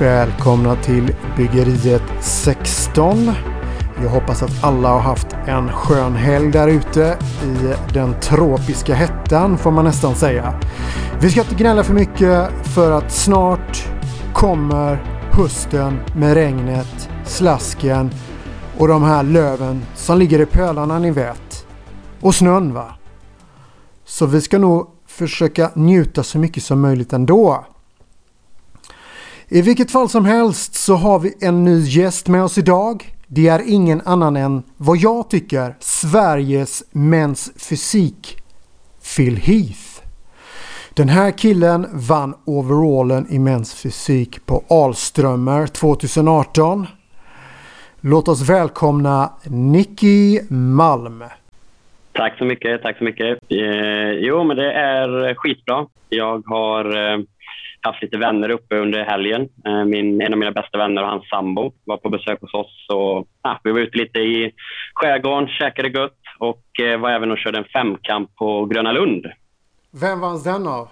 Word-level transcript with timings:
Välkomna 0.00 0.76
till 0.76 1.14
Byggeriet 1.36 2.02
16. 2.20 3.30
Jag 4.02 4.08
hoppas 4.08 4.42
att 4.42 4.64
alla 4.64 4.88
har 4.88 5.00
haft 5.00 5.26
en 5.46 5.72
skön 5.72 6.16
helg 6.16 6.52
där 6.52 6.68
ute 6.68 7.18
i 7.44 7.74
den 7.94 8.20
tropiska 8.20 8.94
hettan 8.94 9.58
får 9.58 9.70
man 9.70 9.84
nästan 9.84 10.14
säga. 10.14 10.60
Vi 11.20 11.30
ska 11.30 11.40
inte 11.40 11.54
gnälla 11.54 11.84
för 11.84 11.94
mycket 11.94 12.50
för 12.62 12.92
att 12.92 13.12
snart 13.12 13.88
kommer 14.34 15.02
hösten 15.32 16.00
med 16.16 16.34
regnet, 16.34 17.08
slasken 17.24 18.10
och 18.78 18.88
de 18.88 19.02
här 19.02 19.22
löven 19.22 19.82
som 19.94 20.18
ligger 20.18 20.40
i 20.40 20.46
pölarna 20.46 20.98
ni 20.98 21.10
vet. 21.10 21.66
Och 22.20 22.34
snön 22.34 22.74
va. 22.74 22.94
Så 24.04 24.26
vi 24.26 24.40
ska 24.40 24.58
nog 24.58 24.86
försöka 25.06 25.70
njuta 25.74 26.22
så 26.22 26.38
mycket 26.38 26.62
som 26.62 26.80
möjligt 26.80 27.12
ändå. 27.12 27.64
I 29.50 29.62
vilket 29.62 29.90
fall 29.90 30.08
som 30.08 30.24
helst 30.24 30.74
så 30.74 30.94
har 30.94 31.18
vi 31.18 31.34
en 31.40 31.64
ny 31.64 31.80
gäst 31.80 32.28
med 32.28 32.42
oss 32.42 32.58
idag. 32.58 33.04
Det 33.26 33.48
är 33.48 33.62
ingen 33.66 34.00
annan 34.04 34.36
än 34.36 34.62
vad 34.76 34.96
jag 34.96 35.30
tycker 35.30 35.74
Sveriges 35.80 36.84
mäns 36.92 37.52
fysik 37.68 38.36
Phil 39.16 39.36
Heath. 39.36 40.02
Den 40.94 41.08
här 41.08 41.30
killen 41.30 41.86
vann 41.92 42.34
overallen 42.44 43.26
i 43.30 43.38
mäns 43.38 43.82
fysik 43.82 44.46
på 44.46 44.64
Alströmer 44.70 45.66
2018. 45.66 46.86
Låt 48.00 48.28
oss 48.28 48.48
välkomna 48.50 49.32
Nicky 49.44 50.40
Malm. 50.50 51.24
Tack 52.12 52.38
så 52.38 52.44
mycket, 52.44 52.82
tack 52.82 52.98
så 52.98 53.04
mycket. 53.04 53.38
Eh, 53.48 54.10
jo, 54.10 54.44
men 54.44 54.56
det 54.56 54.72
är 54.72 55.34
skitbra. 55.34 55.86
Jag 56.08 56.42
har 56.46 57.12
eh, 57.12 57.18
haft 57.82 58.02
lite 58.02 58.18
vänner 58.18 58.48
uppe 58.48 58.76
under 58.76 59.04
helgen. 59.04 59.48
Eh, 59.66 59.84
min, 59.84 60.20
en 60.20 60.32
av 60.32 60.38
mina 60.38 60.52
bästa 60.52 60.78
vänner 60.78 61.02
och 61.02 61.08
hans 61.08 61.28
sambo 61.28 61.72
var 61.84 61.96
på 61.96 62.08
besök 62.08 62.40
hos 62.40 62.54
oss. 62.54 62.86
Och, 62.88 63.28
ja, 63.42 63.60
vi 63.64 63.72
var 63.72 63.80
ute 63.80 63.98
lite 63.98 64.18
i 64.18 64.52
skärgården, 64.94 65.48
käkade 65.48 65.88
gött 65.88 66.18
och 66.38 66.80
eh, 66.80 67.00
var 67.00 67.10
även 67.10 67.30
och 67.30 67.38
körde 67.38 67.58
en 67.58 67.64
femkamp 67.64 68.36
på 68.36 68.66
Gröna 68.66 68.92
Lund. 68.92 69.26
Vem 70.00 70.20
vann 70.20 70.42
den 70.42 70.66
av? 70.66 70.88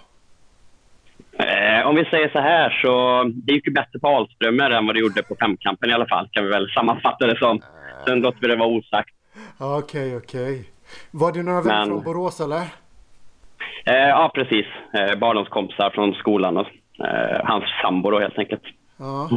Eh, 1.38 1.86
om 1.86 1.96
vi 1.96 2.04
säger 2.04 2.28
så 2.28 2.38
här 2.38 2.70
så 2.82 3.22
det 3.34 3.52
gick 3.52 3.66
ju 3.66 3.72
bättre 3.72 3.98
på 3.98 4.08
Alströmer 4.08 4.70
än 4.70 4.86
vad 4.86 4.94
det 4.94 5.00
gjorde 5.00 5.22
på 5.22 5.36
femkampen 5.40 5.90
i 5.90 5.92
alla 5.92 6.06
fall. 6.06 6.28
Kan 6.32 6.44
vi 6.44 6.50
väl 6.50 6.70
sammanfatta 6.70 7.26
det 7.26 7.38
som. 7.38 7.60
Sen 8.06 8.20
låter 8.20 8.40
vi 8.40 8.48
det 8.48 8.56
vara 8.56 8.68
osagt. 8.68 9.14
Okej, 9.58 9.76
okay, 9.76 10.16
okej. 10.16 10.60
Okay. 10.60 10.64
Var 11.10 11.32
det 11.32 11.42
några 11.42 11.62
vänner 11.62 11.86
från 11.86 12.04
Borås 12.04 12.40
eller? 12.40 12.62
Eh, 13.86 14.08
ja, 14.08 14.30
precis. 14.34 14.66
Eh, 14.92 15.18
barndomskompisar 15.18 15.90
från 15.90 16.14
skolan 16.14 16.56
och 16.56 16.66
eh, 17.06 17.40
hans 17.44 17.64
sambo 17.82 18.10
då 18.10 18.18
helt 18.18 18.38
enkelt. 18.38 18.62
Ja. 18.98 19.28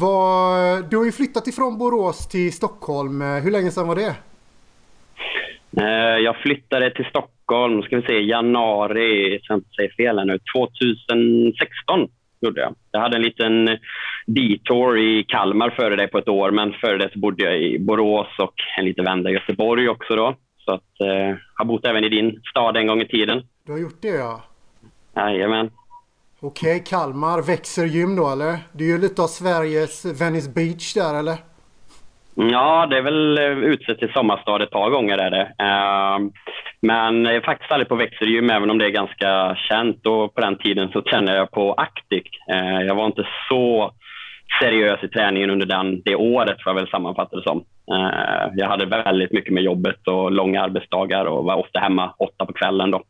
Var, 0.00 0.90
du 0.90 0.96
har 0.96 1.04
ju 1.04 1.12
flyttat 1.12 1.46
ifrån 1.46 1.78
Borås 1.78 2.28
till 2.28 2.52
Stockholm. 2.52 3.22
Eh, 3.22 3.42
hur 3.42 3.50
länge 3.50 3.70
sedan 3.70 3.88
var 3.88 3.96
det? 3.96 4.14
Jag 6.22 6.36
flyttade 6.36 6.90
till 6.90 7.04
Stockholm, 7.04 7.82
ska 7.82 7.96
vi 7.96 8.02
se, 8.02 8.20
januari, 8.20 9.40
så 9.42 9.52
jag 9.52 9.58
inte 9.58 9.70
säger 9.70 9.90
fel 9.90 10.26
nu, 10.26 10.38
2016 10.56 12.08
gjorde 12.40 12.60
jag. 12.60 12.74
Jag 12.90 13.00
hade 13.00 13.16
en 13.16 13.22
liten 13.22 13.78
detour 14.26 14.98
i 14.98 15.24
Kalmar 15.28 15.70
före 15.70 15.96
det 15.96 16.08
på 16.08 16.18
ett 16.18 16.28
år, 16.28 16.50
men 16.50 16.72
före 16.72 16.98
det 16.98 17.10
så 17.12 17.18
bodde 17.18 17.44
jag 17.44 17.58
i 17.58 17.78
Borås 17.78 18.38
och 18.38 18.54
en 18.78 18.84
liten 18.84 19.04
vända 19.04 19.30
i 19.30 19.32
Göteborg 19.32 19.88
också 19.88 20.16
då. 20.16 20.34
Så 20.68 20.74
att, 20.74 21.00
eh, 21.00 21.36
har 21.54 21.64
bott 21.64 21.86
även 21.86 22.04
i 22.04 22.08
din 22.08 22.40
stad 22.50 22.76
en 22.76 22.86
gång 22.86 23.00
i 23.00 23.08
tiden. 23.08 23.42
Du 23.66 23.72
har 23.72 23.78
gjort 23.78 24.02
det 24.02 24.08
ja? 24.08 24.40
Jajamän. 25.16 25.70
Okej, 26.40 26.76
okay, 26.76 26.84
Kalmar. 26.84 27.42
Växer 27.42 27.84
gym 27.84 28.16
då 28.16 28.28
eller? 28.30 28.58
Det 28.72 28.84
är 28.84 28.88
ju 28.88 28.98
lite 28.98 29.22
av 29.22 29.26
Sveriges 29.26 30.20
Venice 30.20 30.50
Beach 30.54 30.94
där 30.94 31.18
eller? 31.18 31.36
Ja, 32.34 32.86
det 32.86 32.96
är 32.96 33.02
väl 33.02 33.38
eh, 33.38 33.44
utsett 33.44 33.98
till 33.98 34.12
sommarstad 34.12 34.62
ett 34.62 34.70
par 34.70 34.90
gånger 34.90 35.18
är 35.18 35.30
det. 35.30 35.44
Uh, 35.68 36.30
men 36.80 37.24
jag 37.24 37.36
är 37.36 37.40
faktiskt 37.40 37.72
aldrig 37.72 37.88
på 37.88 37.94
växelgym 37.96 38.50
även 38.50 38.70
om 38.70 38.78
det 38.78 38.86
är 38.86 38.90
ganska 38.90 39.56
känt 39.68 40.06
och 40.06 40.34
på 40.34 40.40
den 40.40 40.58
tiden 40.58 40.88
så 40.92 41.02
tränade 41.02 41.38
jag 41.38 41.50
på 41.50 41.72
Actic. 41.72 42.24
Uh, 42.52 42.82
jag 42.82 42.94
var 42.94 43.06
inte 43.06 43.28
så 43.48 43.92
seriös 44.62 45.04
i 45.04 45.08
träningen 45.08 45.50
under 45.50 45.66
den, 45.66 46.02
det 46.04 46.16
året 46.16 46.62
får 46.62 46.70
jag 46.70 46.74
väl 46.74 46.88
sammanfatta 46.88 47.36
det 47.36 47.42
som. 47.42 47.58
Uh, 47.92 48.52
jag 48.54 48.68
hade 48.68 48.86
väldigt 48.86 49.32
mycket 49.32 49.52
med 49.52 49.62
jobbet 49.62 50.08
och 50.08 50.32
långa 50.32 50.62
arbetsdagar 50.62 51.24
och 51.24 51.44
var 51.44 51.56
ofta 51.56 51.80
hemma 51.80 52.14
åtta 52.18 52.46
på 52.46 52.52
kvällen 52.52 52.90
då. 52.90 53.02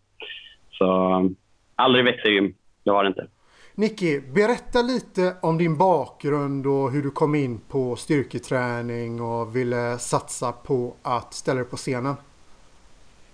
Så 0.71 1.31
aldrig 1.75 2.05
växelgym, 2.05 2.55
det 2.85 2.91
var 2.91 3.05
det 3.05 3.09
inte. 3.09 3.27
Nicky, 3.75 4.21
berätta 4.21 4.83
lite 4.83 5.37
om 5.43 5.59
din 5.59 5.79
bakgrund 5.79 6.67
och 6.67 6.91
hur 6.91 7.03
du 7.03 7.11
kom 7.11 7.35
in 7.35 7.61
på 7.69 7.97
styrketräning 7.97 9.21
och 9.21 9.57
ville 9.57 9.99
satsa 9.99 10.53
på 10.53 10.95
att 11.03 11.35
ställa 11.35 11.61
dig 11.61 11.71
på 11.71 11.77
scenen. 11.77 12.15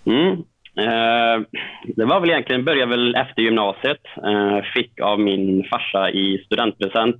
Mm. 0.05 0.43
Eh, 0.77 1.41
det 1.95 2.05
var 2.05 2.19
väl 2.19 2.29
egentligen, 2.29 2.65
började 2.65 2.91
väl 2.91 3.15
efter 3.15 3.41
gymnasiet. 3.41 4.01
Eh, 4.17 4.61
fick 4.75 5.01
av 5.01 5.19
min 5.19 5.63
farsa 5.63 6.09
i 6.09 6.43
studentpresent 6.45 7.15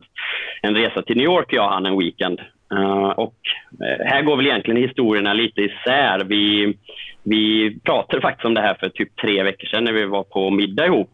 en 0.62 0.76
resa 0.76 1.02
till 1.02 1.18
New 1.18 1.26
York 1.26 1.54
jag 1.54 1.70
han 1.70 1.86
en 1.86 2.00
weekend. 2.00 2.40
Eh, 2.72 3.10
och 3.10 3.36
eh, 3.82 4.06
här 4.06 4.22
går 4.22 4.38
väl 4.38 4.46
egentligen 4.48 4.82
historierna 4.82 5.34
lite 5.34 5.62
isär. 5.62 6.24
Vi, 6.24 6.78
vi 7.24 7.78
pratade 7.84 8.22
faktiskt 8.22 8.46
om 8.46 8.54
det 8.54 8.62
här 8.62 8.78
för 8.80 8.90
typ 8.90 9.16
tre 9.16 9.44
veckor 9.44 9.68
sedan 9.68 9.84
när 9.84 9.94
vi 9.94 10.06
var 10.06 10.24
på 10.24 10.50
middag 10.50 10.86
ihop. 10.86 11.12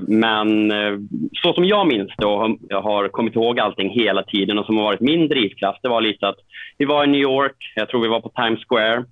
Men 0.00 0.72
så 1.42 1.52
som 1.52 1.64
jag 1.64 1.86
minns 1.86 2.12
det 2.18 2.26
och 2.26 2.56
har 2.70 3.08
kommit 3.08 3.34
ihåg 3.34 3.60
allting 3.60 3.90
hela 3.90 4.22
tiden 4.22 4.58
och 4.58 4.66
som 4.66 4.76
har 4.76 4.84
varit 4.84 5.00
min 5.00 5.28
drivkraft, 5.28 5.78
det 5.82 5.88
var 5.88 6.00
lite 6.00 6.28
att 6.28 6.38
vi 6.78 6.84
var 6.84 7.04
i 7.04 7.06
New 7.06 7.20
York, 7.20 7.72
jag 7.74 7.88
tror 7.88 8.02
vi 8.02 8.08
var 8.08 8.20
på 8.20 8.28
Times 8.28 8.60
Square 8.68 9.04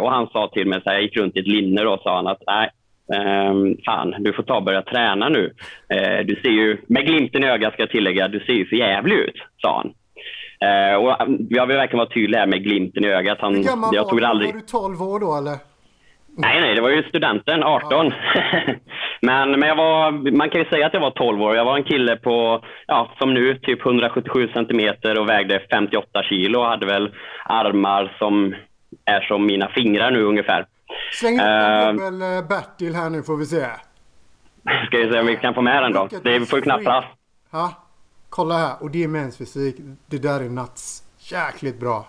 och 0.00 0.10
han 0.10 0.26
sa 0.26 0.50
till 0.52 0.66
mig, 0.66 0.80
så 0.82 0.90
här, 0.90 0.96
jag 0.96 1.02
gick 1.02 1.16
runt 1.16 1.36
i 1.36 1.40
ett 1.40 1.46
linne 1.46 1.84
och 1.84 2.00
sa 2.00 2.16
han 2.16 2.26
att 2.26 2.42
nej, 2.46 2.70
Um, 3.06 3.76
fan, 3.84 4.14
du 4.18 4.32
får 4.32 4.42
ta 4.42 4.56
och 4.56 4.62
börja 4.62 4.82
träna 4.82 5.28
nu. 5.28 5.44
Uh, 5.94 6.26
du 6.26 6.36
ser 6.42 6.50
ju, 6.50 6.78
med 6.86 7.06
glimten 7.06 7.44
i 7.44 7.46
ögat 7.46 7.72
ska 7.72 7.82
jag 7.82 7.90
tillägga, 7.90 8.28
du 8.28 8.40
ser 8.40 8.52
ju 8.52 8.66
för 8.66 8.76
jävlig 8.76 9.16
ut, 9.16 9.36
sa 9.62 9.76
han. 9.76 9.92
Uh, 10.64 10.96
och 10.96 11.16
jag 11.50 11.66
vill 11.66 11.76
verkligen 11.76 11.98
vara 11.98 12.14
tydlig 12.14 12.38
här 12.38 12.46
med 12.46 12.64
glimten 12.64 13.04
i 13.04 13.08
ögat. 13.08 13.38
Han, 13.40 13.54
Hur 13.54 13.64
gammal 13.64 13.94
jag 13.94 14.04
var 14.04 14.20
du? 14.20 14.26
Aldrig... 14.26 14.54
Var 14.54 14.60
du 14.60 14.66
12 14.66 15.02
år 15.02 15.20
då 15.20 15.36
eller? 15.36 15.56
Nej, 16.36 16.60
nej, 16.60 16.74
det 16.74 16.80
var 16.80 16.90
ju 16.90 17.02
studenten, 17.02 17.62
18. 17.62 17.90
Ja. 17.90 18.12
men 19.20 19.50
men 19.50 19.68
jag 19.68 19.76
var, 19.76 20.10
man 20.36 20.50
kan 20.50 20.60
ju 20.60 20.68
säga 20.68 20.86
att 20.86 20.94
jag 20.94 21.00
var 21.00 21.10
12 21.10 21.42
år. 21.42 21.56
Jag 21.56 21.64
var 21.64 21.76
en 21.76 21.84
kille 21.84 22.16
på, 22.16 22.64
ja, 22.86 23.10
som 23.18 23.34
nu, 23.34 23.58
typ 23.58 23.86
177 23.86 24.48
centimeter 24.54 25.20
och 25.20 25.28
vägde 25.28 25.60
58 25.70 26.22
kilo 26.22 26.58
och 26.58 26.66
hade 26.66 26.86
väl 26.86 27.10
armar 27.44 28.16
som 28.18 28.54
är 29.04 29.20
som 29.20 29.46
mina 29.46 29.68
fingrar 29.68 30.10
nu 30.10 30.22
ungefär. 30.22 30.66
Släng 31.12 31.34
upp 31.34 31.40
uh, 31.40 31.92
dubbel 31.92 32.44
Bertil 32.48 32.94
här 32.94 33.10
nu 33.10 33.22
får 33.22 33.36
vi 33.36 33.44
se. 33.44 33.66
Ska 34.86 34.98
vi 34.98 35.12
se 35.12 35.20
om 35.20 35.26
vi 35.26 35.36
kan 35.36 35.54
få 35.54 35.62
med 35.62 35.82
den 35.82 35.92
då. 35.92 36.08
Det 36.22 36.48
får 36.48 36.58
ju 36.58 36.62
knappt 36.62 36.84
plats. 36.84 37.06
Ja, 37.52 37.72
kolla 38.30 38.54
här. 38.54 38.82
Och 38.82 38.90
det 38.90 39.04
är 39.04 39.08
mensfysik. 39.08 39.76
Det 40.10 40.22
där 40.22 40.40
är 40.40 40.48
nuts. 40.48 41.02
Jäkligt 41.32 41.80
bra. 41.80 42.06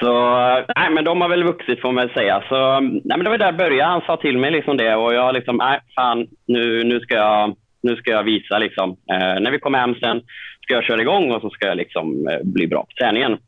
Så, 0.00 0.38
nej 0.76 0.90
men 0.90 1.04
de 1.04 1.20
har 1.20 1.28
väl 1.28 1.44
vuxit 1.44 1.80
får 1.80 1.92
man 1.92 2.06
väl 2.06 2.14
säga. 2.14 2.42
Så, 2.48 2.80
nej 2.80 3.16
men 3.16 3.24
det 3.24 3.30
var 3.30 3.38
där 3.38 3.46
jag 3.46 3.56
började. 3.56 3.90
Han 3.90 4.00
sa 4.00 4.16
till 4.16 4.38
mig 4.38 4.50
liksom 4.50 4.76
det 4.76 4.94
och 4.94 5.14
jag 5.14 5.34
liksom, 5.34 5.56
nej 5.56 5.80
fan, 5.94 6.26
nu, 6.46 6.84
nu, 6.84 7.00
ska, 7.00 7.14
jag, 7.14 7.56
nu 7.82 7.96
ska 7.96 8.10
jag 8.10 8.22
visa 8.22 8.58
liksom. 8.58 8.90
Eh, 8.90 9.40
när 9.40 9.50
vi 9.50 9.58
kommer 9.58 9.78
hem 9.78 9.94
sen 9.94 10.20
ska 10.62 10.74
jag 10.74 10.84
köra 10.84 11.00
igång 11.00 11.30
och 11.32 11.40
så 11.40 11.50
ska 11.50 11.66
jag 11.66 11.76
liksom 11.76 12.28
eh, 12.28 12.38
bli 12.42 12.66
bra 12.66 12.82
på 12.82 13.04
träningen. 13.04 13.38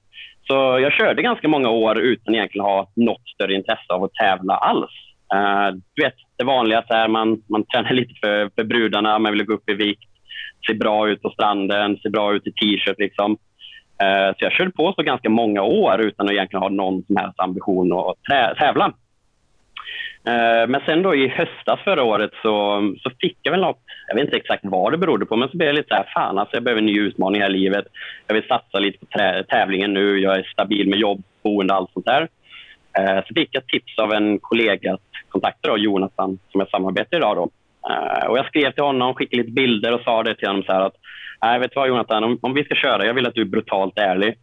Så 0.50 0.78
jag 0.80 0.92
körde 0.92 1.22
ganska 1.22 1.48
många 1.48 1.70
år 1.70 1.98
utan 1.98 2.34
egentligen 2.34 2.64
ha 2.64 2.92
något 2.96 3.28
större 3.34 3.54
intresse 3.54 3.92
av 3.92 4.04
att 4.04 4.14
tävla 4.14 4.54
alls. 4.54 4.90
Uh, 5.34 5.76
du 5.94 6.04
vet, 6.04 6.14
det 6.38 6.44
vanliga 6.44 6.84
är 6.88 7.08
man, 7.08 7.42
man 7.48 7.64
tränar 7.64 7.92
lite 8.00 8.14
för, 8.22 8.50
för 8.56 8.64
brudarna, 8.64 9.18
man 9.18 9.32
vill 9.32 9.44
gå 9.44 9.54
upp 9.54 9.70
i 9.70 9.74
vikt, 9.74 10.10
se 10.66 10.74
bra 10.74 11.08
ut 11.08 11.22
på 11.22 11.30
stranden, 11.30 11.98
se 12.02 12.10
bra 12.10 12.34
ut 12.34 12.46
i 12.46 12.52
t-shirt. 12.52 12.98
Liksom. 12.98 13.32
Uh, 14.02 14.30
så 14.38 14.44
jag 14.44 14.52
körde 14.52 14.70
på 14.70 14.92
så 14.96 15.02
ganska 15.02 15.28
många 15.28 15.62
år 15.62 16.00
utan 16.00 16.26
att 16.26 16.32
egentligen 16.32 16.62
ha 16.62 16.68
någon 16.68 17.02
som 17.02 17.16
helst 17.16 17.40
ambition 17.40 17.92
att 17.92 18.56
tävla. 18.58 18.92
Eh, 20.26 20.68
men 20.68 20.80
sen 20.86 21.02
då 21.02 21.14
i 21.14 21.28
höstas 21.28 21.80
förra 21.84 22.02
året 22.02 22.30
så, 22.42 22.82
så 23.02 23.10
fick 23.20 23.38
jag 23.42 23.52
väl 23.52 23.60
något, 23.60 23.80
jag 24.08 24.14
vet 24.14 24.24
inte 24.24 24.36
exakt 24.36 24.64
vad 24.64 24.92
det 24.92 24.98
berodde 24.98 25.26
på, 25.26 25.36
men 25.36 25.48
så 25.48 25.56
blev 25.56 25.68
jag 25.68 25.76
lite 25.76 25.88
så 25.88 25.94
här, 25.94 26.10
fan 26.14 26.38
alltså 26.38 26.56
jag 26.56 26.62
behöver 26.62 26.80
en 26.80 26.86
ny 26.86 27.00
utmaning 27.00 27.40
här 27.40 27.50
i 27.50 27.58
livet. 27.58 27.86
Jag 28.26 28.34
vill 28.34 28.48
satsa 28.48 28.78
lite 28.78 28.98
på 28.98 29.06
tävlingen 29.48 29.94
nu, 29.94 30.18
jag 30.18 30.38
är 30.38 30.42
stabil 30.42 30.88
med 30.88 30.98
jobb, 30.98 31.22
boende 31.42 31.74
och 31.74 31.80
allt 31.80 31.92
sånt 31.92 32.06
där. 32.06 32.28
Eh, 32.98 33.24
så 33.26 33.34
fick 33.34 33.48
jag 33.52 33.66
tips 33.66 33.98
av 33.98 34.12
en 34.12 34.38
kollega 34.38 34.94
att 34.94 35.00
kontakta 35.28 35.68
då, 35.68 35.78
Jonathan 35.78 36.38
som 36.50 36.60
jag 36.60 36.70
samarbetar 36.70 37.16
idag 37.16 37.36
då. 37.36 37.50
Eh, 37.90 38.26
och 38.26 38.38
jag 38.38 38.46
skrev 38.46 38.72
till 38.72 38.84
honom, 38.84 39.14
skickade 39.14 39.42
lite 39.42 39.52
bilder 39.52 39.92
och 39.92 40.00
sa 40.00 40.22
det 40.22 40.34
till 40.34 40.48
honom 40.48 40.62
så 40.62 40.72
här 40.72 40.80
att, 40.80 40.96
nej 41.42 41.58
vet 41.58 41.70
du 41.70 41.80
vad 41.80 41.88
Jonathan, 41.88 42.24
om, 42.24 42.38
om 42.42 42.54
vi 42.54 42.64
ska 42.64 42.74
köra, 42.74 43.06
jag 43.06 43.14
vill 43.14 43.26
att 43.26 43.34
du 43.34 43.40
är 43.40 43.46
brutalt 43.46 43.98
ärlig. 43.98 44.34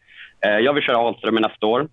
Jag 0.62 0.74
vill 0.74 0.84
köra 0.84 0.98
Ahlström 0.98 1.36
nästa 1.36 1.66
år. 1.66 1.88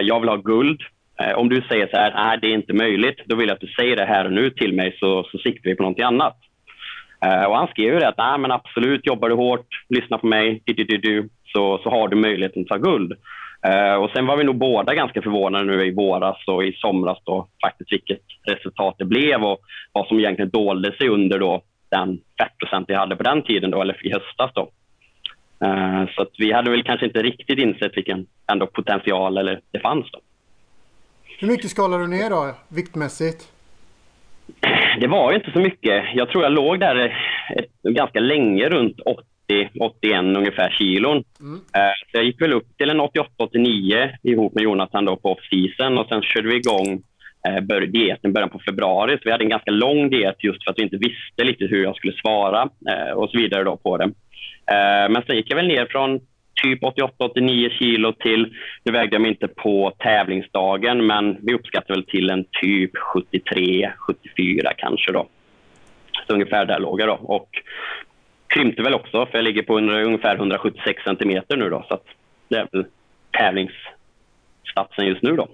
Jag 0.00 0.20
vill 0.20 0.28
ha 0.28 0.36
guld. 0.36 0.80
Eh, 1.20 1.34
om 1.34 1.48
du 1.48 1.62
säger 1.68 1.86
så 1.86 1.96
här, 1.96 2.12
nej 2.14 2.38
det 2.42 2.46
är 2.46 2.54
inte 2.54 2.72
möjligt, 2.72 3.20
då 3.24 3.36
vill 3.36 3.48
jag 3.48 3.54
att 3.54 3.60
du 3.60 3.66
säger 3.66 3.96
det 3.96 4.04
här 4.04 4.24
och 4.24 4.32
nu 4.32 4.50
till 4.50 4.74
mig 4.74 4.96
så, 5.00 5.24
så 5.32 5.38
siktar 5.38 5.70
vi 5.70 5.76
på 5.76 5.82
någonting 5.82 6.04
annat. 6.04 6.36
Eh, 7.24 7.44
och 7.44 7.56
han 7.56 7.68
skrev 7.68 7.94
ju 7.94 8.00
det 8.00 8.08
att 8.08 8.18
Nej, 8.18 8.38
men 8.38 8.50
absolut, 8.50 9.06
jobbar 9.06 9.28
du 9.28 9.34
hårt, 9.34 9.66
lyssna 9.88 10.18
på 10.18 10.26
mig, 10.26 10.62
du, 10.64 10.72
du, 10.72 10.96
du, 10.98 11.28
så, 11.44 11.80
så 11.82 11.90
har 11.90 12.08
du 12.08 12.16
möjligheten 12.16 12.62
att 12.62 12.68
ta 12.68 12.76
guld. 12.76 13.12
Eh, 13.66 13.94
och 13.94 14.10
Sen 14.10 14.26
var 14.26 14.36
vi 14.36 14.44
nog 14.44 14.56
båda 14.56 14.94
ganska 14.94 15.22
förvånade 15.22 15.64
nu 15.64 15.86
i 15.86 15.94
våras 15.94 16.36
och 16.46 16.64
i 16.64 16.72
somras 16.72 17.18
då 17.24 17.48
faktiskt 17.66 17.92
vilket 17.92 18.22
resultat 18.50 18.94
det 18.98 19.04
blev 19.04 19.44
och 19.44 19.60
vad 19.92 20.06
som 20.06 20.18
egentligen 20.18 20.50
dolde 20.50 20.96
sig 20.96 21.08
under 21.08 21.38
då 21.38 21.62
den 21.90 22.20
fettprocent 22.38 22.88
vi 22.88 22.94
hade 22.94 23.16
på 23.16 23.22
den 23.22 23.42
tiden, 23.42 23.70
då, 23.70 23.80
eller 23.80 24.06
i 24.06 24.12
höstas. 24.12 24.50
Då. 24.54 24.70
Så 26.14 26.22
att 26.22 26.30
vi 26.38 26.52
hade 26.52 26.70
väl 26.70 26.82
kanske 26.82 27.06
inte 27.06 27.22
riktigt 27.22 27.58
insett 27.58 27.96
vilken 27.96 28.26
ändå 28.52 28.66
potential 28.66 29.38
eller 29.38 29.60
det 29.72 29.80
fanns. 29.80 30.10
Då. 30.12 30.20
Hur 31.40 31.48
mycket 31.48 31.70
skalar 31.70 31.98
du 31.98 32.06
ner 32.06 32.30
då, 32.30 32.54
viktmässigt? 32.68 33.52
Det 35.00 35.06
var 35.06 35.32
inte 35.32 35.50
så 35.52 35.58
mycket. 35.58 36.04
Jag 36.14 36.30
tror 36.30 36.42
jag 36.42 36.52
låg 36.52 36.80
där 36.80 36.96
ett, 37.56 37.82
ganska 37.82 38.20
länge, 38.20 38.68
runt 38.68 38.96
80-81 40.02 40.36
ungefär 40.36 40.70
kilon. 40.70 41.24
Mm. 41.40 41.54
Uh, 41.54 41.92
så 42.10 42.18
jag 42.18 42.24
gick 42.24 42.42
väl 42.42 42.52
upp 42.52 42.76
till 42.76 42.90
en 42.90 43.00
88-89 43.00 44.10
ihop 44.22 44.54
med 44.54 44.64
Jonathan 44.64 45.04
då 45.04 45.16
på 45.16 45.32
off-season 45.32 45.98
och 45.98 46.08
sen 46.08 46.22
körde 46.22 46.48
vi 46.48 46.56
igång 46.56 47.02
eh, 47.48 47.60
bör, 47.60 47.80
dieten 47.80 48.30
i 48.30 48.32
början 48.32 48.50
på 48.50 48.60
februari. 48.66 49.12
Så 49.12 49.22
vi 49.24 49.30
hade 49.30 49.44
en 49.44 49.50
ganska 49.50 49.70
lång 49.70 50.10
diet 50.10 50.44
just 50.44 50.64
för 50.64 50.70
att 50.70 50.78
vi 50.78 50.82
inte 50.82 50.96
visste 50.96 51.44
lite 51.44 51.64
hur 51.64 51.82
jag 51.82 51.96
skulle 51.96 52.12
svara 52.12 52.68
eh, 52.90 53.12
och 53.12 53.30
så 53.30 53.38
vidare 53.38 53.64
då 53.64 53.76
på 53.76 53.96
det. 53.96 54.04
Eh, 54.74 55.08
men 55.10 55.22
sen 55.26 55.36
gick 55.36 55.50
jag 55.50 55.56
väl 55.56 55.68
ner 55.68 55.86
från 55.90 56.20
typ 56.62 56.82
88-89 56.82 57.68
kilo 57.70 58.12
till, 58.12 58.54
nu 58.84 58.92
vägde 58.92 59.14
jag 59.14 59.22
mig 59.22 59.30
inte 59.30 59.48
på 59.48 59.92
tävlingsdagen, 59.98 61.06
men 61.06 61.36
vi 61.42 61.54
uppskattar 61.54 61.94
väl 61.94 62.04
till 62.04 62.30
en 62.30 62.44
typ 62.44 62.90
73-74 62.94 64.72
kanske 64.76 65.12
då. 65.12 65.28
Så 66.26 66.34
ungefär 66.34 66.66
där 66.66 66.80
låg 66.80 67.00
jag 67.00 67.08
då. 67.08 67.14
Och 67.14 67.48
krympte 68.46 68.82
väl 68.82 68.94
också, 68.94 69.26
för 69.26 69.38
jag 69.38 69.44
ligger 69.44 69.62
på 69.62 69.78
ungefär 69.78 70.36
176 70.36 71.02
centimeter 71.02 71.56
nu 71.56 71.70
då, 71.70 71.84
så 71.88 71.94
att 71.94 72.04
det 72.48 72.56
är 72.56 72.68
väl 72.72 72.86
tävlingsstatsen 73.30 75.06
just 75.06 75.22
nu 75.22 75.36
då. 75.36 75.48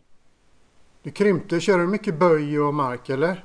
Du 1.03 1.11
krympte. 1.11 1.61
Kör 1.61 1.79
du 1.79 1.87
mycket 1.87 2.19
böj 2.19 2.61
och 2.61 2.75
mark 2.75 3.09
eller? 3.09 3.37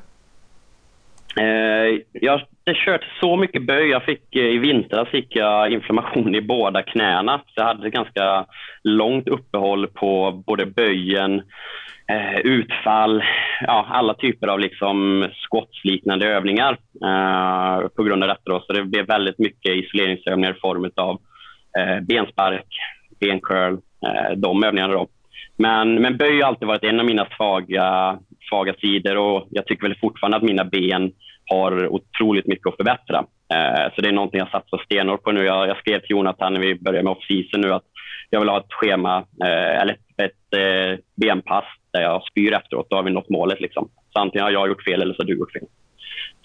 Eh, 1.40 2.02
jag 2.12 2.32
har 2.32 2.74
kört 2.86 3.06
så 3.20 3.38
mycket 3.38 3.68
böj. 3.68 3.90
Jag 3.90 4.04
fick, 4.04 4.36
eh, 4.36 4.46
I 4.46 4.58
vintras 4.58 5.10
fick 5.10 5.36
jag 5.36 5.72
inflammation 5.72 6.36
i 6.36 6.42
båda 6.42 6.84
knäna. 6.84 7.38
Så 7.38 7.54
jag 7.56 7.66
hade 7.66 7.88
ett 7.88 7.94
ganska 7.94 8.46
långt 8.84 9.28
uppehåll 9.28 9.88
på 9.88 10.44
både 10.46 10.66
böjen, 10.66 11.42
eh, 12.08 12.40
utfall, 12.40 13.24
ja, 13.62 13.88
alla 13.90 14.14
typer 14.14 14.48
av 14.48 14.60
liksom 14.60 15.28
skottsliknande 15.36 16.28
övningar 16.28 16.78
eh, 17.06 17.88
på 17.88 18.04
grund 18.04 18.24
av 18.24 18.30
detta. 18.30 18.42
Då. 18.46 18.60
Så 18.60 18.74
det 18.74 18.84
blev 18.84 19.06
väldigt 19.06 19.40
mycket 19.40 19.76
isoleringsövningar 19.76 20.52
i 20.52 20.60
form 20.60 20.92
av 20.96 21.20
eh, 21.80 22.00
benspark, 22.02 22.68
bencurl, 23.20 23.74
eh, 24.06 24.38
de 24.38 24.64
övningarna. 24.64 24.94
Då. 24.94 25.08
Men, 25.58 26.02
men 26.02 26.18
böj 26.18 26.42
har 26.42 26.48
alltid 26.48 26.68
varit 26.68 26.84
en 26.84 27.00
av 27.00 27.06
mina 27.06 27.28
svaga, 27.38 28.20
svaga 28.52 28.74
sidor 28.74 29.18
och 29.18 29.48
jag 29.50 29.66
tycker 29.66 29.88
väl 29.88 29.98
fortfarande 30.02 30.38
att 30.38 30.44
mina 30.44 30.66
ben 30.66 31.12
har 31.46 31.88
otroligt 31.88 32.48
mycket 32.48 32.68
att 32.68 32.76
förbättra. 32.76 33.26
Eh, 33.54 33.94
så 33.96 34.02
det 34.02 34.08
är 34.08 34.12
någonting 34.12 34.40
jag 34.40 34.52
satsar 34.52 34.82
stenhårt 34.86 35.24
på 35.24 35.32
nu. 35.32 35.44
Jag, 35.46 35.68
jag 35.68 35.78
skrev 35.78 36.00
till 36.00 36.12
Jonathan 36.16 36.54
när 36.54 36.60
vi 36.60 36.76
började 36.76 37.04
med 37.04 37.12
off-season 37.12 37.62
nu 37.62 37.74
att 37.74 37.84
jag 38.30 38.40
vill 38.40 38.50
ha 38.50 38.60
ett 38.60 38.74
schema, 38.74 39.18
eh, 39.44 39.82
eller 39.82 39.96
ett, 40.18 40.48
eh, 40.56 41.00
benpass 41.16 41.66
där 41.94 42.02
jag 42.02 42.24
spyr 42.24 42.54
efteråt. 42.54 42.90
Då 42.90 42.96
har 42.96 43.04
vi 43.04 43.12
nått 43.12 43.30
målet. 43.30 43.62
Liksom. 43.62 43.90
Så 44.14 44.20
antingen 44.20 44.44
har 44.44 44.52
jag 44.52 44.68
gjort 44.68 44.84
fel 44.84 45.02
eller 45.02 45.14
så 45.14 45.22
har 45.22 45.28
du 45.28 45.38
gjort 45.38 45.52
fel. 45.52 45.68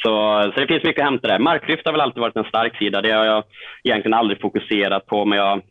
Så, 0.03 0.43
så 0.55 0.61
det 0.61 0.67
finns 0.67 0.85
mycket 0.85 1.03
att 1.03 1.11
hämta 1.11 1.29
där. 1.29 1.39
Marklyft 1.39 1.83
har 1.85 1.93
väl 1.93 2.01
alltid 2.01 2.21
varit 2.21 2.37
en 2.37 2.45
stark 2.45 2.79
sida. 2.79 3.03
Det 3.03 3.13
har 3.13 3.25
jag 3.25 3.45
egentligen 3.85 4.15
aldrig 4.15 4.41
fokuserat 4.41 5.07
på, 5.07 5.25
men 5.25 5.39
jag 5.39 5.63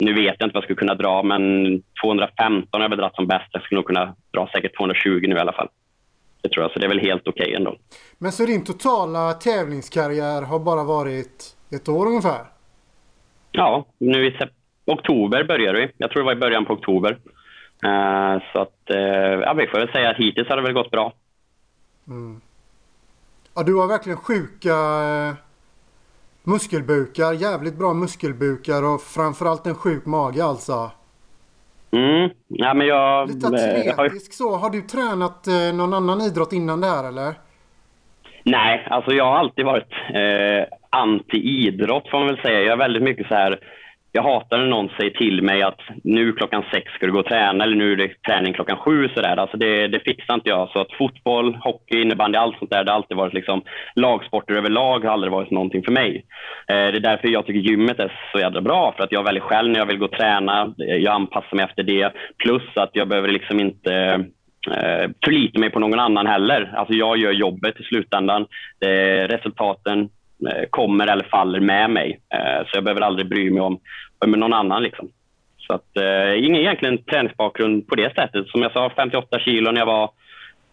nu 0.00 0.14
vet 0.14 0.36
jag 0.38 0.46
inte 0.46 0.54
vad 0.54 0.62
jag 0.62 0.64
skulle 0.64 0.78
kunna 0.78 0.94
dra, 0.94 1.22
men 1.22 1.42
215 2.02 2.68
har 2.70 2.80
jag 2.80 2.88
väl 2.88 2.98
dragit 2.98 3.14
som 3.14 3.26
bäst. 3.26 3.48
Jag 3.52 3.62
skulle 3.62 3.78
nog 3.78 3.86
kunna 3.86 4.14
dra 4.32 4.48
säkert 4.52 4.76
220 4.76 5.20
nu 5.22 5.36
i 5.36 5.38
alla 5.38 5.52
fall. 5.52 5.68
Det 6.42 6.48
tror 6.48 6.64
jag, 6.64 6.72
så 6.72 6.78
det 6.78 6.86
är 6.86 6.88
väl 6.88 7.00
helt 7.00 7.28
okej 7.28 7.42
okay 7.42 7.54
ändå. 7.54 7.76
Men 8.18 8.32
så 8.32 8.46
din 8.46 8.64
totala 8.64 9.32
tävlingskarriär 9.32 10.42
har 10.42 10.58
bara 10.58 10.84
varit 10.84 11.56
ett 11.70 11.88
år 11.88 12.06
ungefär? 12.06 12.44
Ja, 13.52 13.86
nu 13.98 14.26
i 14.26 14.36
oktober 14.86 15.44
började 15.44 15.78
vi. 15.78 15.90
Jag 15.96 16.10
tror 16.10 16.22
det 16.22 16.26
var 16.26 16.32
i 16.32 16.40
början 16.40 16.64
på 16.64 16.72
oktober. 16.72 17.10
Uh, 17.84 18.42
så 18.52 18.58
att, 18.58 18.90
uh, 18.90 18.96
ja, 19.42 19.54
vi 19.54 19.66
får 19.66 19.78
väl 19.78 19.92
säga 19.92 20.10
att 20.10 20.16
hittills 20.16 20.48
har 20.48 20.56
det 20.56 20.62
väl 20.62 20.72
gått 20.72 20.90
bra. 20.90 21.12
Mm. 22.08 22.40
Ja, 23.54 23.62
du 23.62 23.74
har 23.74 23.88
verkligen 23.88 24.18
sjuka 24.18 24.70
uh 24.70 25.47
Muskelbukar, 26.48 27.32
jävligt 27.32 27.78
bra 27.78 27.94
muskelbukar 27.94 28.82
och 28.94 29.00
framförallt 29.00 29.66
en 29.66 29.74
sjuk 29.74 30.06
mage 30.06 30.44
alltså. 30.44 30.90
Mm, 31.92 32.30
ja 32.48 32.74
men 32.74 32.86
jag... 32.86 33.28
Lite 33.28 33.46
atletisk 33.46 34.32
så. 34.32 34.56
Har 34.56 34.70
du 34.70 34.80
tränat 34.82 35.46
eh, 35.46 35.76
någon 35.76 35.94
annan 35.94 36.20
idrott 36.20 36.52
innan 36.52 36.80
det 36.80 36.86
här 36.86 37.08
eller? 37.08 37.34
Nej, 38.42 38.86
alltså 38.90 39.10
jag 39.12 39.24
har 39.24 39.36
alltid 39.36 39.64
varit 39.64 39.92
eh, 39.92 40.76
anti-idrott 40.90 42.10
får 42.10 42.18
man 42.18 42.26
väl 42.26 42.42
säga. 42.42 42.60
Jag 42.60 42.72
är 42.72 42.76
väldigt 42.76 43.02
mycket 43.02 43.26
så 43.28 43.34
här 43.34 43.60
jag 44.12 44.22
hatar 44.22 44.58
när 44.58 44.66
någon 44.66 44.88
säger 44.88 45.10
till 45.10 45.42
mig 45.42 45.62
att 45.62 45.80
nu 46.04 46.32
klockan 46.32 46.64
sex 46.72 46.92
ska 46.92 47.06
du 47.06 47.12
gå 47.12 47.18
och 47.18 47.26
träna 47.26 47.64
eller 47.64 47.76
nu 47.76 47.92
är 47.92 47.96
det 47.96 48.22
träning 48.22 48.52
klockan 48.52 48.76
sju. 48.76 49.08
Så 49.14 49.20
där. 49.20 49.36
Alltså 49.36 49.56
det, 49.56 49.88
det 49.88 50.00
fixar 50.00 50.34
inte 50.34 50.48
jag. 50.48 50.68
Så 50.68 50.80
att 50.80 50.92
fotboll, 50.98 51.54
hockey, 51.54 52.02
innebandy, 52.02 52.38
allt 52.38 52.58
sånt 52.58 52.70
där, 52.70 52.84
det 52.84 52.90
har 52.90 52.96
alltid 52.96 53.16
varit 53.16 53.34
liksom, 53.34 53.62
lagsporter 53.94 54.54
överlag 54.54 55.04
har 55.04 55.12
aldrig 55.12 55.32
varit 55.32 55.50
någonting 55.50 55.82
för 55.82 55.92
mig. 55.92 56.24
Eh, 56.68 56.74
det 56.74 56.98
är 56.98 57.00
därför 57.00 57.28
jag 57.28 57.46
tycker 57.46 57.70
gymmet 57.70 57.98
är 57.98 58.12
så 58.32 58.38
jävla 58.38 58.60
bra. 58.60 58.94
För 58.96 59.04
att 59.04 59.12
jag 59.12 59.24
väljer 59.24 59.42
själv 59.42 59.70
när 59.70 59.78
jag 59.78 59.86
vill 59.86 59.98
gå 59.98 60.04
och 60.04 60.12
träna. 60.12 60.74
Jag 60.76 61.14
anpassar 61.14 61.56
mig 61.56 61.64
efter 61.64 61.82
det. 61.82 62.12
Plus 62.38 62.62
att 62.74 62.90
jag 62.92 63.08
behöver 63.08 63.28
liksom 63.28 63.60
inte 63.60 63.94
eh, 64.70 65.10
förlita 65.24 65.60
mig 65.60 65.70
på 65.70 65.78
någon 65.78 66.00
annan 66.00 66.26
heller. 66.26 66.72
Alltså 66.76 66.94
jag 66.94 67.16
gör 67.18 67.32
jobbet 67.32 67.80
i 67.80 67.82
slutändan. 67.82 68.46
Det 68.80 69.26
resultaten 69.26 70.08
kommer 70.70 71.06
eller 71.06 71.24
faller 71.24 71.60
med 71.60 71.90
mig. 71.90 72.20
Eh, 72.34 72.66
så 72.66 72.76
jag 72.76 72.84
behöver 72.84 73.00
aldrig 73.00 73.28
bry 73.28 73.50
mig 73.50 73.60
om, 73.60 73.80
om 74.18 74.30
någon 74.30 74.52
annan. 74.52 74.82
Liksom. 74.82 75.08
Så 75.58 75.74
att, 75.74 75.96
eh, 75.96 76.44
ingen 76.44 76.60
egentligen 76.60 77.04
träningsbakgrund 77.04 77.86
på 77.86 77.94
det 77.94 78.14
sättet. 78.14 78.48
Som 78.48 78.62
jag 78.62 78.72
sa, 78.72 78.90
58 78.96 79.38
kilo 79.38 79.70
när 79.70 79.80
jag 79.80 79.86
var, 79.86 80.10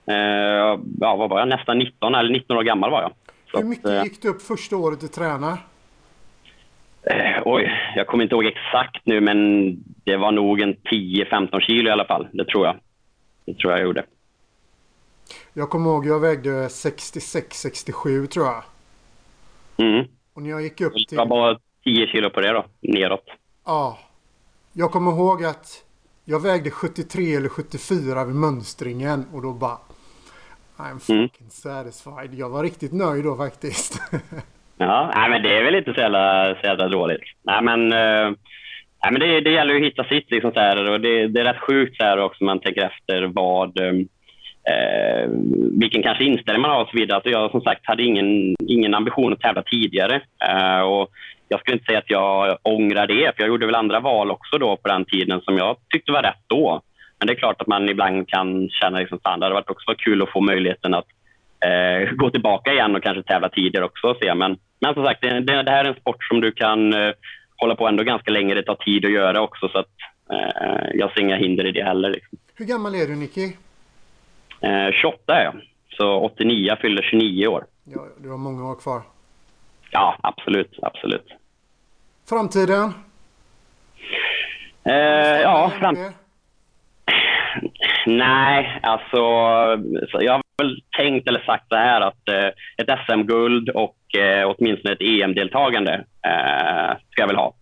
eh, 0.08 0.80
ja, 1.00 1.16
vad 1.16 1.30
var 1.30 1.40
jag, 1.40 1.48
nästan 1.48 1.78
19 1.78 2.16
eller 2.16 2.30
19 2.30 2.58
år 2.58 2.64
gammal 2.64 2.92
var 2.92 3.02
jag. 3.02 3.12
Så 3.52 3.58
Hur 3.58 3.66
mycket 3.66 3.86
att, 3.86 4.04
gick 4.04 4.22
du 4.22 4.30
upp 4.30 4.42
första 4.42 4.78
året 4.78 5.02
du 5.02 5.08
tränade? 5.08 5.58
Eh, 7.04 7.42
oj, 7.46 7.72
jag 7.96 8.08
kommer 8.08 8.24
inte 8.24 8.36
ihåg 8.36 8.46
exakt 8.46 9.06
nu, 9.06 9.22
men 9.22 9.70
det 10.04 10.18
var 10.18 10.32
nog 10.32 10.62
en 10.62 10.76
10-15 10.76 11.60
kilo 11.60 11.90
i 11.90 11.92
alla 11.92 12.06
fall. 12.06 12.28
Det 12.32 12.46
tror 12.46 12.66
jag. 12.66 12.76
Det 13.46 13.54
tror 13.54 13.74
jag 13.74 13.82
gjorde. 13.82 14.04
Jag 15.54 15.70
kommer 15.70 15.90
ihåg, 15.90 16.06
jag 16.06 16.20
vägde 16.20 16.68
66-67 16.68 18.28
tror 18.28 18.46
jag. 18.46 18.64
Mm. 19.77 20.05
Och 20.34 20.41
när 20.41 20.50
jag 20.50 20.62
gick 20.62 20.82
upp 20.82 20.94
till... 20.94 21.05
Det 21.10 21.15
var 21.15 21.25
bara 21.25 21.60
10 21.84 22.08
kilo 22.08 22.29
på 22.29 22.41
det 22.41 22.51
då, 22.51 22.65
neråt. 22.82 23.25
Ja. 23.65 24.00
Jag 24.74 24.91
kommer 24.91 25.12
ihåg 25.12 25.44
att 25.44 25.86
jag 26.25 26.44
vägde 26.44 26.70
73 26.70 27.36
eller 27.36 27.50
74 27.50 28.25
vid 28.25 28.36
mönstringen 28.36 29.25
och 29.34 29.41
då 29.41 29.53
bara... 29.53 29.77
I'm 30.77 30.86
mm. 30.88 31.00
fucking 31.00 31.48
mm. 31.48 31.50
satisfied. 31.50 32.34
Jag 32.34 32.50
var 32.50 32.63
riktigt 32.63 32.94
nöjd 32.94 33.24
då 33.24 33.36
faktiskt. 33.36 34.01
ja, 34.77 35.12
nej, 35.15 35.29
men 35.29 35.41
det 35.44 35.58
är 35.58 35.63
väl 35.63 35.75
inte 35.75 35.94
så 35.94 36.00
jävla, 36.00 36.55
så 36.62 36.67
jävla 36.67 36.88
dåligt. 36.88 37.22
Nej, 37.44 37.63
men, 37.63 37.82
uh, 37.82 38.36
nej, 39.03 39.12
men 39.12 39.20
det, 39.20 39.41
det 39.41 39.51
gäller 39.51 39.74
ju 39.74 39.79
att 39.79 39.91
hitta 39.91 40.03
sitt. 40.03 40.32
Liksom, 40.32 40.51
så 40.51 40.60
här, 40.60 40.91
och 40.91 41.01
det, 41.01 41.27
det 41.27 41.39
är 41.39 41.44
rätt 41.44 41.62
sjukt 41.62 41.98
så 41.98 42.03
här 42.03 42.17
också 42.20 42.44
man 42.44 42.60
tänker 42.60 42.82
efter 42.82 43.24
vad... 43.24 43.79
Um, 43.79 44.08
eh, 44.70 45.30
vilken 45.80 46.04
kanske 46.04 46.24
inställning 46.24 46.62
man 46.62 46.72
har 46.72 46.82
och 46.82 46.90
så 46.90 46.98
vidare. 46.98 47.16
Alltså 47.16 47.30
jag 47.30 47.52
som 47.52 47.62
sagt 47.62 47.82
hade 47.84 48.04
ingen, 48.04 48.56
ingen 48.68 48.96
ambition 48.96 49.34
att 49.34 49.40
tävla 49.40 49.62
tidigare. 49.62 50.22
Eh, 50.50 50.80
och 50.80 51.10
jag 51.48 51.60
skulle 51.60 51.76
inte 51.76 51.86
säga 51.86 52.00
att 52.00 52.10
jag 52.10 52.58
ångrar 52.64 53.08
det, 53.08 53.36
för 53.36 53.44
jag 53.44 53.48
gjorde 53.48 53.66
väl 53.66 53.76
andra 53.76 54.00
val 54.00 54.32
också 54.32 54.58
då 54.58 54.78
på 54.78 54.88
den 54.88 55.06
tiden 55.06 55.42
som 55.42 55.58
jag 55.58 55.78
tyckte 55.90 56.12
var 56.12 56.24
rätt 56.24 56.44
då. 56.48 56.82
Men 57.20 57.28
det 57.28 57.34
är 57.34 57.38
klart 57.38 57.62
att 57.62 57.68
man 57.68 57.90
ibland 57.90 58.30
kan 58.30 58.70
känna 58.70 59.00
liksom, 59.00 59.20
fan, 59.24 59.40
det 59.40 59.46
hade 59.46 59.56
varit 59.56 59.70
också 59.70 59.96
kul 59.98 60.22
att 60.22 60.32
få 60.32 60.42
möjligheten 60.42 60.94
att 60.94 61.08
eh, 61.66 62.12
gå 62.12 62.30
tillbaka 62.30 62.74
igen 62.74 62.96
och 62.96 63.04
kanske 63.04 63.24
tävla 63.24 63.50
tidigare 63.50 63.86
också. 63.86 64.08
Och 64.08 64.18
se. 64.22 64.36
Men, 64.36 64.58
men 64.80 64.94
som 64.94 65.06
sagt, 65.06 65.22
det, 65.22 65.40
det, 65.40 65.72
här 65.72 65.86
är 65.86 65.90
en 65.90 66.00
sport 66.00 66.24
som 66.24 66.42
du 66.42 66.52
kan 66.52 66.94
eh, 66.94 67.14
hålla 67.58 67.76
på 67.76 67.88
ändå 67.88 68.04
ganska 68.04 68.32
länge. 68.32 68.56
Det 68.56 68.64
tar 68.64 68.76
tid 68.76 69.06
att 69.06 69.12
göra 69.12 69.42
också, 69.42 69.70
så 69.70 69.78
att, 69.78 69.92
eh, 70.34 70.90
jag 70.94 71.14
ser 71.14 71.22
inga 71.22 71.36
hinder 71.36 71.66
i 71.66 71.72
det 71.72 71.84
heller. 71.84 72.10
Liksom. 72.10 72.38
Hur 72.56 72.66
gammal 72.66 72.96
är 72.96 73.08
du, 73.08 73.16
Nicky? 73.16 73.65
Eh, 74.62 74.92
28 74.92 75.36
är 75.36 75.44
jag. 75.44 75.56
Så 75.98 76.20
89 76.20 76.68
jag 76.68 76.80
fyller 76.80 77.02
29 77.02 77.48
år. 77.48 77.66
Ja, 77.84 78.06
du 78.18 78.30
har 78.30 78.38
många 78.38 78.72
år 78.72 78.76
kvar. 78.76 79.02
Ja, 79.92 80.18
absolut. 80.24 80.80
absolut. 80.82 81.28
Framtiden? 82.30 82.94
Eh, 84.84 85.42
ja, 85.42 85.72
fram... 85.80 85.96
Nej, 88.06 88.80
alltså... 88.84 89.18
jag 90.20 90.42
väl 90.58 90.82
tänkt 90.98 91.28
eller 91.28 91.40
sagt 91.40 91.66
så 91.70 91.76
här 91.76 92.02
att 92.02 92.30
eh, 92.30 92.48
ett 92.78 93.00
SM-guld 93.08 93.70
och 93.70 94.16
eh, 94.18 94.50
åtminstone 94.50 94.94
ett 94.94 95.02
EM-deltagande 95.02 95.94
eh, 96.28 96.98
ska 97.12 97.22
jag 97.22 97.28
väl 97.28 97.36
ha. 97.36 97.54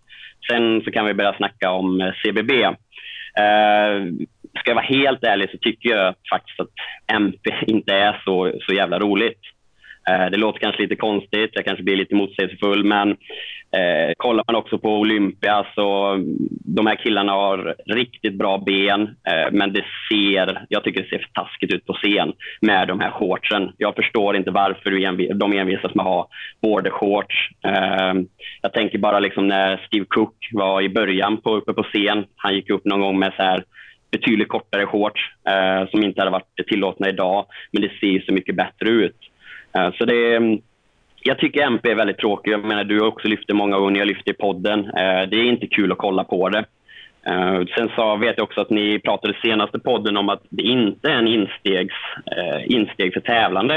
Sen 0.49 0.81
så 0.81 0.91
kan 0.91 1.05
vi 1.05 1.13
börja 1.13 1.33
snacka 1.33 1.71
om 1.71 2.01
eh, 2.01 2.13
CBB. 2.23 2.51
Ska 4.59 4.69
jag 4.71 4.75
vara 4.75 4.85
helt 4.85 5.23
ärlig 5.23 5.49
så 5.51 5.57
tycker 5.57 5.89
jag 5.89 6.15
faktiskt 6.29 6.59
att 6.59 6.69
MP 7.13 7.49
inte 7.67 7.93
är 7.93 8.21
så, 8.25 8.51
så 8.67 8.73
jävla 8.73 8.99
roligt. 8.99 9.39
Eh, 10.09 10.25
det 10.31 10.37
låter 10.37 10.59
kanske 10.59 10.81
lite 10.81 10.95
konstigt, 10.95 11.51
jag 11.53 11.65
kanske 11.65 11.83
blir 11.83 11.95
lite 11.95 12.15
motsägelsefull, 12.15 12.83
men 12.83 13.09
eh, 13.71 14.13
kollar 14.17 14.43
man 14.47 14.55
också 14.55 14.77
på 14.77 14.99
Olympia 14.99 15.65
så 15.75 16.17
de 16.65 16.87
här 16.87 16.95
killarna 16.95 17.31
har 17.31 17.75
riktigt 17.85 18.33
bra 18.33 18.57
ben, 18.57 19.01
eh, 19.01 19.51
men 19.51 19.73
det 19.73 19.85
ser, 20.09 20.65
jag 20.69 20.83
tycker 20.83 21.01
det 21.01 21.09
ser 21.09 21.19
för 21.19 21.43
taskigt 21.43 21.73
ut 21.73 21.85
på 21.85 21.93
scen 21.93 22.33
med 22.61 22.87
de 22.87 22.99
här 22.99 23.11
shortsen. 23.11 23.71
Jag 23.77 23.95
förstår 23.95 24.35
inte 24.35 24.51
varför 24.51 24.91
de 25.33 25.53
envisas 25.53 25.95
med 25.95 26.05
att 26.05 26.11
ha 26.11 26.27
bordershorts. 26.61 27.49
Eh, 27.65 28.13
jag 28.61 28.73
tänker 28.73 28.97
bara 28.97 29.19
liksom 29.19 29.47
när 29.47 29.81
Steve 29.87 30.05
Cook 30.09 30.35
var 30.51 30.81
i 30.81 30.89
början 30.89 31.37
på, 31.37 31.55
uppe 31.55 31.73
på 31.73 31.83
scen, 31.83 32.25
han 32.35 32.55
gick 32.55 32.69
upp 32.69 32.85
någon 32.85 33.01
gång 33.01 33.19
med 33.19 33.33
så 33.37 33.43
här 33.43 33.63
betydligt 34.13 34.47
kortare 34.47 34.85
shorts 34.85 35.21
eh, 35.49 35.89
som 35.89 36.03
inte 36.03 36.21
hade 36.21 36.31
varit 36.31 36.67
tillåtna 36.67 37.09
idag, 37.09 37.45
men 37.71 37.81
det 37.81 37.91
ser 37.99 38.25
så 38.25 38.33
mycket 38.33 38.55
bättre 38.55 38.89
ut. 38.89 39.17
Eh, 39.77 39.91
så 39.97 40.05
det, 40.05 40.35
mm, 40.35 40.61
jag 41.23 41.39
tycker 41.39 41.61
MP 41.61 41.91
är 41.91 41.95
väldigt 41.95 42.17
tråkig. 42.17 42.51
Jag 42.51 42.65
menar, 42.65 42.83
du 42.83 42.99
har 42.99 43.07
också 43.07 43.27
lyft 43.27 43.47
det 43.47 43.53
många 43.53 43.79
gånger, 43.79 43.99
jag 43.99 44.07
lyfte 44.07 44.31
i 44.31 44.33
podden. 44.33 44.79
Eh, 44.79 45.23
det 45.29 45.37
är 45.37 45.43
inte 45.43 45.67
kul 45.67 45.91
att 45.91 45.97
kolla 45.97 46.23
på 46.23 46.49
det. 46.49 46.65
Uh, 47.27 47.65
sen 47.77 47.89
så 47.95 48.15
vet 48.15 48.37
jag 48.37 48.43
också 48.43 48.61
att 48.61 48.69
ni 48.69 48.99
pratade 48.99 49.33
senaste 49.43 49.79
podden 49.79 50.17
om 50.17 50.29
att 50.29 50.43
det 50.49 50.63
inte 50.63 51.09
är 51.09 51.15
en 51.15 51.27
instegs, 51.27 51.95
uh, 52.37 52.75
insteg 52.75 53.13
för 53.13 53.19
tävlande. 53.21 53.75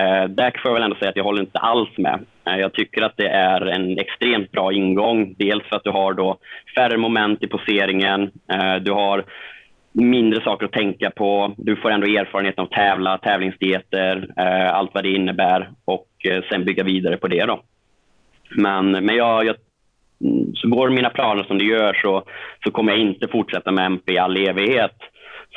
Uh, 0.00 0.24
där 0.28 0.50
får 0.62 0.68
jag 0.68 0.74
väl 0.74 0.82
ändå 0.82 0.96
säga 0.96 1.10
att 1.10 1.16
jag 1.16 1.24
håller 1.24 1.40
inte 1.40 1.58
alls 1.58 1.88
med. 1.96 2.20
jag 2.44 2.72
tycker 2.72 3.02
att 3.02 3.16
det 3.16 3.28
är 3.28 3.66
en 3.66 3.98
extremt 3.98 4.52
bra 4.52 4.72
ingång. 4.72 5.34
Dels 5.38 5.64
för 5.64 5.76
att 5.76 5.84
du 5.84 5.90
har 5.90 6.12
då 6.12 6.38
färre 6.76 6.96
moment 6.96 7.42
i 7.42 7.46
poseringen. 7.46 8.30
du 8.80 8.92
har 8.92 9.24
mindre 9.96 10.42
saker 10.44 10.66
att 10.66 10.72
tänka 10.72 11.10
på. 11.10 11.54
Du 11.56 11.76
får 11.76 11.90
ändå 11.90 12.06
erfarenhet 12.06 12.58
av 12.58 12.64
att 12.64 12.70
tävla, 12.70 13.18
tävlingsdieter, 13.18 14.28
eh, 14.36 14.74
allt 14.74 14.90
vad 14.94 15.04
det 15.04 15.10
innebär 15.10 15.70
och 15.84 16.08
eh, 16.24 16.42
sen 16.50 16.64
bygga 16.64 16.84
vidare 16.84 17.16
på 17.16 17.28
det. 17.28 17.44
Då. 17.44 17.62
Men, 18.50 18.90
men 18.90 19.16
jag, 19.16 19.46
jag, 19.46 19.56
så 20.54 20.68
går 20.68 20.90
mina 20.90 21.10
planer 21.10 21.44
som 21.44 21.58
det 21.58 21.64
gör 21.64 21.94
så, 21.94 22.22
så 22.64 22.70
kommer 22.70 22.92
jag 22.92 23.00
inte 23.00 23.28
fortsätta 23.28 23.72
med 23.72 23.86
MP 23.86 24.12
i 24.12 24.18
all 24.18 24.36
evighet. 24.36 24.96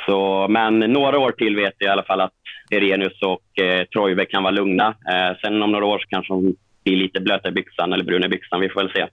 Så, 0.06 0.48
men 0.48 0.78
några 0.78 1.18
år 1.18 1.30
till 1.30 1.56
vet 1.56 1.74
jag 1.78 1.88
i 1.88 1.92
alla 1.92 2.02
fall 2.02 2.20
att 2.20 2.32
Irenius 2.70 3.22
och 3.22 3.62
eh, 3.64 3.84
Trojve 3.84 4.24
kan 4.24 4.42
vara 4.42 4.50
lugna. 4.50 4.88
Eh, 4.88 5.38
sen 5.42 5.62
om 5.62 5.72
några 5.72 5.86
år 5.86 5.98
så 5.98 6.06
kanske 6.08 6.32
de 6.32 6.56
blir 6.84 6.96
lite 6.96 7.20
blöta 7.20 7.48
i 7.48 7.52
byxan 7.52 7.92
eller 7.92 8.04
bruna 8.04 8.26
i 8.26 8.28
byxan. 8.28 8.60
Vi 8.60 8.68
får 8.68 8.80
väl 8.80 8.92
se. 8.92 9.06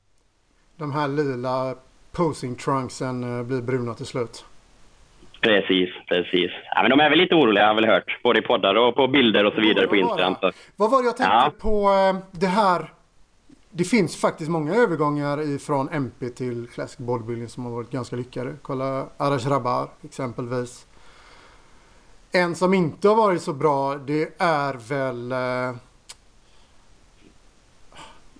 De 0.77 0.91
här 0.91 1.07
lila 1.07 1.75
posing 2.11 2.55
trunksen 2.55 3.23
eh, 3.23 3.43
blir 3.43 3.61
bruna 3.61 3.93
till 3.93 4.05
slut? 4.05 4.45
Precis, 5.41 5.89
precis. 6.07 6.51
Ja, 6.75 6.81
men 6.81 6.89
de 6.89 6.99
är 6.99 7.09
väl 7.09 7.19
lite 7.19 7.35
oroliga 7.35 7.63
har 7.63 7.69
jag 7.69 7.75
väl 7.75 7.85
hört. 7.85 8.19
Både 8.23 8.39
i 8.39 8.41
poddar 8.41 8.75
och 8.75 8.95
på 8.95 9.07
bilder 9.07 9.45
och 9.45 9.53
så 9.53 9.61
vidare 9.61 9.87
på 9.87 9.95
Instagram. 9.95 10.35
Så. 10.41 10.51
Vad 10.75 10.91
var 10.91 11.01
det 11.01 11.05
jag 11.05 11.17
tänkte 11.17 11.33
ja. 11.33 11.51
på 11.59 11.89
eh, 11.89 12.39
det 12.39 12.47
här? 12.47 12.93
Det 13.69 13.83
finns 13.83 14.21
faktiskt 14.21 14.49
många 14.49 14.75
övergångar 14.75 15.57
från 15.57 15.89
MP 15.89 16.29
till 16.29 16.67
Classic 16.67 16.97
Bodybuilding 16.97 17.47
som 17.47 17.65
har 17.65 17.71
varit 17.71 17.91
ganska 17.91 18.15
lyckade. 18.15 18.53
Kolla 18.61 19.07
Arash 19.17 19.49
Rabar 19.49 19.87
exempelvis. 20.03 20.87
En 22.31 22.55
som 22.55 22.73
inte 22.73 23.07
har 23.07 23.15
varit 23.15 23.41
så 23.41 23.53
bra 23.53 23.95
det 23.95 24.41
är 24.41 24.73
väl... 24.89 25.31
Eh, 25.31 25.75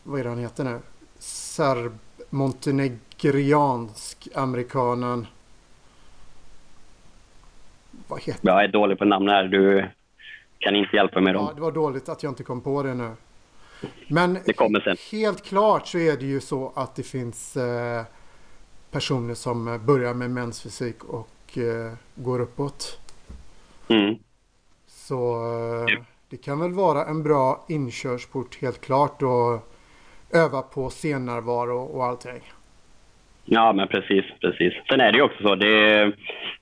vad 0.03 0.19
är 0.19 0.23
det 0.23 0.29
han 0.29 0.39
heter 0.39 0.63
nu? 0.63 0.79
Serb 1.19 1.97
montenegriansk 2.29 4.27
amerikanen 4.35 5.27
vad 8.07 8.21
heter 8.21 8.47
Jag 8.47 8.63
är 8.63 8.67
dålig 8.67 8.99
på 8.99 9.05
namn 9.05 9.29
här. 9.29 9.43
Du 9.43 9.89
kan 10.59 10.75
inte 10.75 10.95
hjälpa 10.95 11.21
mig. 11.21 11.33
Ja, 11.33 11.51
det 11.55 11.61
var 11.61 11.71
dåligt 11.71 12.09
att 12.09 12.23
jag 12.23 12.31
inte 12.31 12.43
kom 12.43 12.61
på 12.61 12.83
det 12.83 12.93
nu. 12.93 13.11
Men 14.07 14.37
det 14.45 14.53
kommer 14.53 14.79
sen. 14.79 14.97
helt 15.11 15.45
klart 15.45 15.87
så 15.87 15.97
är 15.97 16.17
det 16.17 16.25
ju 16.25 16.39
så 16.39 16.73
att 16.75 16.95
det 16.95 17.03
finns 17.03 17.57
eh, 17.57 18.03
personer 18.91 19.33
som 19.33 19.85
börjar 19.85 20.13
med 20.13 20.29
mensfysik 20.29 21.03
och 21.03 21.57
eh, 21.57 21.93
går 22.15 22.41
uppåt. 22.41 22.99
Mm. 23.87 24.15
Så 24.87 25.35
eh, 25.89 26.03
det 26.29 26.37
kan 26.37 26.59
väl 26.59 26.71
vara 26.71 27.05
en 27.05 27.23
bra 27.23 27.65
inkörsport 27.69 28.61
helt 28.61 28.81
klart 28.81 29.21
och 29.21 29.73
öva 30.33 30.61
på 30.61 30.89
scennärvaro 30.89 31.77
och 31.77 32.05
allting. 32.05 32.41
Ja, 33.45 33.73
men 33.73 33.87
precis, 33.87 34.25
precis. 34.41 34.73
Sen 34.89 34.99
är 34.99 35.11
det 35.11 35.17
ju 35.17 35.23
också 35.23 35.43
så, 35.43 35.55
det, 35.55 36.11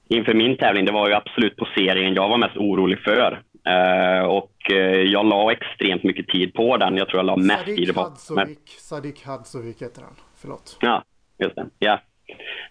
inför 0.08 0.34
min 0.34 0.58
tävling, 0.58 0.86
det 0.86 0.92
var 0.92 1.08
ju 1.10 1.14
absolut 1.14 1.56
poseringen 1.56 2.14
jag 2.14 2.30
var 2.30 2.38
mest 2.38 2.58
orolig 2.58 3.00
för. 3.00 3.42
Uh, 3.70 4.26
och 4.26 4.52
uh, 4.72 5.02
jag 5.02 5.26
la 5.26 5.52
extremt 5.52 6.04
mycket 6.04 6.28
tid 6.28 6.54
på 6.54 6.78
den. 6.78 6.98
Jag 6.98 7.08
tror 7.08 7.20
jag 7.20 7.26
la 7.26 7.36
mest 7.36 7.66
tid 7.66 7.96
på 7.96 8.14
den. 8.36 8.56
Sadik 8.66 9.26
Hadzovic 9.26 9.82
heter 9.82 10.02
han. 10.02 10.14
Förlåt. 10.42 10.78
Ja, 10.82 11.04
just 11.40 11.56
det. 11.56 11.66
Ja. 11.80 12.00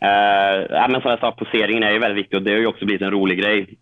Uh, 0.03 0.67
ja, 0.71 0.89
men 0.89 1.01
som 1.01 1.11
jag 1.11 1.21
sa, 1.21 1.33
poseringen 1.33 1.83
är 1.83 1.93
ju 1.93 1.99
väldigt 1.99 2.25
viktig 2.25 2.37
och 2.37 2.43
det 2.43 2.51
har 2.51 2.59
ju 2.59 2.67
också 2.67 2.85
blivit 2.85 3.03
en 3.03 3.11
rolig 3.11 3.39
grej. 3.39 3.77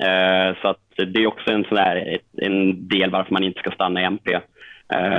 Så 0.63 0.69
att 0.69 0.81
det 0.97 1.23
är 1.23 1.27
också 1.27 1.51
en, 1.51 1.65
sån 1.65 1.77
där, 1.77 2.19
en 2.43 2.89
del 2.89 3.11
varför 3.11 3.33
man 3.33 3.45
inte 3.45 3.61
ska 3.61 3.71
stanna 3.71 4.01
i 4.01 4.05
MP. 4.05 4.41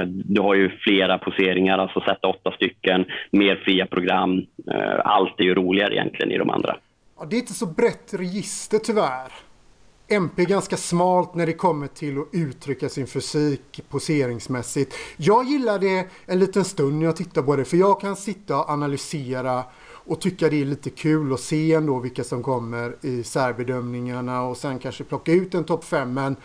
Du 0.08 0.42
har 0.42 0.56
ju 0.56 0.70
flera 0.70 1.18
poseringar, 1.18 1.78
alltså 1.78 2.02
sätta 2.02 2.28
åtta 2.28 2.52
stycken, 2.52 3.06
mer 3.32 3.56
fria 3.56 3.86
program. 3.86 4.46
allt 5.04 5.40
är 5.40 5.44
ju 5.44 5.56
roligare 5.56 5.94
egentligen 5.94 6.32
i 6.32 6.38
de 6.38 6.50
andra. 6.50 6.76
Ja, 7.24 7.28
det 7.30 7.36
är 7.36 7.40
inte 7.40 7.54
så 7.54 7.66
brett 7.66 8.14
register 8.14 8.80
tyvärr. 8.80 9.34
MP 10.08 10.42
är 10.42 10.46
ganska 10.46 10.78
smalt 10.78 11.36
när 11.36 11.46
det 11.46 11.54
kommer 11.54 11.88
till 11.88 12.20
att 12.20 12.28
uttrycka 12.32 12.90
sin 12.90 13.08
fysik 13.08 13.82
poseringsmässigt. 13.90 14.96
Jag 15.18 15.46
gillar 15.46 15.80
det 15.80 16.08
en 16.26 16.40
liten 16.40 16.66
stund 16.66 17.00
när 17.00 17.06
jag 17.06 17.16
tittar 17.16 17.42
på 17.42 17.56
det 17.56 17.66
för 17.66 17.78
jag 17.78 18.02
kan 18.02 18.16
sitta 18.16 18.58
och 18.58 18.70
analysera 18.70 19.64
och 19.84 20.22
tycka 20.22 20.50
det 20.50 20.62
är 20.62 20.66
lite 20.66 20.90
kul 20.90 21.34
att 21.34 21.40
se 21.40 21.74
ändå 21.74 22.00
vilka 22.00 22.24
som 22.24 22.44
kommer 22.44 22.96
i 23.02 23.24
särbedömningarna 23.24 24.44
och 24.44 24.58
sen 24.58 24.80
kanske 24.80 25.04
plocka 25.04 25.32
ut 25.32 25.54
en 25.54 25.64
topp 25.64 25.84
5 25.84 26.14
men 26.14 26.36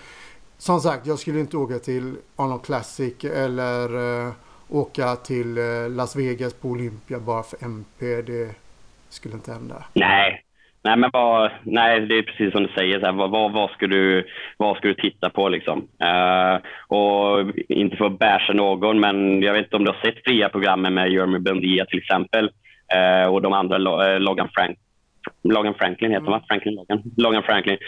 som 0.59 0.81
sagt 0.81 1.07
jag 1.07 1.19
skulle 1.19 1.41
inte 1.41 1.57
åka 1.57 1.79
till 1.79 2.17
Arnold 2.37 2.63
Classic 2.63 3.25
eller 3.25 3.97
uh, 3.97 4.33
åka 4.69 5.17
till 5.17 5.59
uh, 5.59 5.91
Las 5.91 6.17
Vegas 6.17 6.53
på 6.53 6.69
Olympia 6.69 7.19
bara 7.19 7.43
för 7.43 7.65
MP. 7.65 8.23
Det 8.23 8.55
skulle 9.09 9.35
inte 9.35 9.53
hända. 9.53 9.85
Nej, 9.95 10.45
Nej, 10.83 10.97
men 10.97 11.11
vad, 11.13 11.51
nej, 11.63 12.01
det 12.01 12.19
är 12.19 12.23
precis 12.23 12.53
som 12.53 12.63
du 12.63 12.69
säger. 12.69 13.01
Så 13.01 13.07
här, 13.07 13.13
vad, 13.13 13.31
vad, 13.31 13.53
vad, 13.53 13.71
ska 13.71 13.87
du, 13.87 14.27
vad 14.57 14.77
ska 14.77 14.89
du 14.89 14.95
titta 14.95 15.31
på? 15.31 15.49
Liksom? 15.49 15.79
Uh, 15.79 16.59
och 16.89 17.53
inte 17.69 17.97
för 17.97 18.07
att 18.07 18.19
basha 18.19 18.53
någon, 18.53 19.01
men 19.01 19.43
jag 19.43 19.53
vet 19.53 19.65
inte 19.65 19.77
om 19.77 19.85
du 19.85 19.91
har 19.91 20.01
sett 20.05 20.25
fria 20.25 20.49
programmen 20.49 20.95
med 20.95 21.13
Jeremy 21.13 21.39
Bundia 21.39 21.85
till 21.85 21.99
exempel 21.99 22.51
uh, 22.97 23.33
och 23.33 23.43
de 23.43 23.53
andra, 23.53 23.77
uh, 23.79 24.21
Logan, 24.21 24.49
Frank, 24.55 24.79
Logan 25.43 25.75
Franklin 25.75 26.11
heter 26.11 26.27
mm. 26.27 26.41
Franklin 26.49 26.75
Logan. 26.75 27.03
Logan 27.17 27.43
Franklin. 27.43 27.79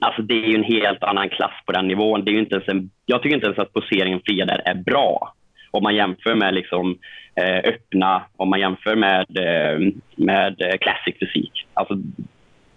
Alltså 0.00 0.22
det 0.22 0.34
är 0.34 0.48
ju 0.48 0.54
en 0.54 0.64
helt 0.64 1.02
annan 1.02 1.28
klass 1.28 1.54
på 1.66 1.72
den 1.72 1.88
nivån. 1.88 2.24
Det 2.24 2.30
är 2.30 2.38
inte 2.38 2.54
ens 2.54 2.68
en, 2.68 2.90
jag 3.06 3.22
tycker 3.22 3.36
inte 3.36 3.46
ens 3.46 3.58
att 3.58 3.72
poseringen 3.72 4.20
fria 4.26 4.46
där 4.46 4.62
är 4.64 4.74
bra 4.74 5.34
om 5.70 5.82
man 5.82 5.94
jämför 5.94 6.34
med 6.34 6.54
liksom, 6.54 6.98
eh, 7.34 7.58
öppna, 7.58 8.22
om 8.36 8.50
man 8.50 8.60
jämför 8.60 8.96
med, 8.96 9.26
eh, 9.38 9.92
med 10.16 10.62
eh, 10.62 10.78
classic 10.80 11.14
fysik. 11.20 11.66
Alltså, 11.74 11.94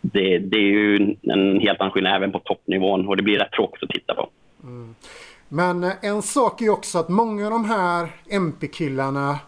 det, 0.01 0.37
det, 0.37 0.57
är 0.57 0.71
ju 0.71 1.15
en 1.21 1.59
helt 1.59 1.79
annan 1.79 1.91
skillnad 1.91 2.15
även 2.15 2.31
på 2.31 2.39
toppnivån 2.39 3.07
och 3.07 3.17
det 3.17 3.23
blir 3.23 3.39
rätt 3.39 3.51
tråkigt 3.51 3.83
att 3.83 3.89
titta 3.89 4.13
på. 4.13 4.29
Mm. 4.63 4.95
Men 5.47 5.83
eh, 5.83 5.91
en 6.01 6.21
sak 6.21 6.61
är 6.61 6.69
också 6.69 6.99
att 6.99 7.09
många 7.09 7.45
av 7.45 7.51
de 7.51 7.65
här 7.65 8.09
MP-killarna 8.29 9.39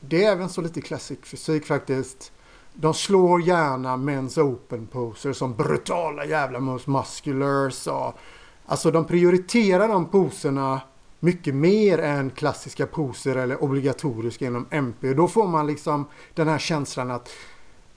det 0.00 0.24
är 0.24 0.32
även 0.32 0.48
så 0.48 0.60
lite 0.60 0.80
classic 0.80 1.18
fysik 1.22 1.66
faktiskt. 1.66 2.32
De 2.74 2.94
slår 2.94 3.42
gärna 3.42 3.96
Men's 3.96 4.40
Open 4.40 4.86
poser 4.86 5.32
som 5.32 5.54
brutala 5.54 6.24
jävla 6.24 6.60
most 6.60 6.86
musculars. 6.86 7.86
Och, 7.86 8.18
alltså 8.66 8.90
de 8.90 9.06
prioriterar 9.06 9.88
de 9.88 10.10
poserna 10.10 10.80
mycket 11.20 11.54
mer 11.54 11.98
än 11.98 12.30
klassiska 12.30 12.86
poser 12.86 13.36
eller 13.36 13.62
obligatoriska 13.64 14.46
inom 14.46 14.66
MP. 14.70 15.14
Då 15.14 15.28
får 15.28 15.48
man 15.48 15.66
liksom 15.66 16.08
den 16.34 16.48
här 16.48 16.58
känslan 16.58 17.10
att 17.10 17.28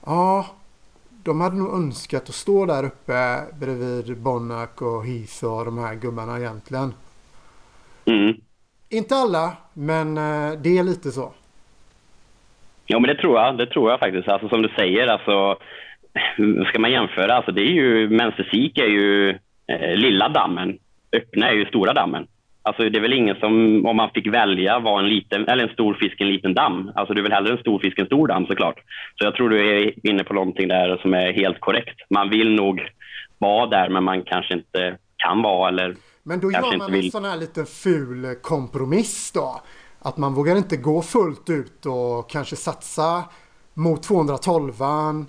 ja, 0.06 0.46
de 1.24 1.40
hade 1.40 1.56
nog 1.56 1.74
önskat 1.74 2.28
att 2.28 2.34
stå 2.34 2.66
där 2.66 2.84
uppe 2.84 3.40
bredvid 3.60 4.16
Bonnack 4.16 4.82
och 4.82 5.06
Heath 5.06 5.44
och 5.44 5.64
de 5.64 5.78
här 5.78 5.94
gubbarna 5.94 6.38
egentligen. 6.38 6.94
Mm. 8.04 8.34
Inte 8.88 9.14
alla, 9.14 9.56
men 9.72 10.16
eh, 10.16 10.52
det 10.62 10.78
är 10.78 10.82
lite 10.82 11.10
så. 11.10 11.32
Ja, 12.86 12.98
men 12.98 13.08
det 13.08 13.20
tror 13.22 13.40
jag. 13.40 13.58
Det 13.58 13.66
tror 13.66 13.90
jag 13.90 14.00
faktiskt. 14.00 14.28
Alltså 14.28 14.48
som 14.48 14.62
du 14.62 14.68
säger, 14.68 15.06
alltså 15.06 15.56
ska 16.68 16.78
man 16.78 16.92
jämföra, 16.92 17.34
alltså 17.34 17.52
det 17.52 17.60
är 17.60 17.72
ju, 17.72 18.08
mens 18.08 18.34
fysik 18.34 18.78
är 18.78 18.86
ju 18.86 19.30
eh, 19.66 19.96
lilla 19.96 20.28
dammen. 20.28 20.78
Öppna 21.12 21.48
är 21.48 21.52
ju 21.52 21.66
stora 21.66 21.92
dammen. 21.92 22.26
Alltså 22.66 22.88
det 22.88 22.98
är 22.98 23.02
väl 23.02 23.12
ingen 23.12 23.36
som, 23.36 23.86
om 23.86 23.96
man 23.96 24.10
fick 24.14 24.26
välja, 24.26 24.78
var 24.78 24.98
en, 24.98 25.08
liten, 25.08 25.48
eller 25.48 25.62
en 25.62 25.72
stor 25.72 25.94
fisk 25.94 26.20
en 26.20 26.28
liten 26.28 26.54
damm. 26.54 26.90
Alltså 26.94 27.14
du 27.14 27.22
vill 27.22 27.32
hellre 27.32 27.52
en 27.52 27.58
stor 27.58 27.78
fisk 27.78 27.98
en 27.98 28.06
stor 28.06 28.28
damm 28.28 28.46
såklart. 28.46 28.78
Så 29.18 29.24
jag 29.24 29.34
tror 29.34 29.48
du 29.48 29.78
är 29.78 30.08
inne 30.08 30.24
på 30.24 30.34
någonting 30.34 30.68
där 30.68 30.96
som 31.02 31.14
är 31.14 31.32
helt 31.32 31.60
korrekt. 31.60 32.00
Man 32.10 32.30
vill 32.30 32.54
nog 32.54 32.80
vara 33.38 33.66
där, 33.66 33.88
men 33.88 34.04
man 34.04 34.22
kanske 34.22 34.54
inte 34.54 34.98
kan 35.16 35.42
vara 35.42 35.68
eller 35.68 35.96
Men 36.22 36.40
då 36.40 36.52
gör 36.52 36.78
man 36.78 36.94
en 36.94 37.10
sån 37.10 37.24
här 37.24 37.36
liten 37.36 37.66
ful 37.66 38.34
kompromiss 38.42 39.32
då. 39.32 39.60
Att 39.98 40.16
man 40.16 40.34
vågar 40.34 40.56
inte 40.56 40.76
gå 40.76 41.02
fullt 41.02 41.50
ut 41.50 41.86
och 41.86 42.30
kanske 42.30 42.56
satsa 42.56 43.24
mot 43.74 44.08
212an 44.08 45.26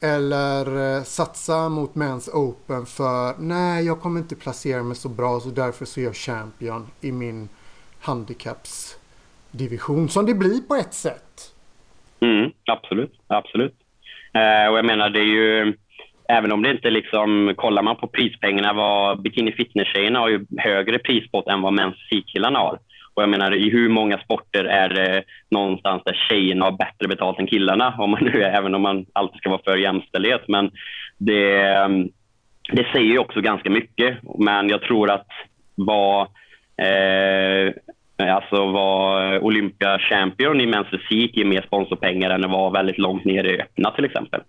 eller 0.00 0.96
eh, 0.96 1.02
satsa 1.02 1.68
mot 1.68 1.94
Men's 1.94 2.30
Open 2.34 2.86
för 2.86 3.34
nej, 3.38 3.86
jag 3.86 4.00
kommer 4.00 4.20
inte 4.20 4.36
placera 4.36 4.82
mig 4.82 4.96
så 4.96 5.08
bra 5.08 5.40
så 5.40 5.48
därför 5.48 5.84
så 5.84 6.00
är 6.00 6.04
jag 6.04 6.16
champion 6.16 6.86
i 7.00 7.12
min 7.12 7.48
handikappsdivision 8.00 10.08
som 10.08 10.26
det 10.26 10.34
blir 10.34 10.60
på 10.68 10.74
ett 10.74 10.94
sätt. 10.94 11.54
Mm, 12.20 12.50
absolut, 12.66 13.20
absolut. 13.26 13.74
Eh, 14.34 14.66
och 14.70 14.78
jag 14.78 14.84
menar 14.84 15.10
det 15.10 15.20
är 15.20 15.24
ju 15.24 15.74
även 16.28 16.52
om 16.52 16.62
det 16.62 16.70
inte 16.70 16.90
liksom, 16.90 17.54
kollar 17.56 17.82
man 17.82 17.96
på 17.96 18.06
prispengarna, 18.06 18.72
vad 18.72 19.22
bikini 19.22 19.52
fitness-tjejerna 19.52 20.18
har 20.18 20.28
ju 20.28 20.46
högre 20.58 20.98
prispott 20.98 21.46
än 21.46 21.62
vad 21.62 21.72
mens 21.72 21.96
killarna 22.26 22.58
har. 22.58 22.78
Och 23.16 23.22
jag 23.22 23.28
menar, 23.28 23.54
i 23.54 23.70
hur 23.70 23.88
många 23.88 24.18
sporter 24.18 24.64
är 24.64 24.88
det 24.88 25.24
någonstans 25.50 26.02
där 26.04 26.26
tjejerna 26.28 26.64
har 26.64 26.72
bättre 26.72 27.08
betalt 27.08 27.38
än 27.38 27.46
killarna? 27.46 27.94
Om 27.98 28.10
man 28.10 28.24
nu 28.24 28.42
är, 28.42 28.58
även 28.58 28.74
om 28.74 28.82
man 28.82 29.06
alltid 29.12 29.38
ska 29.38 29.50
vara 29.50 29.62
för 29.64 29.76
jämställdhet. 29.76 30.42
Men 30.48 30.70
det, 31.18 31.62
det 32.72 32.86
säger 32.92 33.12
ju 33.12 33.18
också 33.18 33.40
ganska 33.40 33.70
mycket. 33.70 34.18
Men 34.38 34.68
jag 34.68 34.82
tror 34.82 35.10
att 35.10 35.26
vad 35.74 36.20
eh, 36.82 37.72
alltså 38.34 38.66
var 38.66 39.38
Olympia 39.38 39.98
champion 39.98 40.60
i 40.60 40.66
mäns 40.66 40.86
fysik 40.90 41.36
ger 41.36 41.44
mer 41.44 41.62
sponsorpengar 41.66 42.30
än 42.30 42.44
att 42.44 42.50
vara 42.50 42.70
väldigt 42.70 42.98
långt 42.98 43.24
ner 43.24 43.44
i 43.44 43.60
öppna 43.60 43.90
till 43.90 44.04
exempel. 44.04 44.40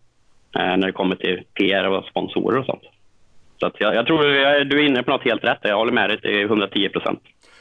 Eh, 0.56 0.78
när 0.78 0.88
det 0.88 0.92
kommer 0.92 1.16
till 1.16 1.44
PR 1.54 1.88
och 1.88 2.06
sponsorer 2.06 2.60
och 2.60 2.66
sånt. 2.66 2.84
Så 3.60 3.72
jag, 3.80 3.96
jag, 3.96 4.06
tror 4.06 4.24
du 4.64 4.80
är 4.80 4.88
inne 4.88 5.04
på 5.04 5.12
något 5.12 5.26
helt 5.26 5.44
rätt. 5.44 5.60
Jag 5.62 5.78
håller 5.78 5.92
med 5.92 6.10
dig 6.10 6.22
till 6.22 6.42
110 6.42 6.90
procent. 6.90 7.20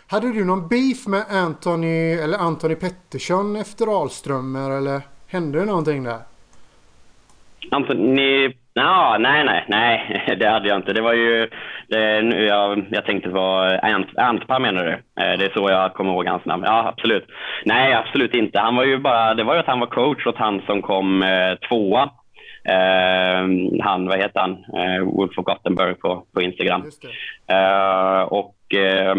Hade 0.09 0.33
du 0.33 0.45
någon 0.45 0.69
beef 0.69 1.07
med 1.07 1.25
Anthony, 1.31 2.13
eller 2.13 2.39
Anthony 2.39 2.75
Pettersson 2.75 3.57
efter 3.57 3.87
Ahlströmer 4.01 4.71
eller 4.79 5.01
hände 5.29 5.59
det 5.59 5.65
någonting 5.65 6.05
där? 6.05 6.21
Anthony... 7.71 8.53
Ja, 8.75 9.17
nej, 9.21 9.45
nej, 9.45 9.65
nej, 9.69 10.37
det 10.41 10.49
hade 10.49 10.69
jag 10.69 10.79
inte. 10.79 10.93
Det 10.93 11.01
var 11.01 11.13
ju... 11.13 11.51
Det, 11.89 12.21
jag, 12.21 12.87
jag 12.91 13.05
tänkte 13.05 13.31
på 13.31 13.79
Ant, 13.83 14.19
Antpa 14.19 14.59
menar 14.59 14.85
du? 14.85 14.93
Eh, 14.93 15.39
det 15.39 15.45
är 15.45 15.55
så 15.55 15.71
jag 15.71 15.95
kommer 15.95 16.13
ihåg 16.13 16.27
hans 16.27 16.45
namn. 16.45 16.63
Ja, 16.67 16.89
absolut. 16.89 17.27
Nej, 17.65 17.95
absolut 17.95 18.35
inte. 18.35 18.59
Han 18.59 18.77
var 18.77 18.85
ju 18.85 18.99
bara... 18.99 19.35
Det 19.35 19.45
var 19.45 19.55
ju 19.55 19.61
att 19.61 19.67
han 19.67 19.81
var 19.81 19.87
coach 19.87 20.27
åt 20.27 20.37
han 20.37 20.63
som 20.67 20.83
kom 20.83 21.23
eh, 21.23 21.55
tvåa. 21.69 22.03
Eh, 22.69 23.43
han, 23.83 24.09
vad 24.09 24.19
heter 24.19 24.41
han? 24.41 24.51
Eh, 24.53 25.05
Wolf 25.05 25.39
of 25.39 25.45
Gothenburg 25.45 26.01
på, 26.01 26.25
på 26.35 26.43
Instagram. 26.43 26.83
Eh, 27.49 28.21
och 28.23 28.75
eh, 28.75 29.15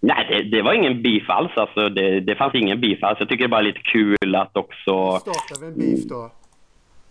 Nej, 0.00 0.26
det, 0.28 0.42
det, 0.56 0.62
var 0.62 0.72
ingen 0.72 1.02
beef 1.02 1.30
alls. 1.30 1.52
Alltså, 1.56 1.88
det, 1.88 2.20
det 2.20 2.34
fanns 2.34 2.54
ingen 2.54 2.80
beef 2.80 3.02
alls. 3.02 3.16
Jag 3.18 3.28
tycker 3.28 3.44
det 3.44 3.46
är 3.46 3.58
bara 3.58 3.60
lite 3.60 3.80
kul 3.80 4.34
att 4.34 4.56
också... 4.56 5.18
Startar 5.18 5.60
vi 5.60 5.66
en 5.66 5.78
beef 5.78 6.04
då? 6.08 6.30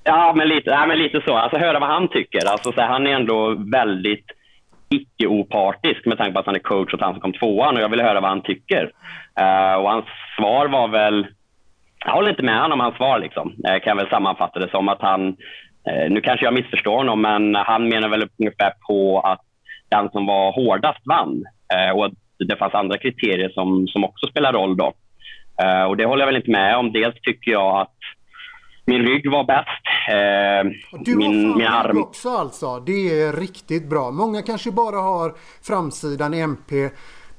Ja, 0.03 0.33
men 0.35 0.47
lite, 0.47 0.69
ja, 0.69 0.85
men 0.85 0.97
lite 0.97 1.21
så. 1.25 1.33
Alltså 1.33 1.57
höra 1.57 1.79
vad 1.79 1.89
han 1.89 2.07
tycker. 2.07 2.51
Alltså, 2.51 2.71
så 2.71 2.81
här, 2.81 2.87
han 2.87 3.07
är 3.07 3.11
ändå 3.11 3.55
väldigt 3.71 4.25
icke-opartisk 4.89 6.05
med 6.05 6.17
tanke 6.17 6.33
på 6.33 6.39
att 6.39 6.45
han 6.45 6.55
är 6.55 6.59
coach 6.59 6.93
och 6.93 6.99
han 6.99 7.13
som 7.13 7.21
kom 7.21 7.33
tvåan 7.33 7.75
och 7.75 7.81
jag 7.81 7.89
ville 7.89 8.03
höra 8.03 8.21
vad 8.21 8.29
han 8.29 8.41
tycker. 8.41 8.83
Uh, 9.39 9.75
och 9.75 9.89
hans 9.89 10.05
svar 10.37 10.67
var 10.67 10.87
väl... 10.87 11.27
Jag 12.05 12.11
håller 12.11 12.29
inte 12.29 12.43
med 12.43 12.61
honom 12.61 12.79
om 12.79 12.83
hans 12.83 12.95
svar. 12.95 13.19
Liksom. 13.19 13.53
Jag 13.57 13.83
kan 13.83 13.97
väl 13.97 14.09
sammanfatta 14.09 14.59
det 14.59 14.69
som 14.71 14.89
att 14.89 15.01
han... 15.01 15.27
Uh, 15.89 16.09
nu 16.09 16.21
kanske 16.21 16.45
jag 16.45 16.53
missförstår 16.53 16.97
honom, 16.97 17.21
men 17.21 17.55
han 17.55 17.89
menar 17.89 18.09
väl 18.09 18.29
ungefär 18.39 18.73
på 18.87 19.19
att 19.19 19.41
den 19.89 20.09
som 20.09 20.25
var 20.25 20.51
hårdast 20.51 21.01
vann. 21.05 21.43
Uh, 21.73 21.97
och 21.97 22.11
det 22.39 22.55
fanns 22.55 22.73
andra 22.73 22.97
kriterier 22.97 23.49
som, 23.49 23.87
som 23.87 24.03
också 24.03 24.27
spelar 24.27 24.53
roll. 24.53 24.77
Då. 24.77 24.93
Uh, 25.63 25.83
och 25.83 25.97
Det 25.97 26.05
håller 26.05 26.21
jag 26.21 26.27
väl 26.27 26.35
inte 26.35 26.51
med 26.51 26.77
om. 26.77 26.91
Dels 26.91 27.21
tycker 27.21 27.51
jag 27.51 27.81
att 27.81 27.97
min 28.85 29.01
rygg 29.01 29.31
var 29.31 29.43
bäst. 29.43 29.85
Uh, 30.09 30.71
du 31.05 31.15
min, 31.15 31.49
har 31.49 31.57
min 31.57 31.67
arm... 31.67 31.97
också 31.97 32.29
alltså. 32.29 32.79
Det 32.79 33.21
är 33.21 33.33
riktigt 33.33 33.89
bra. 33.89 34.11
Många 34.11 34.41
kanske 34.41 34.71
bara 34.71 34.95
har 34.95 35.33
framsidan 35.67 36.33
i 36.33 36.39
MP 36.39 36.89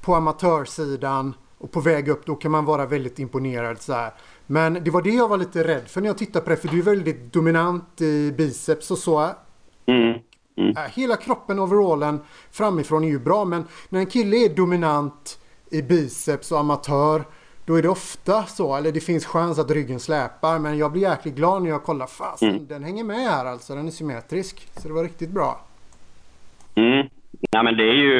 på 0.01 0.15
amatörsidan 0.15 1.33
och 1.57 1.71
på 1.71 1.79
väg 1.79 2.07
upp. 2.07 2.25
Då 2.25 2.35
kan 2.35 2.51
man 2.51 2.65
vara 2.65 2.85
väldigt 2.85 3.19
imponerad. 3.19 3.81
Så 3.81 3.93
här. 3.93 4.11
Men 4.47 4.73
det 4.73 4.91
var 4.91 5.01
det 5.01 5.09
jag 5.09 5.27
var 5.27 5.37
lite 5.37 5.67
rädd 5.67 5.87
för 5.87 6.01
när 6.01 6.07
jag 6.07 6.17
tittade 6.17 6.45
på 6.45 6.49
det. 6.49 6.57
För 6.57 6.67
du 6.67 6.79
är 6.79 6.83
väldigt 6.83 7.33
dominant 7.33 8.01
i 8.01 8.31
biceps 8.37 8.91
och 8.91 8.97
så. 8.97 9.29
Mm. 9.85 10.19
Mm. 10.59 10.77
Äh, 10.77 10.91
hela 10.95 11.15
kroppen, 11.15 11.59
overallen 11.59 12.19
framifrån 12.51 13.03
är 13.03 13.07
ju 13.07 13.19
bra 13.19 13.45
men 13.45 13.65
när 13.89 13.99
en 13.99 14.05
kille 14.05 14.37
är 14.37 14.55
dominant 14.55 15.39
i 15.71 15.81
biceps 15.81 16.51
och 16.51 16.59
amatör 16.59 17.23
då 17.65 17.75
är 17.75 17.81
det 17.81 17.89
ofta 17.89 18.43
så, 18.43 18.75
eller 18.75 18.91
det 18.91 18.99
finns 18.99 19.25
chans 19.25 19.59
att 19.59 19.71
ryggen 19.71 19.99
släpar 19.99 20.59
men 20.59 20.77
jag 20.77 20.91
blir 20.91 21.01
jäkligt 21.01 21.35
glad 21.35 21.63
när 21.63 21.69
jag 21.69 21.83
kollar. 21.83 22.07
Fasen, 22.07 22.49
mm. 22.49 22.67
den 22.67 22.83
hänger 22.83 23.03
med 23.03 23.17
här 23.17 23.45
alltså. 23.45 23.75
Den 23.75 23.87
är 23.87 23.91
symmetrisk. 23.91 24.67
Så 24.77 24.87
det 24.87 24.93
var 24.93 25.03
riktigt 25.03 25.29
bra. 25.29 25.61
Mm. 26.75 27.07
Nej, 27.53 27.63
men 27.63 27.77
det, 27.77 27.83
är 27.83 27.93
ju, 27.93 28.17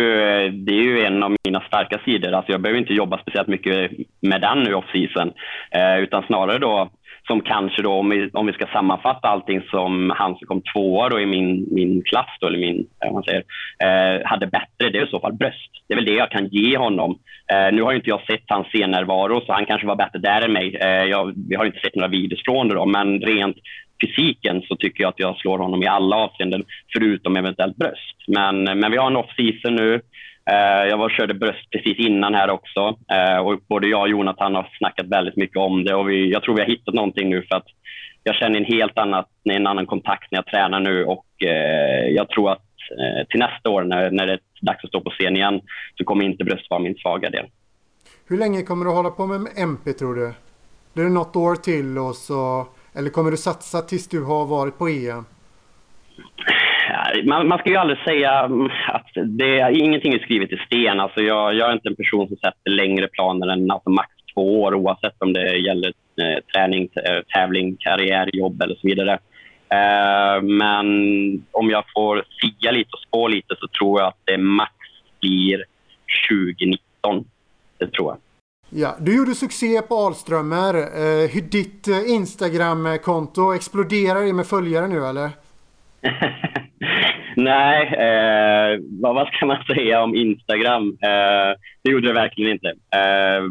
det 0.50 0.72
är 0.72 0.82
ju 0.82 1.06
en 1.06 1.24
av 1.24 1.36
mina 1.44 1.62
starka 1.62 2.00
sidor. 2.06 2.32
Alltså 2.32 2.52
jag 2.52 2.62
behöver 2.62 2.80
inte 2.80 2.94
jobba 2.94 3.18
speciellt 3.18 3.48
mycket 3.48 3.92
med 4.20 4.42
den 4.42 4.64
nu 4.64 4.74
off-season. 4.74 5.34
Eh, 5.72 5.98
utan 6.04 6.24
snarare 6.24 6.58
då 6.58 6.90
som 7.30 7.42
kanske 7.42 7.82
då, 7.82 7.92
om 7.92 8.10
vi, 8.10 8.30
om 8.34 8.46
vi 8.46 8.54
ska 8.54 8.66
sammanfatta 8.66 9.28
allting 9.28 9.62
som 9.62 10.14
han 10.16 10.36
som 10.36 10.48
kom 10.48 10.62
tvåa 10.74 11.10
då 11.10 11.20
i 11.20 11.26
min, 11.26 11.68
min 11.72 12.02
klass, 12.02 12.38
då, 12.40 12.48
eller 12.48 12.60
min, 12.60 12.80
eh, 12.80 13.12
vad 13.12 13.14
man 13.14 13.24
säger, 13.24 13.44
eh, 13.86 14.28
hade 14.28 14.48
bättre, 14.48 14.90
det 14.90 14.98
är 14.98 15.08
i 15.08 15.10
så 15.10 15.20
fall 15.20 15.34
bröst. 15.34 15.72
Det 15.88 15.94
är 15.94 15.96
väl 15.96 16.06
det 16.06 16.14
jag 16.14 16.32
kan 16.32 16.48
ge 16.48 16.78
honom. 16.78 17.20
Eh, 17.52 17.72
nu 17.74 17.82
har 17.82 17.94
inte 17.94 18.10
jag 18.10 18.22
sett 18.22 18.44
hans 18.48 18.68
scennärvaro, 18.68 19.42
så 19.46 19.54
han 19.54 19.66
kanske 19.66 19.88
var 19.88 19.96
bättre 19.96 20.20
där 20.20 20.42
än 20.42 20.54
mig. 20.54 20.76
Eh, 20.76 21.04
jag, 21.04 21.34
vi 21.50 21.56
har 21.56 21.66
inte 21.66 21.80
sett 21.80 21.96
några 21.96 22.08
videos 22.08 22.44
från 22.46 22.68
det, 22.68 22.76
då, 22.76 22.86
men 22.86 23.22
rent 23.22 23.58
fysiken 24.02 24.62
så 24.62 24.76
tycker 24.76 25.04
jag 25.04 25.10
att 25.10 25.20
jag 25.20 25.38
slår 25.38 25.58
honom 25.58 25.84
i 25.84 25.88
alla 25.88 26.16
avseenden, 26.16 26.64
förutom 26.94 27.38
eventuellt 27.38 27.78
bröst. 27.78 28.18
Men, 28.28 28.68
eh, 28.68 28.76
men 28.76 28.92
vi 28.92 28.98
har 28.98 29.08
en 29.08 29.18
off-season 29.18 29.76
nu. 29.76 30.02
Eh, 30.52 30.88
jag 30.90 30.98
var 30.98 31.10
körde 31.10 31.34
bröst 31.34 31.70
precis 31.72 31.98
innan 31.98 32.34
här 32.34 32.50
också 32.50 32.98
eh, 33.12 33.38
och 33.38 33.60
både 33.70 33.88
jag 33.88 34.02
och 34.02 34.10
Jonathan 34.10 34.56
har 34.56 34.70
snackat 34.78 35.08
väldigt 35.08 35.36
mycket 35.36 35.58
om 35.58 35.84
det 35.84 35.96
och 35.96 36.10
vi, 36.10 36.32
jag 36.32 36.44
tror 36.44 36.56
vi 36.56 36.62
har 36.62 36.68
hittat 36.68 36.94
någonting 36.94 37.30
nu 37.30 37.42
för 37.42 37.56
att 37.56 37.68
jag 38.24 38.36
känner 38.36 38.60
en 38.60 38.66
helt 38.66 38.98
annat, 38.98 39.28
en 39.44 39.68
annan 39.68 39.86
kontakt 39.86 40.32
när 40.32 40.38
jag 40.38 40.46
tränar 40.46 40.80
nu 40.80 41.06
och 41.06 41.26
eh, 41.44 42.08
jag 42.08 42.30
tror 42.30 42.52
att 42.52 42.66
till 43.30 43.40
nästa 43.40 43.70
år 43.70 43.84
när, 43.84 44.12
när 44.12 44.28
det 44.28 44.34
är 44.34 44.40
dags 44.62 44.84
att 44.84 44.90
stå 44.90 45.02
på 45.02 45.10
scen 45.10 45.36
igen 45.36 45.62
så 45.98 46.04
kommer 46.04 46.26
inte 46.26 46.44
bröst 46.44 46.70
vara 46.70 46.80
min 46.80 46.96
svaga 46.96 47.30
del. 47.30 47.46
Hur 48.28 48.38
länge 48.38 48.62
kommer 48.62 48.86
du 48.86 48.92
hålla 48.92 49.10
på 49.10 49.26
med 49.26 49.48
MP 49.58 49.94
tror 49.94 50.16
du? 50.16 50.34
Blir 50.94 51.04
det 51.04 51.10
något 51.10 51.36
år 51.36 51.56
till 51.56 51.98
och 51.98 52.16
så, 52.16 52.68
eller 52.96 53.10
kommer 53.10 53.32
du 53.32 53.38
satsa 53.38 53.82
tills 53.82 54.08
du 54.08 54.24
har 54.24 54.46
varit 54.46 54.78
på 54.78 54.88
EM? 54.88 55.26
Man, 57.24 57.48
man, 57.48 57.60
ska 57.60 57.70
ju 57.70 57.76
aldrig 57.76 58.00
säga 58.00 58.40
mm, 58.40 58.70
att 58.88 59.12
det 59.26 59.60
är 59.60 59.82
ingenting 59.84 60.14
är 60.14 60.20
skrivet 60.20 60.52
i 60.52 60.58
sten. 60.58 61.00
Alltså 61.00 61.22
jag, 61.22 61.54
jag 61.54 61.70
är 61.70 61.74
inte 61.74 61.90
en 61.90 61.96
person 61.96 62.28
som 62.28 62.38
sätter 62.38 62.70
längre 62.70 63.08
planer 63.08 63.48
än 63.48 63.72
alltså 63.72 63.90
max 63.90 64.10
två 64.34 64.62
år 64.62 64.76
oavsett 64.76 65.16
om 65.20 65.34
det 65.34 65.58
gäller 65.58 65.94
eh, 66.22 66.44
träning, 66.54 66.90
eh, 66.96 67.22
tävling, 67.34 67.78
karriär, 67.80 68.30
jobb 68.34 68.62
eller 68.62 68.76
så 68.76 68.88
vidare. 68.88 69.14
Eh, 69.74 70.42
men 70.42 70.88
om 71.52 71.70
jag 71.70 71.84
får 71.96 72.24
sia 72.42 72.72
lite 72.72 72.90
och 72.94 73.00
spå 73.08 73.28
lite 73.28 73.56
så 73.60 73.68
tror 73.68 74.00
jag 74.00 74.08
att 74.08 74.22
det 74.26 74.38
max 74.38 74.74
blir 75.22 75.64
2019. 76.30 77.26
Det 77.78 77.88
tror 77.88 78.08
jag. 78.08 78.18
Ja, 78.72 78.96
du 79.00 79.18
gjorde 79.18 79.36
succé 79.36 79.82
på 79.82 79.96
Alströmer. 79.96 80.74
Eh, 80.76 81.44
ditt 81.52 81.88
eh, 81.88 82.10
Instagram-konto, 82.10 83.54
exploderar 83.54 84.22
det 84.22 84.34
med 84.34 84.48
följare 84.48 84.88
nu 84.88 85.06
eller? 85.06 85.30
Nej, 87.36 87.88
eh, 87.88 88.80
vad, 89.02 89.16
vad, 89.16 89.28
ska 89.28 89.46
man 89.46 89.64
säga 89.64 90.02
om 90.02 90.16
Instagram? 90.16 90.98
Eh, 91.04 91.58
det 91.84 91.92
gjorde 91.92 92.08
det 92.08 92.14
verkligen 92.14 92.52
inte. 92.52 92.68
Eh, 92.70 93.44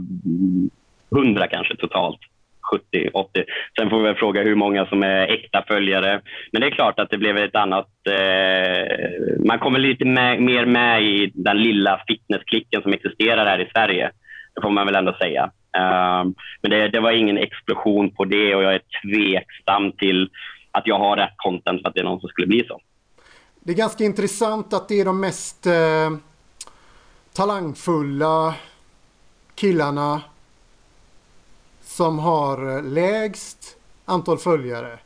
100 1.18 1.46
kanske 1.46 1.76
totalt. 1.76 2.20
70, 2.70 3.10
80. 3.12 3.44
Sen 3.78 3.90
får 3.90 3.98
vi 3.98 4.04
väl 4.04 4.14
fråga 4.14 4.42
hur 4.42 4.54
många 4.54 4.86
som 4.86 5.02
är 5.02 5.32
äkta 5.32 5.64
följare. 5.68 6.20
Men 6.52 6.60
det 6.60 6.66
är 6.66 6.70
klart 6.70 7.00
att 7.00 7.10
det 7.10 7.18
blev 7.18 7.36
ett 7.36 7.56
annat... 7.56 7.88
Eh, 8.10 9.46
man 9.46 9.58
kommer 9.58 9.78
lite 9.78 10.04
med, 10.04 10.42
mer 10.42 10.66
med 10.66 11.02
i 11.02 11.30
den 11.34 11.62
lilla 11.62 12.00
fitnessklicken 12.08 12.82
som 12.82 12.92
existerar 12.92 13.46
här 13.46 13.60
i 13.60 13.70
Sverige. 13.74 14.10
Det 14.54 14.62
får 14.62 14.70
man 14.70 14.86
väl 14.86 14.94
ändå 14.94 15.12
säga. 15.20 15.50
Eh, 15.76 16.24
men 16.62 16.70
det, 16.70 16.88
det, 16.88 17.00
var 17.00 17.12
ingen 17.12 17.38
explosion 17.38 18.10
på 18.10 18.24
det 18.24 18.54
och 18.54 18.62
jag 18.62 18.74
är 18.74 18.80
tveksam 19.02 19.92
till 19.92 20.28
att 20.78 20.86
jag 20.86 20.98
har 20.98 21.16
rätt 21.16 21.34
content 21.36 21.82
för 21.82 21.88
att 21.88 21.94
det 21.94 22.00
är 22.00 22.04
någon 22.04 22.20
som 22.20 22.28
skulle 22.28 22.46
bli 22.46 22.64
så. 22.68 22.80
det 23.60 23.72
är 23.72 23.76
ganska 23.76 24.04
intressant 24.04 24.72
att 24.72 24.88
det 24.88 25.00
är 25.00 25.04
de 25.04 25.20
mest 25.20 25.66
eh, 25.66 26.10
talangfulla 27.32 28.54
killarna 29.54 30.22
som 31.80 32.18
har 32.18 32.76
eh, 32.76 32.82
lägst 32.82 33.76
antal 34.04 34.38
följare. 34.38 34.98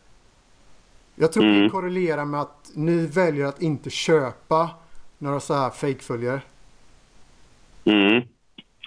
Jag 1.14 1.32
tror 1.32 1.44
mm. 1.44 1.62
det 1.62 1.68
korrelerar 1.68 2.24
med 2.24 2.40
att 2.40 2.70
ni 2.74 3.06
väljer 3.06 3.46
att 3.46 3.62
inte 3.62 3.90
köpa 3.90 4.70
några 5.18 5.40
så 5.40 5.54
här 5.54 5.70
fejkföljare. 5.70 6.40
Mm. 7.84 8.16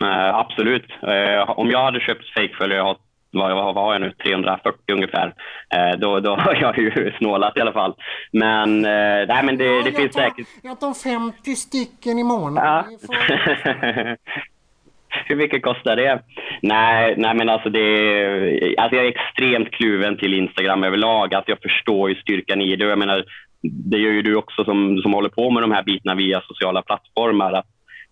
Uh, 0.01 0.35
absolut. 0.35 0.85
Uh, 1.03 1.59
om 1.59 1.69
jag 1.69 1.83
hade 1.83 1.99
köpt 1.99 2.33
fejkföljare, 2.33 2.95
vad, 3.39 3.55
vad 3.55 3.75
har 3.75 3.93
jag 3.93 4.01
nu, 4.01 4.11
340 4.11 4.93
ungefär, 4.93 5.27
uh, 5.27 5.99
då, 5.99 6.19
då 6.19 6.35
har 6.35 6.55
jag 6.61 6.77
ju 6.77 7.13
snålat 7.17 7.57
i 7.57 7.61
alla 7.61 7.73
fall. 7.73 7.95
Men, 8.31 8.81
nej, 8.81 9.43
men 9.43 9.57
det, 9.57 9.65
ja, 9.65 9.81
det 9.85 9.91
finns 9.91 10.15
tar, 10.15 10.21
säkert... 10.21 10.47
Jag 10.63 10.79
tar 10.79 10.93
50 10.93 11.55
stycken 11.55 12.19
i 12.19 12.23
månaden. 12.23 12.97
Ja. 13.07 14.15
Hur 15.25 15.35
mycket 15.35 15.63
kostar 15.63 15.95
det? 15.95 16.21
Nej, 16.61 17.13
nej 17.17 17.35
men 17.35 17.49
alltså 17.49 17.69
det 17.69 18.75
alltså 18.77 18.95
jag 18.95 19.05
är 19.05 19.09
extremt 19.09 19.71
kluven 19.71 20.17
till 20.17 20.33
Instagram 20.33 20.83
överlag. 20.83 21.33
Alltså 21.33 21.51
jag 21.51 21.61
förstår 21.61 22.09
ju 22.09 22.15
styrkan 22.15 22.61
i 22.61 22.75
det. 22.75 22.85
Jag 22.85 22.99
menar, 22.99 23.25
det 23.61 23.97
gör 23.97 24.11
ju 24.11 24.21
du 24.21 24.35
också 24.35 24.63
som, 24.63 24.97
som 24.97 25.13
håller 25.13 25.29
på 25.29 25.51
med 25.51 25.63
de 25.63 25.71
här 25.71 25.83
bitarna 25.83 26.15
via 26.15 26.41
sociala 26.41 26.81
plattformar. 26.81 27.53
Att 27.53 27.65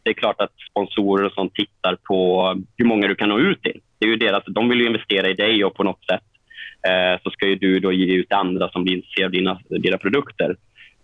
det 0.04 0.10
är 0.10 0.14
klart 0.14 0.42
att 0.42 0.52
sponsorer 0.70 1.26
och 1.26 1.32
sånt 1.32 1.54
tittar 1.54 1.96
på 1.96 2.48
hur 2.78 2.86
många 2.86 3.08
du 3.08 3.16
kan 3.16 3.30
nå 3.30 3.40
ut 3.40 3.62
till. 3.62 3.82
Det 4.04 4.08
är 4.08 4.12
ju 4.12 4.16
deras, 4.16 4.44
de 4.46 4.70
vill 4.70 4.80
ju 4.80 4.88
investera 4.88 5.30
i 5.30 5.34
dig 5.34 5.66
och 5.66 5.76
på 5.76 5.84
något 5.84 6.06
sätt 6.06 6.24
eh, 6.88 7.22
så 7.24 7.30
ska 7.30 7.48
ju 7.48 7.56
du 7.56 7.80
då 7.80 7.92
ge 7.92 8.16
ut 8.16 8.34
andra 8.34 8.70
som 8.70 8.84
blir 8.84 8.96
intresserade 8.96 9.26
av 9.28 9.32
dina, 9.32 9.60
dina 9.70 9.98
produkter. 9.98 10.50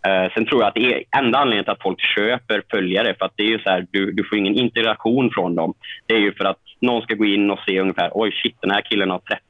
Uh, 0.08 0.34
sen 0.34 0.46
tror 0.46 0.62
jag 0.62 0.68
att 0.68 0.74
det 0.74 0.94
är 0.94 1.04
enda 1.18 1.38
anledningen 1.38 1.64
till 1.64 1.72
att 1.72 1.82
folk 1.82 2.02
köper 2.16 2.64
följare, 2.72 3.16
för 3.20 3.26
att 3.26 3.34
det 3.36 3.44
är 3.44 3.48
ju 3.48 3.60
så 3.60 3.70
här, 3.70 3.88
du, 3.92 4.12
du 4.12 4.24
får 4.24 4.38
ingen 4.38 4.56
interaktion 4.56 5.32
från 5.34 5.56
dem. 5.56 5.74
Det 6.06 6.14
är 6.14 6.20
ju 6.20 6.34
för 6.34 6.46
att 6.46 6.60
någon 6.80 7.02
ska 7.02 7.16
gå 7.16 7.26
in 7.26 7.52
och 7.52 7.60
se 7.68 7.80
ungefär, 7.80 8.12
oj 8.14 8.32
shit, 8.32 8.56
den 8.62 8.72
här 8.72 8.82
killen 8.82 9.10
har 9.10 9.20
30 9.20 9.42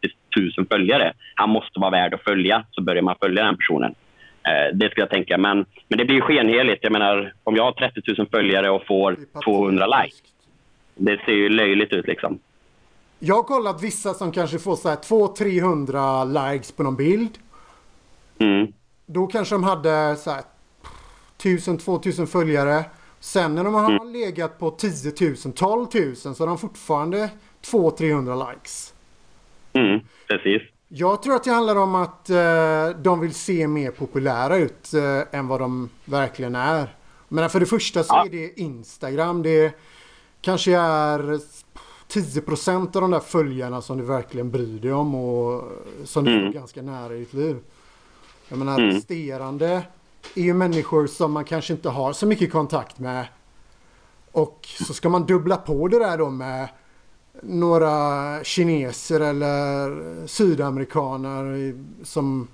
000 0.57 0.67
följare. 0.71 1.13
Han 1.35 1.49
måste 1.49 1.79
vara 1.79 1.91
värd 1.91 2.13
att 2.13 2.23
följa, 2.23 2.63
så 2.71 2.81
börjar 2.81 3.01
man 3.01 3.15
följa 3.21 3.43
den 3.43 3.57
personen. 3.57 3.91
Uh, 3.91 4.77
det 4.77 4.91
ska 4.91 5.01
jag 5.01 5.09
tänka, 5.09 5.37
men, 5.37 5.65
men 5.87 5.97
det 5.97 6.05
blir 6.05 6.21
skenheligt. 6.21 6.83
Jag 6.83 6.91
menar, 6.91 7.33
om 7.43 7.55
jag 7.55 7.63
har 7.63 7.71
30 7.71 8.01
000 8.17 8.27
följare 8.31 8.69
och 8.69 8.85
får 8.87 9.17
200 9.45 9.85
likes, 9.85 10.21
det 10.95 11.19
ser 11.25 11.33
ju 11.33 11.49
löjligt 11.49 11.93
ut 11.93 12.07
liksom. 12.07 12.39
Jag 13.19 13.35
har 13.35 13.43
kollat 13.43 13.83
vissa 13.83 14.13
som 14.13 14.31
kanske 14.31 14.59
får 14.59 14.75
200-300 14.75 16.51
likes 16.51 16.71
på 16.71 16.83
någon 16.83 16.95
bild. 16.95 17.37
Mm. 18.39 18.73
Då 19.05 19.27
kanske 19.27 19.55
de 19.55 19.63
hade 19.63 20.15
så 20.15 20.31
här 20.31 20.43
1000-2000 21.41 22.25
följare. 22.25 22.85
Sen 23.19 23.55
när 23.55 23.63
de 23.63 23.73
har 23.73 23.91
mm. 23.91 24.13
legat 24.13 24.59
på 24.59 24.71
10 24.71 25.13
000, 25.45 25.53
12 25.53 25.87
000 25.93 26.15
så 26.15 26.33
har 26.39 26.47
de 26.47 26.57
fortfarande 26.57 27.29
200-300 27.61 28.51
likes. 28.51 28.93
Mm, 29.73 29.99
precis. 30.27 30.61
Jag 30.87 31.23
tror 31.23 31.35
att 31.35 31.43
det 31.43 31.51
handlar 31.51 31.75
om 31.75 31.95
att 31.95 32.29
eh, 32.29 32.89
de 33.01 33.19
vill 33.19 33.33
se 33.33 33.67
mer 33.67 33.91
populära 33.91 34.57
ut 34.57 34.93
eh, 34.93 35.39
än 35.39 35.47
vad 35.47 35.59
de 35.59 35.89
verkligen 36.05 36.55
är. 36.55 36.95
Men 37.27 37.49
för 37.49 37.59
det 37.59 37.65
första 37.65 38.03
så 38.03 38.15
ja. 38.15 38.25
är 38.25 38.29
det 38.29 38.59
Instagram. 38.59 39.43
Det 39.43 39.75
kanske 40.41 40.77
är 40.77 41.39
10% 42.09 42.95
av 42.95 43.01
de 43.01 43.11
där 43.11 43.19
följarna 43.19 43.81
som 43.81 43.97
du 43.97 44.03
verkligen 44.03 44.51
bryr 44.51 44.79
dig 44.79 44.93
om 44.93 45.15
och 45.15 45.63
som 46.03 46.25
du 46.25 46.33
mm. 46.33 46.47
är 46.47 46.53
ganska 46.53 46.81
nära 46.81 47.15
i 47.15 47.19
ditt 47.19 47.33
liv. 47.33 47.57
Jag 48.47 48.59
menar 48.59 48.79
mm. 48.79 48.95
resterande 48.95 49.83
är 50.35 50.41
ju 50.41 50.53
människor 50.53 51.07
som 51.07 51.31
man 51.31 51.45
kanske 51.45 51.73
inte 51.73 51.89
har 51.89 52.13
så 52.13 52.25
mycket 52.25 52.51
kontakt 52.51 52.99
med. 52.99 53.27
Och 54.31 54.67
så 54.87 54.93
ska 54.93 55.09
man 55.09 55.25
dubbla 55.25 55.57
på 55.57 55.87
det 55.87 55.99
där 55.99 56.17
då 56.17 56.29
med 56.29 56.69
några 57.43 58.43
kineser 58.43 59.19
eller 59.19 60.27
sydamerikaner 60.27 61.73
som 62.03 62.47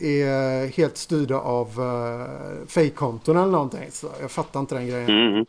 är 0.00 0.66
helt 0.66 0.96
styrda 0.96 1.40
av 1.40 1.80
uh, 1.80 2.66
fejkkonton 2.66 3.36
eller 3.36 3.52
någonting. 3.52 3.90
Så 3.90 4.08
jag 4.20 4.30
fattar 4.30 4.60
inte 4.60 4.74
den 4.74 4.86
grejen. 4.86 5.10
Mm. 5.10 5.46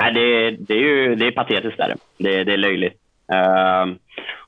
Nej, 0.00 0.12
det, 0.12 0.50
det 0.50 0.74
är 0.74 0.78
ju 0.78 1.14
det 1.14 1.26
är 1.26 1.30
patetiskt. 1.30 1.78
Där. 1.78 1.94
Det, 2.18 2.44
det 2.44 2.52
är 2.52 2.56
löjligt. 2.56 2.94
Uh, 3.32 3.94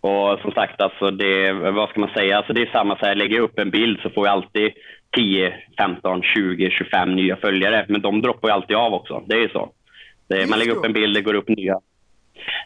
och 0.01 0.39
som 0.41 0.53
sagt, 0.53 0.81
alltså 0.81 1.11
det, 1.11 1.53
vad 1.53 1.89
ska 1.89 2.01
man 2.01 2.15
säga? 2.15 2.37
Alltså 2.37 2.53
det 2.53 2.63
är 2.63 2.71
samma, 2.73 2.99
så 2.99 3.07
här, 3.07 3.15
lägger 3.15 3.37
jag 3.37 3.45
upp 3.45 3.59
en 3.59 3.71
bild 3.71 4.01
så 4.03 4.11
får 4.11 4.27
jag 4.27 4.33
alltid 4.33 4.73
10, 5.17 5.55
15, 5.79 6.23
20, 6.23 6.71
25 6.71 7.17
nya 7.17 7.37
följare. 7.37 7.87
Men 7.89 8.01
de 8.01 8.23
droppar 8.23 8.49
ju 8.49 8.55
alltid 8.55 8.77
av 8.77 8.95
också. 8.95 9.23
Det 9.27 9.35
är 9.35 9.41
ju 9.41 9.49
så. 9.49 9.73
Det, 10.29 10.51
man 10.51 10.59
lägger 10.59 10.77
upp 10.77 10.85
en 10.85 10.93
bild, 10.93 11.17
det 11.17 11.23
går 11.23 11.35
upp 11.35 11.49
nya. 11.49 11.81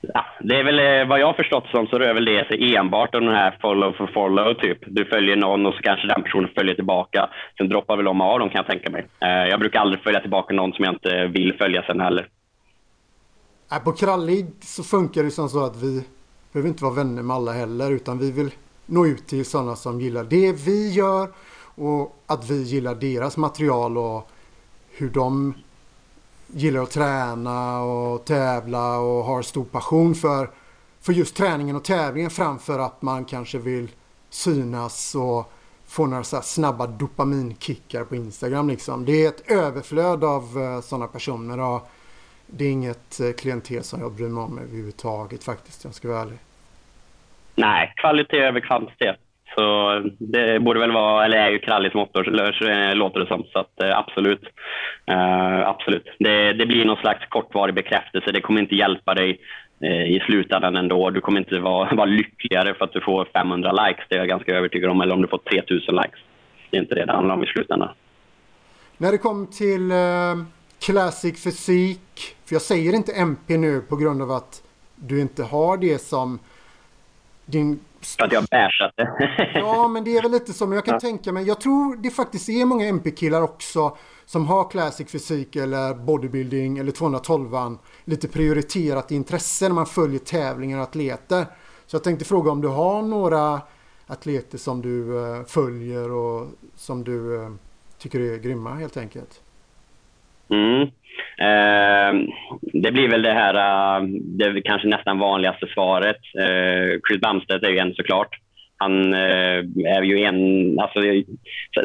Ja, 0.03 0.25
det 0.40 0.57
är 0.57 0.64
väl 0.64 0.79
eh, 0.79 1.09
vad 1.09 1.20
jag 1.20 1.27
har 1.27 1.33
förstått 1.33 1.66
som 1.70 1.87
så 1.87 1.99
rör 1.99 2.14
väl 2.14 2.25
det 2.25 2.49
sig 2.49 2.77
enbart 2.77 3.14
om 3.14 3.25
den 3.25 3.35
här 3.35 3.57
follow 3.61 3.92
for 3.92 4.07
follow 4.07 4.55
typ. 4.55 4.79
Du 4.87 5.05
följer 5.05 5.37
någon 5.37 5.66
och 5.66 5.75
så 5.75 5.83
kanske 5.83 6.07
den 6.07 6.23
personen 6.23 6.51
följer 6.57 6.75
tillbaka. 6.75 7.29
Sen 7.59 7.68
droppar 7.68 7.97
väl 7.97 8.05
de 8.05 8.20
av 8.20 8.38
dem 8.38 8.49
kan 8.51 8.59
jag 8.59 8.66
tänka 8.66 8.90
mig. 8.90 9.05
Eh, 9.20 9.49
jag 9.49 9.61
brukar 9.61 9.81
aldrig 9.81 10.03
följa 10.03 10.20
tillbaka 10.20 10.55
någon 10.55 10.73
som 10.73 10.85
jag 10.85 10.94
inte 10.94 11.27
vill 11.27 11.55
följa 11.59 11.83
sen 11.83 12.01
heller. 12.01 12.27
Äh, 13.75 13.81
på 13.81 13.93
Krallig 13.93 14.47
så 14.61 14.83
funkar 14.83 15.23
det 15.23 15.31
som 15.31 15.49
så 15.49 15.65
att 15.65 15.77
vi 15.77 16.05
behöver 16.53 16.69
inte 16.69 16.85
vara 16.85 16.95
vänner 16.95 17.23
med 17.23 17.37
alla 17.37 17.53
heller 17.53 17.91
utan 17.91 18.19
vi 18.19 18.31
vill 18.31 18.55
nå 18.87 19.07
ut 19.07 19.27
till 19.27 19.45
sådana 19.45 19.77
som 19.77 20.01
gillar 20.01 20.25
det 20.25 20.53
vi 20.53 20.91
gör 20.91 21.33
och 21.75 22.23
att 22.27 22.51
vi 22.51 22.63
gillar 22.63 22.95
deras 22.95 23.37
material 23.37 23.99
och 23.99 24.29
hur 24.91 25.11
de 25.11 25.55
gillar 26.47 26.83
att 26.83 26.91
träna 26.91 27.83
och 27.83 28.25
tävla 28.25 28.99
och 28.99 29.25
har 29.25 29.43
stor 29.43 29.65
passion 29.65 30.15
för, 30.15 30.51
för 31.01 31.13
just 31.13 31.37
träningen 31.37 31.77
och 31.77 31.85
tävlingen 31.85 32.31
framför 32.31 32.79
att 32.79 33.03
man 33.03 33.25
kanske 33.25 33.59
vill 33.59 33.89
synas 34.31 35.15
och 35.15 35.53
få 35.87 36.07
några 36.07 36.25
så 36.25 36.41
snabba 36.43 36.87
dopaminkickar 36.87 38.05
på 38.05 38.17
Instagram 38.17 38.69
liksom. 38.69 39.05
Det 39.05 39.25
är 39.25 39.29
ett 39.29 39.51
överflöd 39.51 40.25
av 40.25 40.59
eh, 40.59 40.81
sådana 40.81 41.07
personer 41.07 41.61
och 41.61 41.89
det 42.57 42.64
är 42.64 42.73
inget 42.73 43.21
uh, 43.21 43.33
klientel 43.33 43.83
som 43.83 44.01
jag 44.01 44.12
bryr 44.12 44.29
mig 44.29 44.43
om 44.43 44.59
överhuvudtaget 44.59 45.45
faktiskt, 45.45 45.85
jag 45.85 45.95
ska 45.95 46.09
vara 46.09 46.21
ärlig. 46.21 46.38
Nej, 47.55 47.93
kvalitet 47.97 48.38
över 48.38 48.61
kvantitet. 48.61 49.17
Så 49.55 50.01
det 50.19 50.61
borde 50.61 50.81
väl 50.81 50.93
vara, 50.93 51.25
eller 51.25 51.37
är 51.38 51.51
ju 51.51 51.59
kralligt 51.59 51.95
motto, 51.95 52.23
låter 52.95 53.21
det 53.21 53.27
som. 53.27 53.45
Så 53.53 53.59
att, 53.59 53.83
eh, 53.83 53.99
absolut. 53.99 54.43
Uh, 55.11 55.69
absolut. 55.69 56.07
Det, 56.19 56.53
det, 56.53 56.67
blir 56.67 56.85
någon 56.85 56.97
slags 56.97 57.27
kortvarig 57.29 57.75
bekräftelse. 57.75 58.33
Det 58.33 58.40
kommer 58.40 58.61
inte 58.61 58.75
hjälpa 58.75 59.14
dig 59.14 59.40
uh, 59.85 60.17
i 60.17 60.23
slutändan 60.27 60.77
ändå. 60.77 61.11
Du 61.11 61.21
kommer 61.21 61.38
inte 61.38 61.59
vara, 61.59 61.95
vara 61.95 62.07
lyckligare 62.07 62.75
för 62.75 62.85
att 62.85 62.93
du 62.93 63.01
får 63.01 63.29
500 63.33 63.73
likes, 63.73 64.05
det 64.09 64.14
är 64.14 64.19
jag 64.19 64.29
ganska 64.29 64.57
övertygad 64.57 64.90
om. 64.90 65.01
Eller 65.01 65.14
om 65.14 65.23
du 65.23 65.29
får 65.29 65.38
3000 65.38 65.95
likes. 65.95 66.21
Det 66.71 66.77
är 66.77 66.81
inte 66.81 66.95
det 66.95 67.05
det 67.05 67.12
handlar 67.12 67.35
om 67.35 67.45
i 67.45 67.47
slutändan. 67.47 67.88
När 68.97 69.12
det 69.12 69.19
kom 69.19 69.47
till 69.47 69.93
uh, 69.93 70.45
Classic 70.79 71.43
Fysik, 71.43 72.37
för 72.45 72.55
jag 72.55 72.63
säger 72.63 72.93
inte 72.93 73.13
MP 73.13 73.57
nu 73.57 73.81
på 73.81 73.97
grund 73.97 74.23
av 74.23 74.31
att 74.31 74.63
du 74.97 75.21
inte 75.21 75.43
har 75.43 75.77
det 75.77 75.99
som 75.99 76.39
din... 77.45 77.81
Att 78.19 78.33
jag 78.33 78.45
bärsat 78.45 78.93
det. 78.97 79.31
ja, 79.55 79.89
men 79.89 80.05
det 80.05 80.17
är 80.17 80.23
väl 80.23 80.31
lite 80.31 80.53
som 80.53 80.73
jag 80.73 80.85
kan 80.85 80.95
ja. 80.95 81.01
tänka 81.01 81.33
mig. 81.33 81.45
Jag 81.45 81.61
tror 81.61 81.97
det 81.97 82.11
faktiskt 82.11 82.49
är 82.49 82.65
många 82.65 82.87
MP-killar 82.87 83.43
också 83.43 83.97
som 84.27 84.47
har 84.47 84.71
classic 84.71 85.11
fysik 85.11 85.57
eller 85.57 85.95
bodybuilding 85.95 86.79
eller 86.79 86.93
212 86.93 87.79
lite 88.05 88.29
prioriterat 88.29 89.11
intresse 89.11 89.69
när 89.69 89.75
man 89.75 89.87
följer 89.87 90.19
tävlingar 90.19 90.79
och 90.79 90.85
atleter. 90.85 91.47
Så 91.87 91.97
jag 91.97 92.05
tänkte 92.05 92.25
fråga 92.25 92.51
om 92.51 92.61
du 92.61 92.69
har 92.69 93.03
några 93.03 93.61
atleter 94.07 94.59
som 94.59 94.83
du 94.83 95.03
uh, 95.03 95.45
följer 95.45 96.13
och 96.13 96.49
som 96.77 97.05
du 97.05 97.19
uh, 97.19 97.55
tycker 97.99 98.21
är 98.21 98.39
grymma 98.39 98.75
helt 98.75 98.97
enkelt? 98.97 99.41
Mm. 100.51 100.83
Eh, 101.39 102.29
det 102.73 102.93
blir 102.93 103.09
väl 103.09 103.23
det 103.23 103.33
här, 103.33 103.55
äh, 103.55 104.07
det 104.25 104.63
kanske 104.63 104.89
nästan 104.89 105.19
vanligaste 105.19 105.67
svaret. 105.75 106.21
Eh, 106.39 107.01
Chris 107.09 107.21
Bamstedt 107.21 107.65
är 107.65 107.71
ju 107.71 107.79
en 107.79 107.95
såklart. 107.95 108.39
Han 108.77 109.15
eh, 109.15 109.59
är 109.97 110.03
ju 110.03 110.25
en... 110.25 110.79
Alltså, 110.81 111.01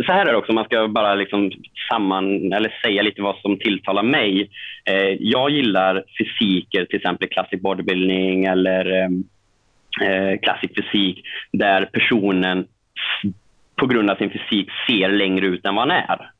så 0.05 0.11
här 0.11 0.25
är 0.25 0.31
det 0.31 0.37
också, 0.37 0.53
man 0.53 0.65
ska 0.65 0.87
bara 0.87 1.15
liksom 1.15 1.51
samman, 1.91 2.53
eller 2.53 2.73
säga 2.83 3.01
lite 3.01 3.21
vad 3.21 3.37
som 3.37 3.59
tilltalar 3.59 4.03
mig. 4.03 4.49
Ehm, 4.85 5.17
jag 5.19 5.49
gillar 5.49 6.03
fysiker, 6.17 6.85
till 6.85 6.97
exempel 6.97 7.29
classic 7.29 7.61
bodybuilding 7.61 8.45
eller 8.45 8.85
ehm, 8.91 9.23
eh, 10.01 10.39
classic 10.39 10.71
fysik, 10.75 11.25
där 11.51 11.85
personen 11.85 12.67
på 13.75 13.85
grund 13.85 14.09
av 14.09 14.15
sin 14.15 14.29
fysik 14.29 14.69
ser 14.87 15.09
längre 15.09 15.45
ut 15.45 15.65
än 15.65 15.75
vad 15.75 15.89
han 15.89 15.97
är. 15.97 16.31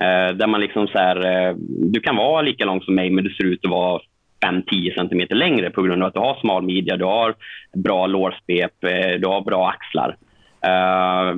Eh, 0.00 0.34
där 0.36 0.46
man 0.46 0.60
liksom 0.60 0.88
så 0.88 0.98
här, 0.98 1.16
eh, 1.26 1.54
du 1.68 2.00
kan 2.00 2.16
vara 2.16 2.42
lika 2.42 2.64
lång 2.64 2.80
som 2.80 2.94
mig 2.94 3.10
men 3.10 3.24
du 3.24 3.30
ser 3.30 3.44
ut 3.44 3.64
att 3.64 3.70
vara 3.70 4.00
5-10 4.44 4.94
centimeter 4.94 5.34
längre 5.34 5.70
på 5.70 5.82
grund 5.82 6.02
av 6.02 6.08
att 6.08 6.14
du 6.14 6.20
har 6.20 6.40
smal 6.40 6.62
midja, 6.62 6.96
du 6.96 7.04
har 7.04 7.34
bra 7.74 8.06
lårspep, 8.06 8.84
eh, 8.84 9.20
du 9.20 9.26
har 9.26 9.40
bra 9.40 9.68
axlar. 9.68 10.16
Eh, 10.60 11.36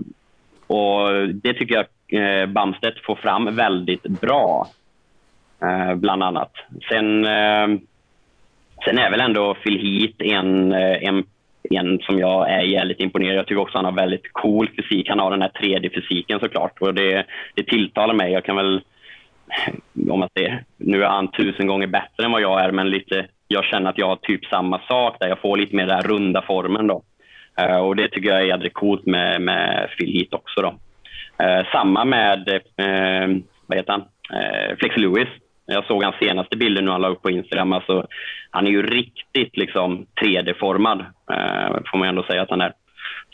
och 0.67 1.29
Det 1.35 1.55
tycker 1.55 1.75
jag 1.75 1.87
eh, 2.23 2.47
Bamstedt 2.47 3.05
får 3.05 3.15
fram 3.15 3.57
väldigt 3.57 4.03
bra, 4.03 4.67
eh, 5.63 5.95
bland 5.95 6.23
annat. 6.23 6.53
Sen, 6.89 7.25
eh, 7.25 7.67
sen 8.85 8.99
är 8.99 9.11
väl 9.11 9.21
ändå 9.21 9.55
Phil 9.55 9.79
Heath 9.79 10.37
en, 10.39 10.73
eh, 10.73 11.09
en, 11.09 11.25
en 11.77 11.99
som 11.99 12.19
jag 12.19 12.51
är 12.51 12.63
jävligt 12.63 13.01
imponerad 13.01 13.37
Jag 13.37 13.47
tycker 13.47 13.61
också 13.61 13.79
han 13.79 13.85
har 13.85 13.93
väldigt 13.93 14.33
cool 14.33 14.71
fysik. 14.77 15.09
Han 15.09 15.19
har 15.19 15.31
den 15.31 15.43
här 15.43 15.53
3D-fysiken 15.61 16.41
såklart 16.41 16.79
och 16.81 16.95
det, 16.95 17.27
det 17.55 17.63
tilltalar 17.63 18.15
mig. 18.15 18.33
Jag 18.33 18.45
kan 18.45 18.57
väl, 18.57 18.81
om 20.11 20.21
man 20.21 20.29
säger, 20.35 20.65
nu 20.77 21.05
är 21.05 21.09
han 21.09 21.31
tusen 21.31 21.67
gånger 21.67 21.87
bättre 21.87 22.25
än 22.25 22.33
vad 22.33 22.43
jag 22.43 22.61
är, 22.61 22.73
men 22.73 22.91
lite, 22.91 23.27
jag 23.49 23.65
känner 23.65 23.91
att 23.91 23.99
jag 23.99 24.09
har 24.09 24.17
typ 24.17 24.45
samma 24.45 24.81
sak 24.89 25.17
där. 25.21 25.29
Jag 25.29 25.41
får 25.41 25.57
lite 25.57 25.77
mer 25.77 25.87
den 25.87 25.97
här 25.97 26.09
runda 26.09 26.43
formen 26.43 26.87
då. 26.87 27.03
Eh, 27.61 27.79
och 27.79 27.97
det 27.97 28.09
tycker 28.09 28.29
jag 28.29 28.41
är 28.41 28.45
jädrigt 28.45 28.75
coolt 28.75 29.07
med, 29.07 29.41
med 29.41 29.89
Phil 29.99 30.13
Heath 30.13 30.35
också 30.35 30.63
då. 30.63 30.75
Eh, 31.45 31.67
samma 31.73 32.05
med, 32.05 32.49
eh, 32.77 33.37
vad 33.67 33.79
heter 33.79 33.93
han, 33.93 34.05
Flex 34.79 34.97
Lewis. 34.97 35.29
Jag 35.71 35.85
såg 35.85 36.03
hans 36.03 36.17
senaste 36.17 36.57
bilder 36.57 36.83
nu 36.83 36.91
han 36.91 37.01
la 37.01 37.09
upp 37.09 37.23
på 37.23 37.31
Instagram. 37.31 37.73
Alltså, 37.73 38.07
han 38.51 38.67
är 38.67 38.71
ju 38.71 38.83
riktigt 38.83 39.57
liksom 39.57 40.07
3D-formad, 40.23 41.05
får 41.91 41.99
man 41.99 42.09
ändå 42.09 42.23
säga 42.23 42.43
att 42.43 42.51
han 42.51 42.61
är. 42.61 42.73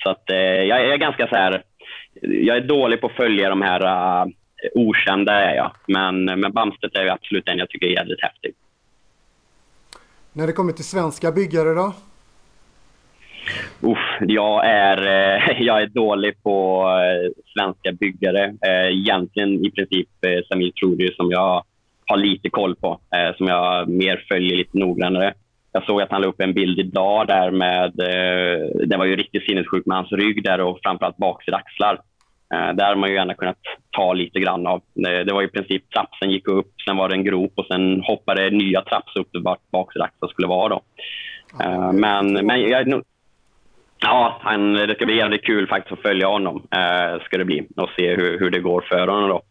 Så 0.02 0.10
att, 0.10 0.22
jag 0.68 0.84
är 0.84 0.96
ganska 0.96 1.26
så 1.28 1.36
här, 1.36 1.62
jag 2.20 2.56
är 2.56 2.60
dålig 2.60 3.00
på 3.00 3.06
att 3.06 3.16
följa 3.16 3.48
de 3.48 3.62
här 3.62 3.82
okända 4.74 5.32
är 5.32 5.56
jag. 5.56 5.72
Men, 5.86 6.24
men 6.24 6.52
Bamstedt 6.52 6.96
är 6.96 7.06
absolut 7.06 7.46
den 7.46 7.58
jag 7.58 7.68
tycker 7.68 7.86
är 7.86 7.90
jävligt 7.90 8.22
häftig. 8.22 8.54
När 10.32 10.46
det 10.46 10.52
kommer 10.52 10.72
till 10.72 10.84
svenska 10.84 11.32
byggare 11.32 11.74
då? 11.74 11.94
Uff, 13.80 13.98
jag, 14.20 14.66
är, 14.66 14.98
eh, 15.06 15.42
jag 15.62 15.82
är 15.82 15.86
dålig 15.86 16.42
på 16.42 16.86
eh, 16.88 17.42
svenska 17.52 17.92
byggare. 17.92 18.44
Eh, 18.44 18.98
egentligen 18.98 19.64
i 19.66 19.70
princip 19.70 20.08
Samir 20.48 20.70
Trudi 20.70 21.14
som 21.16 21.30
jag 21.30 21.64
har 22.06 22.16
lite 22.16 22.50
koll 22.50 22.76
på, 22.76 23.00
som 23.36 23.46
jag 23.46 23.88
mer 23.88 24.24
följer 24.28 24.56
lite 24.56 24.78
noggrannare. 24.78 25.34
Jag 25.72 25.84
såg 25.84 26.02
att 26.02 26.10
han 26.10 26.22
la 26.22 26.28
upp 26.28 26.40
en 26.40 26.54
bild 26.54 26.78
idag 26.78 27.26
där 27.26 27.50
med, 27.50 27.92
det 28.88 28.96
var 28.96 29.04
ju 29.04 29.16
riktigt 29.16 29.44
sinnessjukt 29.44 29.86
med 29.86 29.96
hans 29.96 30.12
rygg 30.12 30.44
där 30.44 30.60
och 30.60 30.78
framförallt 30.82 31.16
baksida 31.16 31.56
axlar. 31.56 32.00
Där 32.50 32.86
har 32.86 32.94
man 32.94 33.08
ju 33.08 33.14
gärna 33.14 33.34
kunnat 33.34 33.58
ta 33.90 34.12
lite 34.12 34.40
grann 34.40 34.66
av. 34.66 34.82
Det 34.94 35.32
var 35.32 35.42
i 35.42 35.48
princip 35.48 35.90
trapsen 35.90 36.30
gick 36.30 36.48
upp, 36.48 36.72
sen 36.86 36.96
var 36.96 37.08
det 37.08 37.14
en 37.14 37.24
grop 37.24 37.52
och 37.56 37.66
sen 37.66 38.00
hoppade 38.00 38.50
nya 38.50 38.82
traps 38.82 39.16
upp 39.16 39.28
vart 39.32 39.70
baksida 39.70 40.04
axlar 40.04 40.28
skulle 40.28 40.48
vara. 40.48 40.68
Då. 40.68 40.80
Men, 41.92 42.32
men 42.32 42.60
jag, 42.60 43.02
Ja, 44.06 44.38
han, 44.40 44.74
det 44.74 44.94
ska 44.94 45.06
bli 45.06 45.16
jävligt 45.16 45.44
kul 45.44 45.66
faktiskt 45.66 45.92
att 45.92 46.02
följa 46.02 46.26
honom. 46.26 46.66
Eh, 46.70 47.24
ska 47.24 47.38
det 47.38 47.44
bli 47.44 47.68
och 47.76 47.90
se 47.96 48.14
hur, 48.14 48.38
hur 48.38 48.50
det 48.50 48.58
går 48.58 48.84
för 48.88 49.06
honom. 49.06 49.28
Då. 49.28 49.42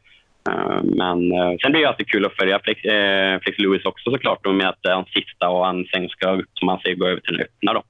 Eh, 0.49 0.83
men 0.83 1.31
eh, 1.31 1.57
sen 1.61 1.71
blir 1.71 1.81
det 1.81 1.89
alltid 1.89 2.07
kul 2.07 2.25
att 2.25 2.35
följa 2.35 2.59
Flex, 2.63 2.85
eh, 2.85 3.39
Flex 3.39 3.59
Lewis 3.59 3.85
också 3.85 4.11
såklart. 4.11 4.45
med 4.45 4.69
att 4.69 4.85
är 4.85 4.93
hans 4.93 5.09
sista 5.09 5.49
och 5.49 5.65
han 5.65 5.85
sen 5.85 6.09
ska, 6.09 6.41
som 6.53 6.67
han 6.67 6.79
säger, 6.79 6.95
gå 6.95 7.07
över 7.07 7.21
till 7.21 7.37
den 7.37 7.45
öppna. 7.45 7.73
Då. 7.73 7.83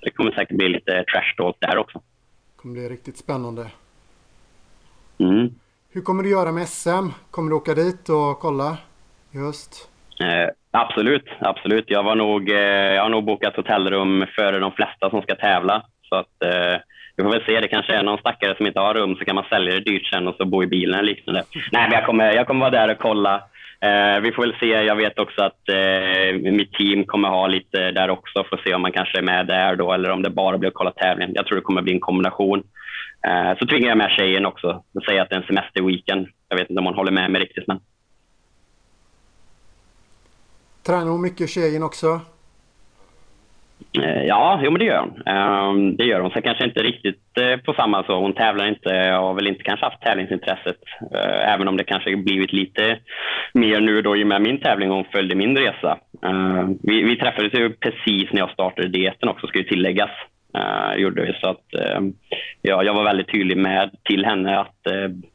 det 0.00 0.10
kommer 0.10 0.32
säkert 0.32 0.56
bli 0.56 0.68
lite 0.68 1.04
trash 1.04 1.34
talk 1.36 1.56
där 1.60 1.78
också. 1.78 1.98
Det 1.98 2.62
kommer 2.62 2.74
bli 2.74 2.88
riktigt 2.88 3.16
spännande. 3.16 3.66
Mm. 5.18 5.54
Hur 5.90 6.00
kommer 6.00 6.22
du 6.22 6.30
göra 6.30 6.52
med 6.52 6.68
SM? 6.68 7.08
Kommer 7.30 7.50
du 7.50 7.56
åka 7.56 7.74
dit 7.74 8.08
och 8.08 8.38
kolla 8.38 8.78
i 9.32 9.38
höst? 9.38 9.90
Eh, 10.20 10.48
absolut, 10.70 11.28
absolut. 11.40 11.84
Jag, 11.88 12.02
var 12.02 12.14
nog, 12.14 12.50
eh, 12.50 12.56
jag 12.96 13.02
har 13.02 13.08
nog 13.08 13.24
bokat 13.24 13.56
hotellrum 13.56 14.26
före 14.36 14.58
de 14.58 14.72
flesta 14.72 15.10
som 15.10 15.22
ska 15.22 15.34
tävla. 15.34 15.82
Så 16.14 16.18
att, 16.20 16.54
eh, 16.54 16.80
vi 17.16 17.22
får 17.22 17.30
väl 17.30 17.44
se. 17.46 17.60
Det 17.60 17.68
kanske 17.68 17.94
är 17.94 18.02
någon 18.02 18.18
stackare 18.18 18.56
som 18.56 18.66
inte 18.66 18.80
har 18.80 18.94
rum 18.94 19.16
så 19.16 19.24
kan 19.24 19.34
man 19.34 19.44
sälja 19.44 19.74
det 19.74 19.80
dyrt 19.80 20.06
sen 20.06 20.28
och 20.28 20.36
så 20.36 20.44
bo 20.44 20.62
i 20.62 20.66
bilen 20.66 20.98
eller 20.98 21.08
liknande. 21.08 21.42
Nej, 21.72 21.88
men 21.88 21.92
jag 21.92 22.06
kommer, 22.06 22.32
jag 22.32 22.46
kommer 22.46 22.60
vara 22.60 22.86
där 22.86 22.88
och 22.88 22.98
kolla. 22.98 23.34
Eh, 23.80 24.20
vi 24.20 24.32
får 24.32 24.42
väl 24.42 24.56
se. 24.60 24.66
Jag 24.66 24.96
vet 24.96 25.18
också 25.18 25.42
att 25.42 25.68
eh, 25.68 26.52
mitt 26.52 26.72
team 26.72 27.04
kommer 27.04 27.28
ha 27.28 27.46
lite 27.46 27.90
där 27.90 28.10
också. 28.10 28.44
Får 28.50 28.60
se 28.64 28.74
om 28.74 28.82
man 28.82 28.92
kanske 28.92 29.18
är 29.18 29.22
med 29.22 29.46
där 29.46 29.76
då 29.76 29.92
eller 29.92 30.10
om 30.10 30.22
det 30.22 30.30
bara 30.30 30.58
blir 30.58 30.68
att 30.68 30.74
kolla 30.74 30.90
tävlingen. 30.90 31.34
Jag 31.34 31.46
tror 31.46 31.56
det 31.56 31.62
kommer 31.62 31.82
bli 31.82 31.92
en 31.92 32.00
kombination. 32.00 32.62
Eh, 33.26 33.58
så 33.58 33.66
tvingar 33.66 33.88
jag 33.88 33.98
med 33.98 34.10
tjejen 34.10 34.46
också. 34.46 34.82
och 34.94 35.04
säger 35.04 35.22
att 35.22 35.28
det 35.28 35.34
är 35.34 35.40
en 35.40 35.46
semesterweekend. 35.46 36.28
Jag 36.48 36.56
vet 36.56 36.70
inte 36.70 36.80
om 36.80 36.86
hon 36.86 36.94
håller 36.94 37.12
med 37.12 37.30
mig 37.30 37.40
riktigt 37.40 37.66
men 37.66 37.80
Tränar 40.86 41.10
hon 41.10 41.22
mycket 41.22 41.50
tjejen 41.50 41.82
också? 41.82 42.20
Eh, 43.98 44.22
ja, 44.24 44.60
jo, 44.62 44.70
men 44.70 44.78
det 44.78 44.84
gör 44.84 45.00
hon. 45.00 45.22
Ehm, 45.26 45.96
det 45.96 46.04
gör 46.04 46.20
hon. 46.20 46.30
Sen 46.30 46.42
kanske 46.42 46.64
inte 46.64 46.82
riktigt 46.82 47.38
eh, 47.40 47.56
på 47.56 47.72
samma 47.72 48.04
så. 48.04 48.20
Hon 48.20 48.32
tävlar 48.32 48.68
inte 48.68 49.16
och 49.16 49.26
har 49.26 49.34
väl 49.34 49.46
inte 49.46 49.62
kanske 49.62 49.86
haft 49.86 50.02
tävlingsintresset. 50.02 50.78
Eh, 51.14 51.52
även 51.52 51.68
om 51.68 51.76
det 51.76 51.84
kanske 51.84 52.16
blivit 52.16 52.52
lite 52.52 52.98
mer 53.52 53.80
nu 53.80 54.02
då 54.02 54.16
i 54.16 54.22
och 54.22 54.26
med 54.26 54.42
min 54.42 54.60
tävling 54.60 54.90
och 54.90 54.96
hon 54.96 55.12
följde 55.12 55.34
min 55.34 55.56
resa. 55.56 55.98
Ehm, 56.26 56.78
vi, 56.82 57.02
vi 57.02 57.16
träffades 57.16 57.54
ju 57.54 57.72
precis 57.72 58.32
när 58.32 58.40
jag 58.40 58.50
startade 58.50 58.88
dieten 58.88 59.28
också, 59.28 59.46
ska 59.46 59.58
ju 59.58 59.64
tilläggas. 59.64 60.10
gjorde 60.96 61.22
vi. 61.22 61.32
Så 61.40 61.48
att, 61.48 61.74
ehm, 61.74 62.12
ja, 62.62 62.82
jag 62.82 62.94
var 62.94 63.04
väldigt 63.04 63.32
tydlig 63.32 63.56
med 63.56 63.90
till 64.04 64.24
henne 64.24 64.58
att 64.58 64.86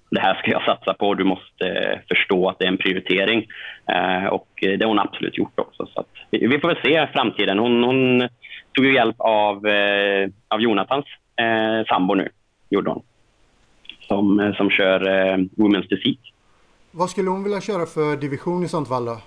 det 0.10 0.20
här 0.20 0.36
ska 0.36 0.52
jag 0.52 0.64
satsa 0.64 0.94
på. 0.94 1.14
Du 1.14 1.24
måste 1.24 2.02
förstå 2.08 2.50
att 2.50 2.60
det 2.60 2.66
är 2.66 2.70
en 2.70 2.78
prioritering. 2.78 3.48
Eh, 3.86 4.26
och 4.26 4.48
det 4.62 4.82
har 4.82 4.88
hon 4.88 5.00
absolut 5.00 5.38
gjort 5.38 5.60
också. 5.60 5.86
Så 5.86 6.04
vi 6.32 6.60
får 6.60 6.68
väl 6.68 6.82
se 6.84 7.08
framtiden. 7.14 7.60
Hon, 7.60 7.84
hon 7.84 8.30
tog 8.74 8.86
hjälp 8.86 9.16
av, 9.20 9.68
eh, 9.68 10.30
av 10.48 10.62
Jonathans 10.62 11.06
eh, 11.36 11.88
sambo 11.88 12.14
nu, 12.14 12.30
gjorde 12.70 12.90
hon. 12.90 13.04
Som, 14.08 14.54
som 14.58 14.70
kör 14.70 15.08
eh, 15.08 15.38
Women's 15.38 15.90
Fysik. 15.90 16.34
Vad 16.92 17.10
skulle 17.10 17.30
hon 17.30 17.44
vilja 17.44 17.62
köra 17.62 17.86
för 17.86 18.18
division 18.18 18.64
i 18.64 18.68
sånt 18.68 18.88
fall 18.88 19.06
då? 19.06 19.18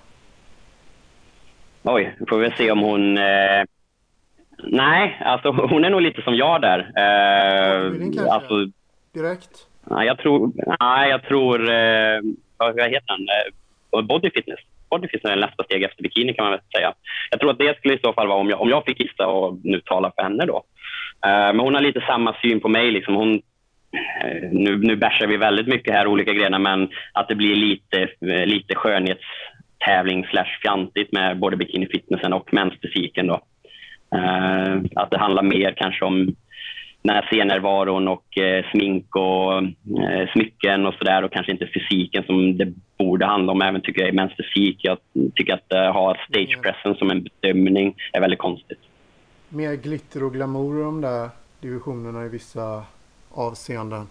Oj, 1.83 2.15
vi 2.19 2.25
får 2.25 2.39
väl 2.39 2.53
se 2.57 2.71
om 2.71 2.79
hon... 2.79 3.17
Eh, 3.17 3.63
nej, 4.63 5.21
alltså 5.25 5.51
hon 5.51 5.85
är 5.85 5.89
nog 5.89 6.01
lite 6.01 6.21
som 6.21 6.35
jag 6.35 6.61
där. 6.61 6.79
Eh, 6.97 8.33
alltså, 8.33 8.53
Direkt? 9.13 9.67
Nej, 9.83 10.07
jag 10.07 10.17
tror... 10.17 10.51
Nej, 10.79 11.09
jag 11.09 11.23
tror 11.23 11.69
eh, 11.69 12.21
vad 12.57 12.91
heter 12.91 13.07
han? 13.07 13.27
Eh, 13.29 14.01
Body 14.01 14.29
fitness. 14.29 14.59
Body 14.89 15.07
fitness 15.07 15.31
är 15.31 15.35
nästa 15.35 15.63
steg 15.63 15.83
efter 15.83 16.03
bikini 16.03 16.33
kan 16.33 16.45
man 16.45 16.51
väl 16.51 16.61
säga. 16.75 16.93
Jag 17.31 17.39
tror 17.39 17.51
att 17.51 17.57
det 17.57 17.77
skulle 17.77 17.95
i 17.95 17.99
så 18.03 18.13
fall 18.13 18.27
vara 18.27 18.39
om 18.39 18.49
jag, 18.49 18.61
om 18.61 18.69
jag 18.69 18.85
fick 18.85 18.99
gissa 18.99 19.27
och 19.27 19.59
nu 19.63 19.81
tala 19.81 20.11
för 20.15 20.23
henne 20.23 20.45
då. 20.45 20.63
Eh, 21.25 21.53
men 21.53 21.59
hon 21.59 21.73
har 21.73 21.81
lite 21.81 22.03
samma 22.07 22.35
syn 22.41 22.59
på 22.59 22.67
mig. 22.67 22.91
Liksom. 22.91 23.15
Hon, 23.15 23.33
eh, 23.33 24.49
nu, 24.51 24.77
nu 24.77 24.95
bärsar 24.95 25.27
vi 25.27 25.37
väldigt 25.37 25.67
mycket 25.67 25.93
här, 25.93 26.07
olika 26.07 26.33
grenar, 26.33 26.59
men 26.59 26.89
att 27.13 27.27
det 27.27 27.35
blir 27.35 27.55
lite, 27.55 28.01
eh, 28.01 28.45
lite 28.45 28.75
skönhetstävling 28.75 30.25
slash 30.25 30.59
fjantigt 30.61 31.11
med 31.11 31.39
både 31.39 31.57
bikini-fitnessen 31.57 32.33
och 32.33 32.53
mensfysiken. 32.53 33.27
Då. 33.27 33.41
Eh, 34.15 34.75
att 34.95 35.11
det 35.11 35.17
handlar 35.17 35.43
mer 35.43 35.73
kanske 35.77 36.05
om 36.05 36.35
den 37.03 37.15
här 37.15 37.21
scennärvaron 37.21 38.07
och 38.07 38.37
eh, 38.37 38.65
smink 38.71 39.15
och 39.15 39.57
eh, 39.63 40.31
smycken 40.33 40.85
och 40.85 40.93
sådär 40.93 41.23
och 41.23 41.31
kanske 41.31 41.51
inte 41.51 41.67
fysiken 41.73 42.23
som 42.23 42.57
det 42.57 42.73
borde 42.97 43.25
handla 43.25 43.51
om 43.51 43.61
även 43.61 43.81
tycker 43.81 44.01
jag 44.01 44.09
i 44.09 44.15
mäns 44.15 44.31
fysik. 44.37 44.77
Jag 44.81 44.97
tycker 45.35 45.53
att 45.53 45.73
eh, 45.73 45.93
ha 45.93 46.15
stage 46.29 46.61
presence 46.61 46.99
som 46.99 47.09
en 47.09 47.23
bedömning 47.23 47.95
är 48.13 48.21
väldigt 48.21 48.39
konstigt. 48.39 48.79
Mer 49.49 49.75
glitter 49.75 50.23
och 50.23 50.33
glamour 50.33 50.79
i 50.79 50.83
de 50.83 51.01
där 51.01 51.29
divisionerna 51.61 52.25
i 52.25 52.29
vissa 52.29 52.83
avseenden. 53.31 54.07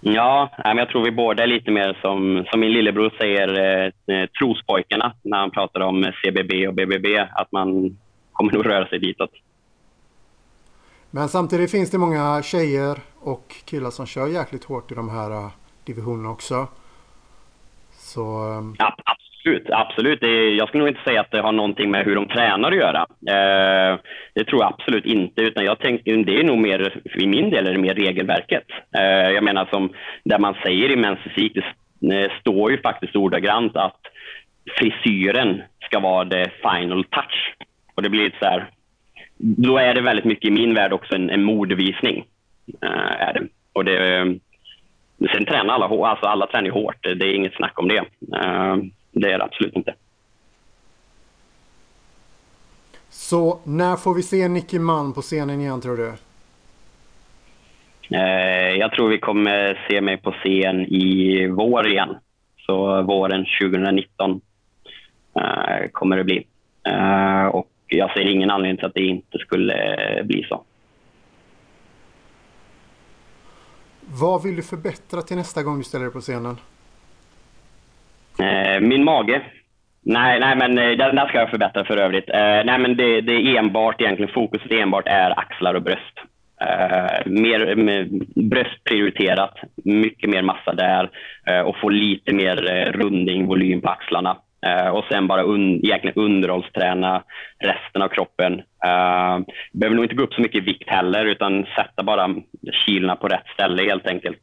Ja, 0.00 0.50
men 0.64 0.76
jag 0.76 0.88
tror 0.88 1.04
vi 1.04 1.10
båda 1.10 1.42
är 1.42 1.46
lite 1.46 1.70
mer 1.70 1.98
som, 2.00 2.44
som 2.50 2.60
min 2.60 2.72
lillebror 2.72 3.12
säger, 3.18 3.48
eh, 3.48 4.16
eh 4.16 4.26
trospojkarna 4.26 5.12
när 5.22 5.38
han 5.38 5.50
pratar 5.50 5.80
om 5.80 6.12
CBB 6.22 6.68
och 6.68 6.74
BBB, 6.74 7.18
att 7.18 7.52
man 7.52 7.96
kommer 8.32 8.52
nog 8.52 8.66
röra 8.66 8.86
sig 8.86 8.98
ditåt. 8.98 9.30
Men 11.14 11.28
samtidigt 11.28 11.70
finns 11.70 11.90
det 11.90 11.98
många 11.98 12.42
tjejer 12.42 12.98
och 13.20 13.54
killar 13.64 13.90
som 13.90 14.06
kör 14.06 14.26
jäkligt 14.26 14.64
hårt 14.64 14.92
i 14.92 14.94
de 14.94 15.08
här 15.08 15.30
äh, 15.30 15.50
divisionerna 15.86 16.30
också. 16.30 16.68
Så... 17.90 18.22
Ähm, 18.58 18.76
ja, 18.78 18.96
absolut, 19.04 19.70
absolut. 19.70 20.18
Jag 20.58 20.68
skulle 20.68 20.82
nog 20.84 20.88
inte 20.88 21.04
säga 21.04 21.20
att 21.20 21.30
det 21.30 21.40
har 21.40 21.52
någonting 21.52 21.90
med 21.90 22.04
hur 22.04 22.14
de 22.14 22.28
tränar 22.28 22.72
att 22.72 22.76
göra. 22.76 23.00
Eh, 23.34 23.98
det 24.34 24.44
tror 24.44 24.62
jag 24.62 24.72
absolut 24.72 25.04
inte, 25.04 25.42
utan 25.42 25.64
jag 25.64 25.78
tänker 25.78 26.16
det 26.16 26.40
är 26.40 26.44
nog 26.44 26.58
mer, 26.58 27.02
i 27.14 27.26
min 27.26 27.50
del 27.50 27.66
är 27.66 27.72
det 27.72 27.78
mer 27.78 27.94
regelverket. 27.94 28.66
Eh, 28.96 29.30
jag 29.30 29.44
menar 29.44 29.68
som 29.70 29.92
där 30.24 30.38
man 30.38 30.54
säger 30.62 30.90
i 30.90 30.96
mäns 30.96 31.18
fysik, 31.24 31.52
det 32.00 32.24
eh, 32.24 32.30
står 32.40 32.70
ju 32.70 32.80
faktiskt 32.80 33.16
ordagrant 33.16 33.76
att 33.76 34.00
frisyren 34.78 35.62
ska 35.80 36.00
vara 36.00 36.28
the 36.28 36.50
final 36.62 37.04
touch. 37.04 37.54
Och 37.94 38.02
det 38.02 38.10
blir 38.10 38.24
lite 38.24 38.38
så 38.38 38.44
här, 38.44 38.70
då 39.36 39.78
är 39.78 39.94
det 39.94 40.00
väldigt 40.00 40.24
mycket 40.24 40.48
i 40.48 40.50
min 40.50 40.74
värld 40.74 40.92
också 40.92 41.14
en, 41.14 41.30
en 41.30 41.42
modevisning. 41.42 42.24
Uh, 42.84 43.12
är 43.18 43.32
det. 43.32 43.48
Och 43.72 43.84
det, 43.84 44.24
sen 45.32 45.44
tränar 45.46 45.74
alla, 45.74 46.08
alltså 46.08 46.26
alla 46.26 46.46
tränar 46.46 46.70
hårt, 46.70 47.02
det 47.02 47.26
är 47.26 47.34
inget 47.34 47.54
snack 47.54 47.78
om 47.78 47.88
det. 47.88 48.00
Uh, 48.00 48.76
det 49.12 49.32
är 49.32 49.38
det 49.38 49.44
absolut 49.44 49.76
inte. 49.76 49.94
Så 53.08 53.60
när 53.64 53.96
får 53.96 54.14
vi 54.14 54.22
se 54.22 54.48
Nicky 54.48 54.78
Mann 54.78 55.12
på 55.12 55.20
scenen 55.20 55.60
igen 55.60 55.80
tror 55.80 55.96
du? 55.96 56.12
Eh, 58.16 58.70
jag 58.78 58.92
tror 58.92 59.08
vi 59.08 59.18
kommer 59.18 59.86
se 59.88 60.00
mig 60.00 60.16
på 60.16 60.32
scen 60.32 60.80
i 60.80 61.46
vår 61.46 61.88
igen. 61.88 62.16
Så 62.66 63.02
våren 63.02 63.46
2019 63.62 64.40
eh, 65.36 65.88
kommer 65.92 66.16
det 66.16 66.24
bli. 66.24 66.46
Eh, 66.86 67.46
och 67.46 67.71
jag 67.98 68.12
ser 68.12 68.28
ingen 68.28 68.50
anledning 68.50 68.76
till 68.76 68.86
att 68.86 68.94
det 68.94 69.06
inte 69.06 69.38
skulle 69.38 69.74
bli 70.24 70.46
så. 70.48 70.64
Vad 74.00 74.42
vill 74.42 74.56
du 74.56 74.62
förbättra 74.62 75.22
till 75.22 75.36
nästa 75.36 75.62
gång 75.62 75.78
du 75.78 75.84
ställer 75.84 76.04
dig 76.04 76.12
på 76.12 76.20
scenen? 76.20 76.56
min 78.80 79.04
mage. 79.04 79.42
Nej, 80.02 80.40
nej 80.40 80.56
men 80.56 80.74
den, 80.74 81.16
den 81.16 81.28
ska 81.28 81.38
jag 81.38 81.50
förbättra 81.50 81.84
för 81.84 81.96
övrigt. 81.96 82.28
nej, 82.64 82.78
men 82.78 82.96
det, 82.96 83.20
det 83.20 83.32
är 83.32 83.58
enbart 83.58 84.00
egentligen, 84.00 84.32
fokuset 84.34 84.72
enbart 84.72 85.06
är 85.06 85.38
axlar 85.38 85.74
och 85.74 85.82
bröst. 85.82 86.18
Uh, 86.62 87.32
mer 87.32 87.74
bröst 88.48 88.84
prioriterat, 88.84 89.54
mycket 89.84 90.30
mer 90.30 90.42
massa 90.42 90.72
där 90.72 91.10
uh, 91.50 91.60
och 91.60 91.76
få 91.76 91.88
lite 91.88 92.34
mer 92.34 92.56
runding, 92.92 93.46
volym 93.46 93.80
på 93.80 93.88
axlarna. 93.88 94.36
Eh, 94.66 94.88
och 94.88 95.04
sen 95.04 95.26
bara 95.26 95.42
un 95.42 95.84
egentligen 95.84 96.16
underhållsträna 96.16 97.24
resten 97.58 98.02
av 98.02 98.08
kroppen. 98.08 98.52
Uh, 98.86 99.44
behöver 99.72 99.96
nog 99.96 100.04
inte 100.04 100.14
gå 100.14 100.22
upp 100.22 100.34
så 100.34 100.40
mycket 100.40 100.62
i 100.62 100.64
vikt 100.64 100.88
heller, 100.88 101.24
utan 101.24 101.66
sätta 101.76 102.02
bara 102.02 102.34
kilorna 102.86 103.16
på 103.16 103.28
rätt 103.28 103.46
ställe 103.54 103.82
helt 103.82 104.06
enkelt. 104.06 104.40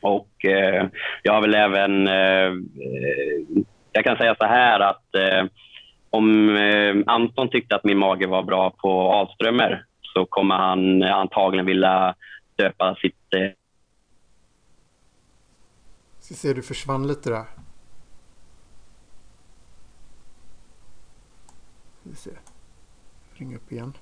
Och 0.00 0.44
eh, 0.44 0.86
jag 1.22 1.32
har 1.32 1.40
väl 1.40 1.54
även... 1.54 2.06
jag 3.92 4.04
kan 4.04 4.16
säga 4.16 4.36
så 4.38 4.46
här 4.46 4.80
att 4.80 5.04
om 6.10 6.58
Anton 7.06 7.50
tyckte 7.50 7.76
att 7.76 7.84
min 7.84 7.98
mage 7.98 8.26
var 8.26 8.42
bra 8.42 8.70
på 8.70 9.12
avströmmer 9.12 9.84
så 10.00 10.26
kommer 10.26 10.54
han 10.54 11.02
antagligen 11.02 11.66
vilja 11.66 12.14
döpa 12.56 12.94
sitt... 12.94 13.34
Eh... 13.36 13.50
ser 16.20 16.54
du 16.54 16.62
försvann 16.62 17.06
lite 17.06 17.30
där. 17.30 17.63
Vi 22.04 22.14
se. 22.14 22.30
Ring 23.34 23.56
upp 23.56 23.72
igen. 23.72 23.92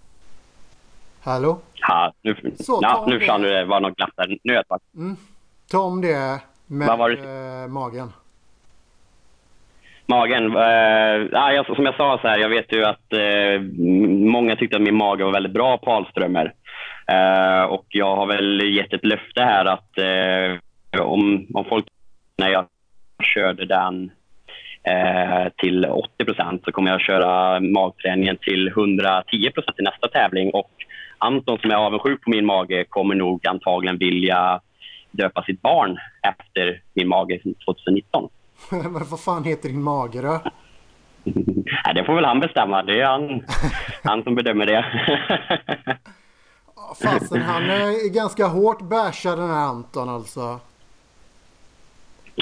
Hallå? 1.22 1.58
Ja, 1.74 2.12
nu, 2.22 2.36
så, 2.58 2.78
ja, 2.82 3.04
nu 3.08 3.18
försvann 3.18 3.42
det. 3.42 3.64
var 3.64 3.80
något 3.80 3.96
glapp 3.96 4.10
där. 4.16 4.38
Nu 4.42 4.52
är 4.52 4.64
jag 4.68 4.80
mm. 4.96 5.16
Ta 5.70 5.78
om 5.78 6.00
det 6.00 6.40
med 6.66 6.88
äh, 6.88 7.68
magen. 7.68 8.12
Magen? 10.06 10.56
Eh, 10.56 11.28
ja, 11.32 11.64
som 11.76 11.84
jag 11.84 11.96
sa, 11.96 12.18
så 12.22 12.28
här, 12.28 12.38
jag 12.38 12.48
vet 12.48 12.72
ju 12.72 12.84
att 12.84 13.12
eh, 13.12 13.60
många 14.32 14.56
tyckte 14.56 14.76
att 14.76 14.82
min 14.82 14.96
mage 14.96 15.24
var 15.24 15.32
väldigt 15.32 15.52
bra 15.52 15.78
på 15.78 15.92
Alströmer. 15.92 16.54
Eh, 17.06 17.62
och 17.62 17.86
jag 17.88 18.16
har 18.16 18.26
väl 18.26 18.76
gett 18.76 18.92
ett 18.92 19.04
löfte 19.04 19.42
här 19.42 19.64
att 19.64 19.98
eh, 19.98 21.02
om, 21.02 21.46
om 21.54 21.64
folk, 21.64 21.84
när 22.36 22.48
jag 22.48 22.66
körde 23.34 23.66
den 23.66 24.04
eh, 24.04 24.10
till 25.56 25.86
80 25.86 26.24
procent 26.24 26.62
så 26.64 26.72
kommer 26.72 26.90
jag 26.90 27.00
köra 27.00 27.60
magträningen 27.60 28.36
till 28.36 28.68
110 28.68 29.50
procent 29.54 29.78
i 29.78 29.82
nästa 29.82 30.08
tävling. 30.08 30.50
Och 30.50 30.70
Anton 31.18 31.58
som 31.58 31.70
är 31.70 31.74
avundsjuk 31.74 32.20
på 32.22 32.30
min 32.30 32.46
mage 32.46 32.84
kommer 32.88 33.14
nog 33.14 33.46
antagligen 33.46 33.98
vilja 33.98 34.60
döpa 35.10 35.42
sitt 35.42 35.62
barn 35.62 35.98
efter 36.22 36.82
min 36.94 37.08
mage 37.08 37.38
2019. 37.66 38.28
Vad 39.10 39.20
fan 39.20 39.44
heter 39.44 39.68
din 39.68 39.82
mage 39.82 40.22
då? 40.22 40.40
Nej, 41.84 41.94
det 41.94 42.04
får 42.04 42.14
väl 42.14 42.24
han 42.24 42.40
bestämma. 42.40 42.82
Det 42.82 43.00
är 43.00 43.06
han, 43.06 43.44
han 44.02 44.22
som 44.22 44.34
bedömer 44.34 44.66
det. 44.66 44.84
Fasen, 47.02 47.42
han 47.42 47.62
är 47.62 48.14
ganska 48.14 48.46
hårt 48.46 48.82
bashad 48.82 49.38
den 49.38 49.50
här 49.50 49.66
Anton 49.66 50.08
alltså. 50.08 50.60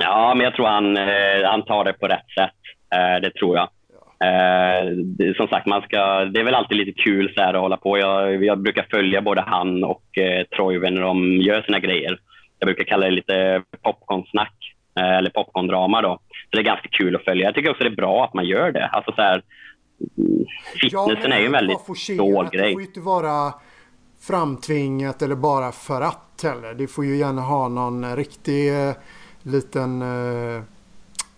Ja, 0.00 0.34
men 0.34 0.44
jag 0.44 0.54
tror 0.54 0.66
han, 0.66 0.96
eh, 0.96 1.50
han 1.50 1.64
tar 1.64 1.84
det 1.84 1.92
på 1.92 2.08
rätt 2.08 2.30
sätt. 2.38 2.60
Eh, 2.94 3.20
det 3.22 3.30
tror 3.30 3.56
jag. 3.56 3.68
Eh, 4.24 5.34
som 5.36 5.48
sagt, 5.48 5.66
man 5.66 5.82
ska, 5.82 6.24
det 6.24 6.40
är 6.40 6.44
väl 6.44 6.54
alltid 6.54 6.76
lite 6.76 7.02
kul 7.02 7.32
så 7.34 7.42
här 7.42 7.54
att 7.54 7.60
hålla 7.60 7.76
på. 7.76 7.98
Jag, 7.98 8.44
jag 8.44 8.58
brukar 8.58 8.86
följa 8.90 9.22
både 9.22 9.40
han 9.40 9.84
och 9.84 10.18
eh, 10.18 10.44
Troive 10.56 10.90
när 10.90 11.02
de 11.02 11.36
gör 11.36 11.62
sina 11.62 11.78
grejer. 11.78 12.18
Jag 12.58 12.66
brukar 12.66 12.84
kalla 12.84 13.06
det 13.06 13.12
lite 13.12 13.62
popcornsnack. 13.82 14.54
Eh, 14.98 15.18
eller 15.18 15.30
popcorndrama 15.30 16.02
då. 16.02 16.18
Så 16.28 16.56
det 16.56 16.58
är 16.58 16.62
ganska 16.62 16.88
kul 16.88 17.16
att 17.16 17.24
följa. 17.24 17.44
Jag 17.44 17.54
tycker 17.54 17.70
också 17.70 17.84
det 17.84 17.90
är 17.90 17.96
bra 17.96 18.24
att 18.24 18.34
man 18.34 18.44
gör 18.44 18.72
det. 18.72 18.86
Alltså 18.86 19.12
så 19.12 19.22
här, 19.22 19.42
fitnessen 20.80 21.30
ja, 21.30 21.36
är 21.36 21.40
ju 21.40 21.46
en 21.46 21.52
väldigt 21.52 22.16
dold 22.18 22.50
grej. 22.50 22.66
Det 22.66 22.72
får 22.72 22.80
ju 22.80 22.86
inte 22.86 23.00
vara 23.00 23.54
framtvingat 24.28 25.22
eller 25.22 25.34
bara 25.36 25.72
för 25.72 26.00
att 26.00 26.40
heller. 26.42 26.74
Det 26.74 26.86
får 26.86 27.04
ju 27.04 27.16
gärna 27.16 27.42
ha 27.42 27.68
någon 27.68 28.16
riktig 28.16 28.72
liten 29.42 30.02
eh, 30.02 30.62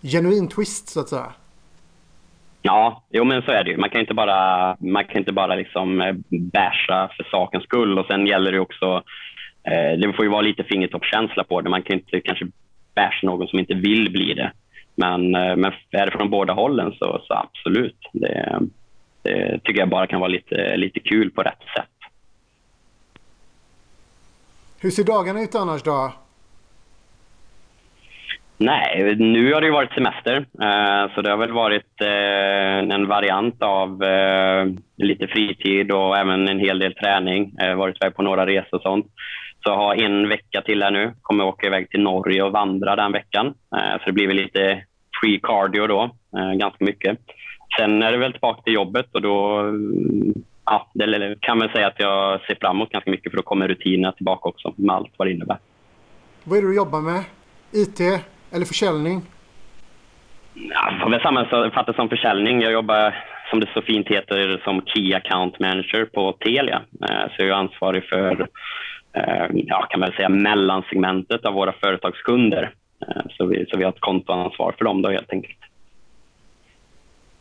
genuin 0.01 0.47
twist 0.47 0.89
så 0.89 0.99
att 0.99 1.09
säga. 1.09 1.33
Ja, 2.61 3.03
jo 3.09 3.23
men 3.23 3.41
så 3.41 3.51
är 3.51 3.63
det 3.63 3.71
ju. 3.71 3.77
Man 3.77 3.89
kan 3.89 4.01
inte 4.01 4.13
bara, 4.13 4.75
man 4.79 5.05
kan 5.05 5.17
inte 5.17 5.31
bara 5.31 5.55
liksom 5.55 6.01
eh, 6.01 6.15
basha 6.29 7.09
för 7.17 7.23
sakens 7.31 7.63
skull 7.63 7.99
och 7.99 8.05
sen 8.05 8.27
gäller 8.27 8.51
det 8.51 8.59
också 8.59 9.03
eh, 9.63 9.99
det 9.99 10.13
får 10.15 10.25
ju 10.25 10.31
vara 10.31 10.41
lite 10.41 10.63
fingertoppskänsla 10.63 11.43
på 11.43 11.61
det. 11.61 11.69
Man 11.69 11.81
kan 11.81 11.99
inte 11.99 12.21
kanske 12.21 12.45
bash 12.95 13.19
någon 13.23 13.47
som 13.47 13.59
inte 13.59 13.73
vill 13.73 14.11
bli 14.11 14.33
det. 14.33 14.51
Men, 14.95 15.35
eh, 15.35 15.55
men 15.55 15.71
är 15.91 16.05
det 16.05 16.11
från 16.11 16.29
båda 16.29 16.53
hållen 16.53 16.91
så, 16.91 17.21
så 17.27 17.33
absolut. 17.33 17.99
Det, 18.13 18.59
det 19.21 19.59
tycker 19.63 19.79
jag 19.79 19.89
bara 19.89 20.07
kan 20.07 20.19
vara 20.19 20.31
lite, 20.31 20.77
lite 20.77 20.99
kul 20.99 21.31
på 21.31 21.41
rätt 21.41 21.63
sätt. 21.77 21.89
Hur 24.79 24.89
ser 24.89 25.03
dagarna 25.03 25.41
ut 25.41 25.55
annars 25.55 25.83
då? 25.83 26.13
Nej, 28.65 29.15
nu 29.15 29.53
har 29.53 29.61
det 29.61 29.67
ju 29.67 29.73
varit 29.73 29.93
semester. 29.93 30.35
Eh, 30.37 31.13
så 31.15 31.21
det 31.21 31.29
har 31.29 31.37
väl 31.37 31.51
varit 31.51 32.01
eh, 32.01 32.95
en 32.95 33.07
variant 33.07 33.61
av 33.63 34.03
eh, 34.03 34.65
lite 34.97 35.27
fritid 35.27 35.91
och 35.91 36.17
även 36.17 36.47
en 36.47 36.59
hel 36.59 36.79
del 36.79 36.93
träning. 36.93 37.55
Varit 37.77 37.97
iväg 38.03 38.15
på 38.15 38.21
några 38.21 38.45
resor 38.45 38.77
och 38.77 38.81
sånt. 38.81 39.05
Så 39.63 39.69
jag 39.69 39.77
har 39.77 39.95
en 39.95 40.29
vecka 40.29 40.61
till 40.61 40.83
här 40.83 40.91
nu. 40.91 41.13
Kommer 41.21 41.43
åka 41.43 41.67
iväg 41.67 41.89
till 41.89 42.01
Norge 42.01 42.43
och 42.43 42.51
vandra 42.51 42.95
den 42.95 43.11
veckan. 43.11 43.53
Så 43.71 44.05
det 44.05 44.11
blir 44.11 44.27
väl 44.27 44.35
lite 44.35 44.83
free 45.21 45.39
cardio 45.43 45.87
då, 45.87 46.15
ganska 46.55 46.85
mycket. 46.85 47.17
Sen 47.77 48.03
är 48.03 48.11
det 48.11 48.17
väl 48.17 48.31
tillbaka 48.31 48.61
till 48.61 48.73
jobbet 48.73 49.05
och 49.11 49.21
då 49.21 49.59
mm, 49.59 50.33
ja, 50.65 50.91
det 50.93 51.35
kan 51.39 51.57
man 51.57 51.69
säga 51.69 51.87
att 51.87 51.99
jag 51.99 52.41
ser 52.41 52.57
fram 52.61 52.75
emot 52.75 52.89
ganska 52.89 53.11
mycket 53.11 53.31
för 53.31 53.37
då 53.37 53.43
kommer 53.43 53.67
rutinerna 53.67 54.11
tillbaka 54.11 54.49
också 54.49 54.73
med 54.75 54.95
allt 54.95 55.11
vad 55.17 55.27
det 55.27 55.31
innebär. 55.31 55.57
Vad 56.43 56.57
är 56.57 56.61
det 56.61 56.67
du 56.67 56.75
jobbar 56.75 57.01
med? 57.01 57.23
IT 57.71 57.99
eller 58.53 58.65
försäljning? 58.65 59.21
Ja, 60.53 60.99
får 61.03 61.09
väl 61.09 61.21
sammanfattas 61.21 61.95
som 61.95 62.09
försäljning. 62.09 62.61
Jag 62.61 62.71
jobbar, 62.71 63.15
som 63.49 63.59
det 63.59 63.69
så 63.73 63.81
fint 63.81 64.07
heter, 64.07 64.61
som 64.63 64.81
Key 64.85 65.13
Account 65.13 65.59
Manager 65.59 66.05
på 66.05 66.31
Telia. 66.31 66.81
Eh, 67.09 67.35
så 67.35 67.43
jag 67.43 67.47
är 67.47 67.53
ansvarig 67.53 68.03
för 68.09 68.47
Eh, 69.13 69.47
ja, 69.53 69.87
kan 69.89 69.99
man 69.99 70.11
säga 70.11 70.29
mellansegmentet 70.29 71.45
av 71.45 71.53
våra 71.53 71.73
företagskunder. 71.73 72.75
Eh, 73.01 73.23
så 73.29 73.45
vi, 73.45 73.65
så 73.71 73.77
vi 73.77 73.83
har 73.83 73.91
ett 73.91 73.99
kontoansvar 73.99 74.75
för 74.77 74.85
dem 74.85 75.01
då 75.01 75.09
helt 75.09 75.31
enkelt. 75.31 75.57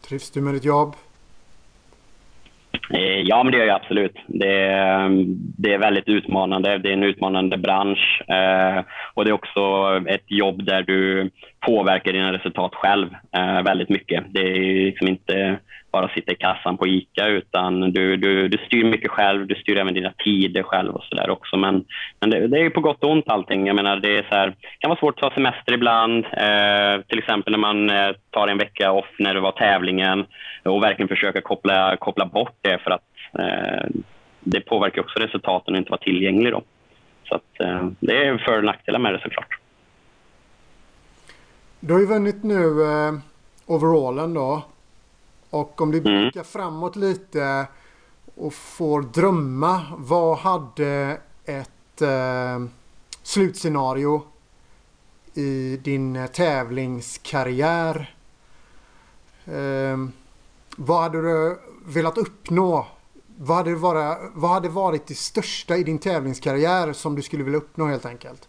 Trivs 0.08 0.30
du 0.30 0.40
med 0.40 0.54
ditt 0.54 0.64
jobb? 0.64 0.94
Eh, 2.90 3.20
ja, 3.20 3.42
men 3.42 3.52
det 3.52 3.58
gör 3.58 3.66
jag 3.66 3.80
absolut. 3.80 4.16
Det 4.26 4.62
är, 4.62 5.08
det 5.58 5.74
är 5.74 5.78
väldigt 5.78 6.08
utmanande. 6.08 6.78
Det 6.78 6.88
är 6.88 6.92
en 6.92 7.02
utmanande 7.02 7.56
bransch 7.56 8.22
eh, 8.28 8.84
och 9.14 9.24
det 9.24 9.30
är 9.30 9.34
också 9.34 9.60
ett 10.06 10.24
jobb 10.30 10.64
där 10.64 10.82
du 10.82 11.30
påverkar 11.66 12.12
dina 12.12 12.32
resultat 12.32 12.74
själv 12.74 13.08
eh, 13.36 13.62
väldigt 13.62 13.88
mycket. 13.88 14.24
Det 14.28 14.40
är 14.40 14.84
liksom 14.84 15.08
inte 15.08 15.58
bara 15.92 16.04
att 16.04 16.12
sitta 16.12 16.32
i 16.32 16.34
kassan 16.34 16.76
på 16.76 16.86
ICA 16.86 17.26
utan 17.26 17.92
du, 17.92 18.16
du, 18.16 18.48
du 18.48 18.58
styr 18.66 18.84
mycket 18.84 19.10
själv. 19.10 19.46
Du 19.46 19.54
styr 19.54 19.76
även 19.76 19.94
dina 19.94 20.12
tider 20.24 20.62
själv 20.62 20.94
och 20.94 21.04
sådär 21.04 21.30
också. 21.30 21.56
Men, 21.56 21.84
men 22.20 22.30
det, 22.30 22.46
det, 22.46 22.58
är 22.60 22.70
på 22.70 22.80
gott 22.80 23.04
och 23.04 23.10
ont 23.10 23.28
allting. 23.28 23.66
Jag 23.66 23.76
menar, 23.76 23.96
det 23.96 24.18
är 24.18 24.22
så 24.22 24.34
här, 24.34 24.54
kan 24.78 24.88
vara 24.88 24.98
svårt 24.98 25.14
att 25.14 25.22
ta 25.22 25.34
semester 25.34 25.72
ibland. 25.72 26.24
Eh, 26.24 27.04
till 27.08 27.18
exempel 27.18 27.50
när 27.50 27.58
man 27.58 27.90
eh, 27.90 28.12
tar 28.30 28.48
en 28.48 28.58
vecka 28.58 28.92
off 28.92 29.10
när 29.18 29.34
det 29.34 29.40
var 29.40 29.52
tävlingen 29.52 30.26
och 30.62 30.82
verkligen 30.82 31.08
försöka 31.08 31.40
koppla, 31.40 31.96
koppla 31.96 32.26
bort 32.26 32.56
det 32.60 32.78
för 32.78 32.90
att 32.90 33.04
eh, 33.38 33.88
det 34.40 34.60
påverkar 34.60 35.00
också 35.02 35.18
resultaten 35.18 35.74
att 35.74 35.78
inte 35.78 35.90
vara 35.90 36.00
tillgänglig. 36.00 36.52
Då. 36.52 36.62
Så 37.28 37.34
att, 37.34 37.60
eh, 37.60 37.88
det 38.00 38.26
är 38.26 38.38
för 38.38 38.58
och 38.58 38.64
nackdelar 38.64 38.98
med 38.98 39.14
det 39.14 39.20
såklart. 39.22 39.61
Du 41.84 41.92
har 41.92 42.00
ju 42.00 42.06
vunnit 42.06 42.42
nu 42.42 42.84
eh, 42.84 43.14
overallen 43.66 44.34
då. 44.34 44.62
Och 45.50 45.80
om 45.80 45.90
du 45.90 45.98
mm. 45.98 46.22
blickar 46.22 46.42
framåt 46.42 46.96
lite 46.96 47.66
och 48.34 48.54
får 48.54 49.02
drömma. 49.02 49.82
Vad 49.98 50.38
hade 50.38 51.20
ett 51.44 52.02
eh, 52.02 52.64
slutscenario 53.22 54.22
i 55.34 55.76
din 55.76 56.28
tävlingskarriär? 56.32 58.14
Eh, 59.44 59.96
vad 60.76 61.02
hade 61.02 61.22
du 61.22 61.58
velat 61.86 62.18
uppnå 62.18 62.86
Vad 63.36 63.56
hade, 63.56 63.74
vara, 63.74 64.16
vad 64.34 64.50
hade 64.50 64.68
varit 64.68 65.06
det 65.06 65.14
största 65.14 65.76
i 65.76 65.82
din 65.82 65.98
tävlingskarriär 65.98 66.92
som 66.92 67.14
du 67.14 67.22
skulle 67.22 67.44
vilja 67.44 67.58
uppnå 67.58 67.86
helt 67.86 68.06
enkelt? 68.06 68.48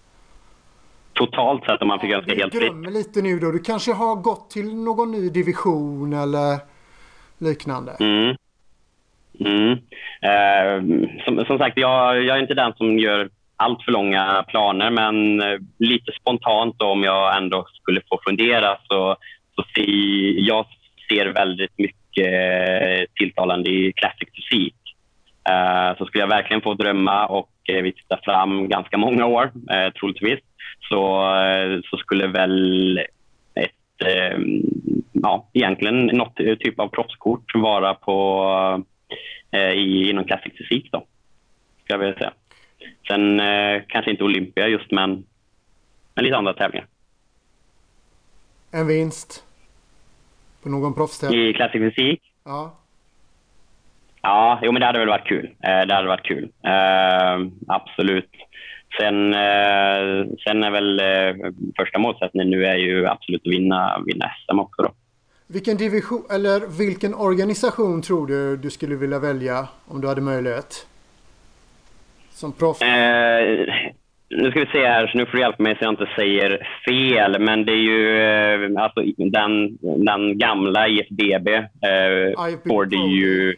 Totalt 1.14 1.66
sett 1.66 1.82
om 1.82 1.88
man 1.88 2.00
fick 2.00 2.12
ja, 2.12 2.18
önska 2.18 2.36
helt 2.36 2.54
fritt? 2.54 2.62
drömmer 2.62 2.92
lite 2.92 3.22
nu 3.22 3.40
då. 3.40 3.52
Du 3.52 3.60
kanske 3.60 3.94
har 3.94 4.16
gått 4.16 4.50
till 4.50 4.76
någon 4.76 5.12
ny 5.12 5.30
division 5.30 6.14
eller 6.14 6.60
liknande? 7.38 7.92
Mm. 8.00 8.36
Mm. 9.40 9.72
Eh, 10.22 11.00
som, 11.26 11.46
som, 11.46 11.58
sagt, 11.58 11.78
jag, 11.78 12.24
jag 12.24 12.38
är 12.38 12.42
inte 12.42 12.54
den 12.54 12.74
som 12.74 13.00
gör 13.00 13.30
allt 13.56 13.84
för 13.84 13.92
långa 13.92 14.46
planer, 14.48 14.92
men 14.92 15.42
eh, 15.42 15.60
lite 15.78 16.12
spontant 16.12 16.76
då, 16.78 16.86
om 16.86 17.04
jag 17.04 17.38
ändå 17.38 17.66
skulle 17.82 18.02
få 18.10 18.20
fundera 18.28 18.78
så, 18.88 19.16
så 19.56 19.64
ser 19.76 20.48
jag 20.48 20.66
ser 21.10 21.26
väldigt 21.26 21.78
mycket 21.78 23.14
tilltalande 23.16 23.70
i 23.70 23.94
classic 23.96 24.30
fysik. 24.36 24.76
Uh, 25.50 25.98
så 25.98 26.06
skulle 26.06 26.24
jag 26.24 26.30
verkligen 26.30 26.62
få 26.62 26.74
drömma 26.74 27.26
och 27.26 27.50
uh, 27.72 27.82
vi 27.82 27.92
tittar 27.92 28.20
fram 28.24 28.70
ganska 28.70 28.98
många 28.98 29.26
år, 29.26 29.44
uh, 29.46 29.94
troligtvis, 30.00 30.40
så, 30.90 31.34
uh, 31.36 31.82
så 31.90 31.98
skulle 31.98 32.28
väl 32.28 32.98
ett, 33.54 33.72
ja, 35.12 35.50
egentligen 35.54 36.06
något 36.06 36.36
typ 36.36 36.80
av 36.80 36.88
proffskort 36.88 37.56
vara 37.56 37.94
på, 37.94 38.84
i, 39.76 40.10
inom 40.10 40.26
classic 40.26 40.54
fysik. 40.58 40.92
Då, 40.92 41.06
ska 41.84 41.94
jag 41.94 41.98
vilja 41.98 42.14
säga. 42.14 42.34
Sen 43.08 43.42
kanske 43.88 44.12
inte 44.12 44.24
Olympia 44.24 44.68
just, 44.68 44.92
men, 44.92 45.26
men 46.16 46.26
lite 46.26 46.38
andra 46.38 46.54
tävlingar. 46.54 46.88
En 48.72 48.88
vinst? 48.88 49.44
På 50.64 50.70
någon 50.70 50.94
proffstävling? 50.94 51.40
I 51.40 51.54
classic 51.54 51.82
fysik? 51.82 52.22
Ja. 52.44 52.76
Ja, 54.22 54.60
jo, 54.64 54.72
men 54.72 54.80
det 54.80 54.86
hade 54.86 55.00
väl 55.00 55.08
varit 55.08 55.28
kul. 55.28 55.46
Eh, 55.46 55.82
det 55.88 55.94
hade 55.94 56.08
varit 56.08 56.26
kul. 56.26 56.44
Uh, 56.44 57.48
absolut. 57.68 58.30
Sen, 59.00 59.34
uh, 59.34 60.28
sen 60.44 60.64
är 60.64 60.72
väl 60.72 61.00
uh, 61.00 61.52
första 61.78 62.00
målsättningen 62.00 62.50
nu 62.50 62.66
är 62.66 62.76
ju 62.76 63.08
absolut 63.08 63.42
att 63.46 63.54
vinna, 63.54 64.04
vinna 64.06 64.26
SM 64.26 64.60
också. 64.60 64.82
Då. 64.82 64.90
Vilken 65.48 65.78
division 65.78 66.24
eller 66.32 66.78
vilken 66.78 67.14
organisation 67.14 68.02
tror 68.02 68.28
du 68.28 68.58
du 68.58 68.70
skulle 68.70 68.96
vilja 68.96 69.20
välja 69.20 69.68
om 69.88 70.02
du 70.02 70.08
hade 70.08 70.22
möjlighet? 70.22 70.88
Som 72.30 72.52
proffs? 72.52 72.80
nu 74.38 74.52
ska 74.52 74.60
vi 74.60 74.66
se 74.66 74.88
här, 74.88 75.08
så 75.08 75.18
nu 75.18 75.26
får 75.26 75.32
du 75.32 75.40
hjälpa 75.40 75.64
mig 75.64 75.76
så 75.76 75.84
jag 75.84 75.94
inte 75.94 76.10
säger 76.16 76.68
fel. 76.86 77.40
Men 77.40 77.66
det 77.66 77.72
är 77.72 77.76
ju 77.76 78.78
alltså, 78.78 79.02
den, 79.18 79.78
den 79.82 80.38
gamla 80.38 80.88
IFBB. 80.88 81.48
Eh, 81.48 82.60
får 82.68 82.86
det 82.86 82.96
ju... 82.96 83.56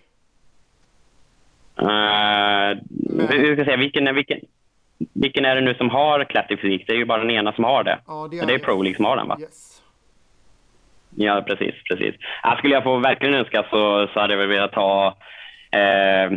Uh, 1.82 2.82
hur 3.30 3.54
ska 3.54 3.58
jag 3.58 3.66
säga, 3.66 3.78
vilken, 3.78 4.16
vilken, 4.16 4.40
vilken 5.14 5.46
är 5.46 5.56
det 5.56 5.62
nu 5.62 5.74
som 5.74 5.90
har 5.90 6.24
Classic 6.24 6.60
Fysik? 6.62 6.88
Det 6.88 6.94
är 6.94 6.98
ju 6.98 7.06
bara 7.06 7.22
den 7.22 7.32
ena 7.32 7.54
som 7.54 7.64
har 7.64 7.84
det. 7.84 8.00
Ja, 8.08 8.28
det 8.32 8.40
är, 8.40 8.46
det 8.46 8.54
är 8.54 8.60
Pro 8.60 8.82
League 8.82 8.96
som 8.96 9.06
har 9.06 9.18
den, 9.18 9.28
va? 9.28 9.38
Yes. 9.42 9.82
Ja, 11.16 11.44
precis. 11.48 11.84
precis. 11.90 12.16
Ja, 12.44 12.56
skulle 12.58 12.74
jag 12.74 12.84
få 12.84 12.98
verkligen 12.98 13.36
önska 13.36 13.66
så, 13.70 14.08
så 14.14 14.20
hade 14.20 14.34
jag 14.34 14.40
väl 14.40 14.48
velat 14.48 14.76
ha, 14.76 15.18
eh, 15.72 16.32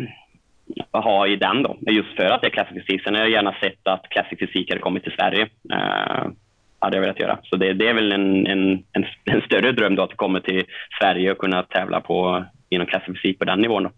ha 0.93 1.27
i 1.27 1.37
den 1.37 1.63
då. 1.63 1.77
Just 1.81 2.17
för 2.17 2.25
att 2.25 2.41
det 2.41 2.47
är 2.47 2.51
Classic 2.51 2.75
Fysik. 2.75 3.03
Sen 3.03 3.15
hade 3.15 3.27
jag 3.27 3.33
gärna 3.33 3.55
sett 3.61 3.87
att 3.89 4.09
Classic 4.09 4.39
Fysik 4.39 4.71
hade 4.71 4.81
kommit 4.81 5.03
till 5.03 5.13
Sverige. 5.13 5.49
Eh, 5.73 6.31
hade 6.79 6.97
jag 6.97 7.01
velat 7.01 7.21
göra. 7.21 7.39
Så 7.43 7.57
det, 7.57 7.73
det 7.73 7.89
är 7.89 7.95
väl 7.95 8.13
en, 8.13 8.47
en, 8.47 8.85
en, 8.93 9.05
en, 9.25 9.41
större 9.41 9.73
dröm 9.73 9.95
då 9.95 10.03
att 10.03 10.17
komma 10.17 10.41
till 10.41 10.65
Sverige 11.01 11.33
och 11.33 11.39
kunna 11.39 11.63
tävla 11.63 12.01
på, 12.01 12.45
inom 12.69 12.87
Classic 12.87 13.07
Fysik 13.07 13.39
på 13.39 13.45
den 13.45 13.61
nivån. 13.61 13.83
Då. 13.83 13.91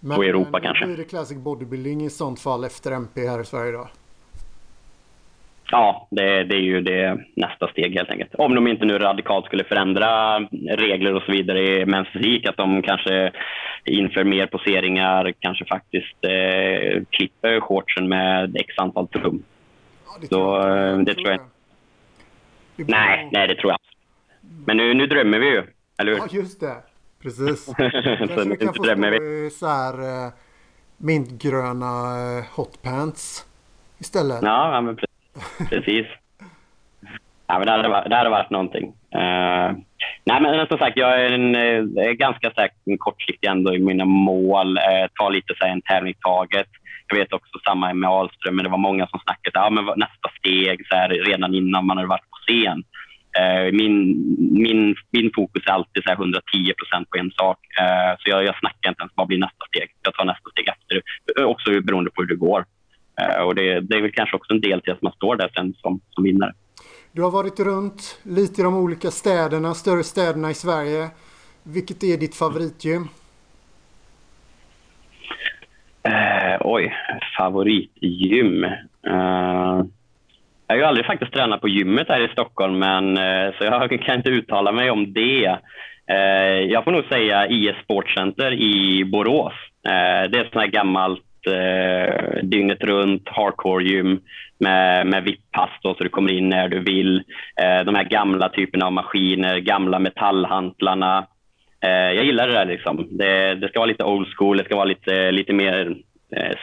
Men, 0.00 0.18
och 0.18 0.24
Europa 0.24 0.50
men, 0.52 0.60
kanske. 0.60 0.86
blir 0.86 0.96
det 0.96 1.04
Classic 1.04 1.38
Bodybuilding 1.38 2.04
i 2.04 2.10
sånt 2.10 2.40
fall 2.40 2.64
efter 2.64 2.92
MP 2.92 3.26
här 3.26 3.40
i 3.40 3.44
Sverige 3.44 3.72
då? 3.72 3.88
Ja, 5.70 6.08
det, 6.10 6.44
det, 6.44 6.54
är 6.54 6.60
ju 6.60 6.80
det 6.80 7.18
nästa 7.36 7.68
steg 7.68 7.96
helt 7.96 8.10
enkelt. 8.10 8.34
Om 8.34 8.54
de 8.54 8.68
inte 8.68 8.84
nu 8.84 8.98
radikalt 8.98 9.46
skulle 9.46 9.64
förändra 9.64 10.38
regler 10.76 11.14
och 11.14 11.22
så 11.22 11.32
vidare 11.32 11.60
i 11.60 11.86
mäns 11.86 12.08
fysik, 12.08 12.48
att 12.48 12.56
de 12.56 12.82
kanske 12.82 13.32
inför 13.84 14.24
mer 14.24 14.46
poseringar, 14.46 15.32
kanske 15.40 15.64
faktiskt 15.64 16.24
eh, 16.24 17.02
klipper 17.10 17.60
shortsen 17.60 18.08
med 18.08 18.56
x 18.56 18.74
antal 18.78 19.08
tum. 19.08 19.42
Ja, 20.06 20.18
det 20.20 20.26
tror 20.26 20.60
så, 20.60 20.68
jag. 20.68 20.98
Det, 20.98 21.04
det 21.04 21.14
tror 21.14 21.28
jag. 21.28 21.40
jag. 22.76 22.90
Nej, 22.90 23.28
nej, 23.32 23.48
det 23.48 23.54
tror 23.54 23.72
jag 23.72 23.80
Men 24.66 24.76
nu, 24.76 24.94
nu 24.94 25.06
drömmer 25.06 25.38
vi 25.38 25.46
ju, 25.46 25.62
eller 25.98 26.12
hur? 26.12 26.18
Ja, 26.18 26.26
just 26.30 26.60
det. 26.60 26.76
Precis. 27.22 27.74
Kanske 28.18 28.48
vi 28.48 28.56
kan 28.56 28.74
få 28.74 28.84
stå 28.84 29.14
i 29.14 29.50
så 29.50 29.66
här 29.66 30.26
eh, 30.26 30.32
mintgröna 30.96 31.92
eh, 32.38 32.44
hotpants 32.56 33.46
istället. 33.98 34.38
Ja, 34.42 34.80
men 34.80 34.96
precis. 35.68 36.06
ja, 37.46 37.58
men 37.58 37.66
det, 37.66 37.70
hade 37.72 37.88
varit, 37.88 38.10
det 38.10 38.16
hade 38.16 38.30
varit 38.30 38.50
någonting. 38.50 38.86
Uh, 39.14 39.76
nej, 40.24 40.40
men 40.40 40.66
som 40.66 40.78
sagt, 40.78 40.96
jag 40.96 41.20
är, 41.20 41.30
en, 41.30 41.54
är 41.54 42.08
eh, 42.08 42.12
ganska 42.12 42.50
säker 42.50 42.96
kortsiktig 42.98 43.48
ändå 43.48 43.74
i 43.74 43.78
mina 43.78 44.04
mål. 44.04 44.78
Uh, 44.78 45.06
ta 45.14 45.28
lite 45.28 45.54
så 45.58 45.64
här, 45.64 45.72
en 45.72 45.82
tävling 45.82 46.14
taget. 46.20 46.68
Jag 47.06 47.16
vet 47.16 47.32
också 47.32 47.58
samma 47.64 47.94
med 47.94 48.10
Ahlström, 48.10 48.56
men 48.56 48.64
det 48.64 48.70
var 48.70 48.78
många 48.78 49.06
som 49.06 49.20
snackade 49.20 49.58
ja, 49.58 49.70
men 49.70 49.84
nästa 49.84 50.28
steg 50.38 50.86
så 50.86 50.96
här, 50.96 51.08
redan 51.08 51.54
innan 51.54 51.86
man 51.86 51.96
hade 51.96 52.08
varit 52.08 52.30
på 52.30 52.36
scen. 52.46 52.84
Eh, 53.38 53.72
min, 53.72 53.96
min, 54.38 54.96
min 55.10 55.30
fokus 55.34 55.62
är 55.66 55.70
alltid 55.70 56.02
så 56.04 56.12
110 56.12 56.72
procent 56.78 57.10
på 57.10 57.18
en 57.18 57.30
sak. 57.30 57.58
Eh, 57.80 58.12
så 58.18 58.30
jag, 58.30 58.44
jag 58.44 58.58
snackar 58.58 58.90
inte 58.90 59.02
ens 59.02 59.12
vad 59.14 59.26
blir 59.26 59.38
nästa 59.38 59.64
steg. 59.68 59.88
Jag 60.02 60.14
tar 60.14 60.24
nästa 60.24 60.50
steg 60.50 60.68
efter. 60.68 61.02
Eh, 61.38 61.46
också 61.46 61.80
beroende 61.80 62.10
på 62.10 62.22
hur 62.22 62.28
det 62.28 62.34
går. 62.48 62.64
Och 63.46 63.54
det, 63.54 63.80
det 63.80 63.96
är 63.96 64.02
väl 64.02 64.12
kanske 64.12 64.36
också 64.36 64.52
en 64.52 64.60
del 64.60 64.80
till 64.80 64.92
att 64.92 65.02
man 65.02 65.12
står 65.12 65.36
där 65.36 65.50
sen 65.54 65.74
som, 65.74 66.00
som 66.10 66.24
vinnare. 66.24 66.52
Du 67.12 67.22
har 67.22 67.30
varit 67.30 67.60
runt 67.60 68.20
lite 68.22 68.60
i 68.60 68.64
de 68.64 68.74
olika 68.74 69.10
städerna, 69.10 69.74
större 69.74 70.04
städerna 70.04 70.50
i 70.50 70.54
Sverige. 70.54 71.08
Vilket 71.62 72.02
är 72.02 72.16
ditt 72.16 72.34
favoritgym? 72.34 73.08
Uh, 76.08 76.56
oj, 76.60 76.92
favoritgym. 77.38 78.64
Uh, 78.64 79.84
jag 80.70 80.74
har 80.74 80.80
ju 80.80 80.88
aldrig 80.88 81.06
faktiskt 81.06 81.32
tränat 81.32 81.60
på 81.60 81.68
gymmet 81.68 82.08
här 82.08 82.20
i 82.20 82.32
Stockholm, 82.32 82.78
men, 82.78 83.16
eh, 83.18 83.52
så 83.58 83.64
jag 83.64 84.02
kan 84.04 84.16
inte 84.16 84.30
uttala 84.30 84.72
mig 84.72 84.90
om 84.90 85.12
det. 85.12 85.58
Eh, 86.06 86.60
jag 86.70 86.84
får 86.84 86.92
nog 86.92 87.04
säga 87.04 87.46
IS 87.46 87.76
Sportcenter 87.84 88.52
i 88.52 89.04
Borås. 89.04 89.52
Eh, 89.86 90.30
det 90.30 90.38
är 90.38 90.44
ett 90.44 90.52
sånt 90.52 90.64
här 90.64 90.66
gammalt 90.66 91.24
dygnet 92.42 92.84
runt 92.84 93.28
hardcore-gym 93.28 94.20
med, 94.58 95.06
med 95.06 95.24
VIP-pass 95.24 95.70
så 95.82 95.94
du 95.98 96.08
kommer 96.08 96.32
in 96.32 96.48
när 96.48 96.68
du 96.68 96.80
vill. 96.80 97.22
De 97.84 97.94
här 97.94 98.04
gamla 98.04 98.48
typerna 98.48 98.86
av 98.86 98.92
maskiner, 98.92 99.58
gamla 99.58 99.98
metallhantlarna. 99.98 101.26
Jag 101.80 102.24
gillar 102.24 102.46
det 102.46 102.52
där. 102.52 102.64
Liksom. 102.64 103.08
Det, 103.10 103.54
det 103.54 103.68
ska 103.68 103.78
vara 103.78 103.88
lite 103.88 104.04
old 104.04 104.28
school, 104.36 104.56
det 104.56 104.64
ska 104.64 104.76
vara 104.76 104.84
lite, 104.84 105.30
lite 105.30 105.52
mer 105.52 105.96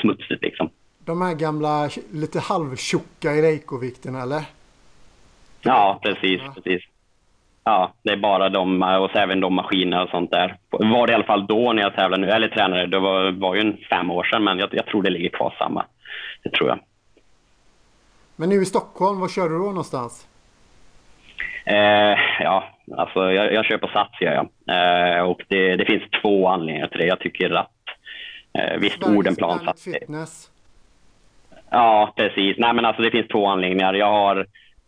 smutsigt. 0.02 0.44
Liksom. 0.44 0.70
De 1.08 1.22
här 1.22 1.34
gamla 1.34 1.90
lite 2.12 2.40
halvtjocka 2.40 3.32
i 3.32 3.42
Reykjavikten 3.42 4.16
eller? 4.16 4.44
Ja, 5.62 6.00
precis, 6.04 6.42
ja. 6.46 6.54
precis. 6.56 6.84
Ja, 7.64 7.94
det 8.04 8.12
är 8.12 8.18
bara 8.18 8.50
de 8.50 8.84
och 8.84 9.12
så 9.12 9.18
även 9.18 9.40
de 9.40 9.54
maskiner 9.54 10.04
och 10.04 10.10
sånt 10.10 10.32
där. 10.32 10.58
Var 10.70 11.08
det 11.08 11.12
i 11.12 11.16
alla 11.16 11.24
fall 11.24 11.48
då 11.48 11.74
när 11.74 11.82
jag 11.82 11.96
tävlade 11.96 12.26
nu, 12.26 12.32
eller 12.32 12.48
tränade. 12.48 12.88
Det 12.88 13.00
var, 13.00 13.32
var 13.32 13.56
ju 13.56 13.62
en 13.62 13.78
fem 13.90 14.12
år 14.12 14.24
sedan, 14.24 14.44
men 14.44 14.60
jag, 14.60 14.70
jag 14.72 14.86
tror 14.86 15.04
det 15.04 15.10
ligger 15.10 15.30
kvar 15.30 15.56
samma. 15.58 15.86
Det 16.44 16.50
tror 16.50 16.70
jag. 16.70 16.80
Men 18.36 18.50
nu 18.50 18.62
i 18.62 18.66
Stockholm, 18.66 19.20
var 19.20 19.28
kör 19.28 19.50
du 19.50 19.58
då 19.58 19.66
någonstans? 19.66 20.28
Eh, 21.66 22.18
ja, 22.40 22.64
alltså 22.98 23.32
jag, 23.32 23.54
jag 23.54 23.66
kör 23.66 23.78
på 23.78 23.88
Sats 23.88 24.22
gör 24.22 24.34
jag. 24.34 24.48
Eh, 25.18 25.22
och 25.22 25.42
det, 25.48 25.76
det, 25.76 25.86
finns 25.86 26.04
två 26.22 26.48
anledningar 26.48 26.88
till 26.88 27.00
det. 27.00 27.06
Jag 27.06 27.20
tycker 27.20 27.52
att 27.52 27.72
eh, 28.54 28.78
visst, 28.80 29.04
Odenplan 29.04 29.60
Sats. 29.60 29.84
Fitness. 29.84 30.52
Ja, 31.72 32.14
precis. 32.16 32.56
Nej, 32.58 32.74
men 32.74 32.86
alltså, 32.86 33.02
det 33.02 33.12
finns 33.12 33.28
två 33.28 33.48
anledningar. 33.48 33.94
Jag 33.94 34.12
har 34.12 34.38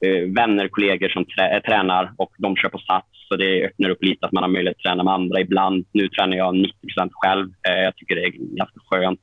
eh, 0.05 0.34
vänner, 0.36 0.67
kollegor 0.67 1.09
som 1.09 1.25
trä 1.25 1.55
eh, 1.55 1.61
tränar 1.61 2.11
och 2.17 2.32
de 2.38 2.55
kör 2.55 2.69
på 2.69 2.77
Sats. 2.77 3.07
Så 3.27 3.36
det 3.36 3.65
öppnar 3.65 3.89
upp 3.89 4.03
lite 4.03 4.25
att 4.25 4.32
man 4.32 4.43
har 4.43 4.49
möjlighet 4.49 4.77
att 4.77 4.84
träna 4.84 5.03
med 5.03 5.13
andra 5.13 5.39
ibland. 5.39 5.86
Nu 5.93 6.07
tränar 6.07 6.38
jag 6.38 6.55
90 6.55 6.73
själv. 7.11 7.49
Eh, 7.69 7.84
jag 7.84 7.95
tycker 7.95 8.15
det 8.15 8.25
är 8.25 8.32
ganska 8.57 8.80
skönt. 8.89 9.19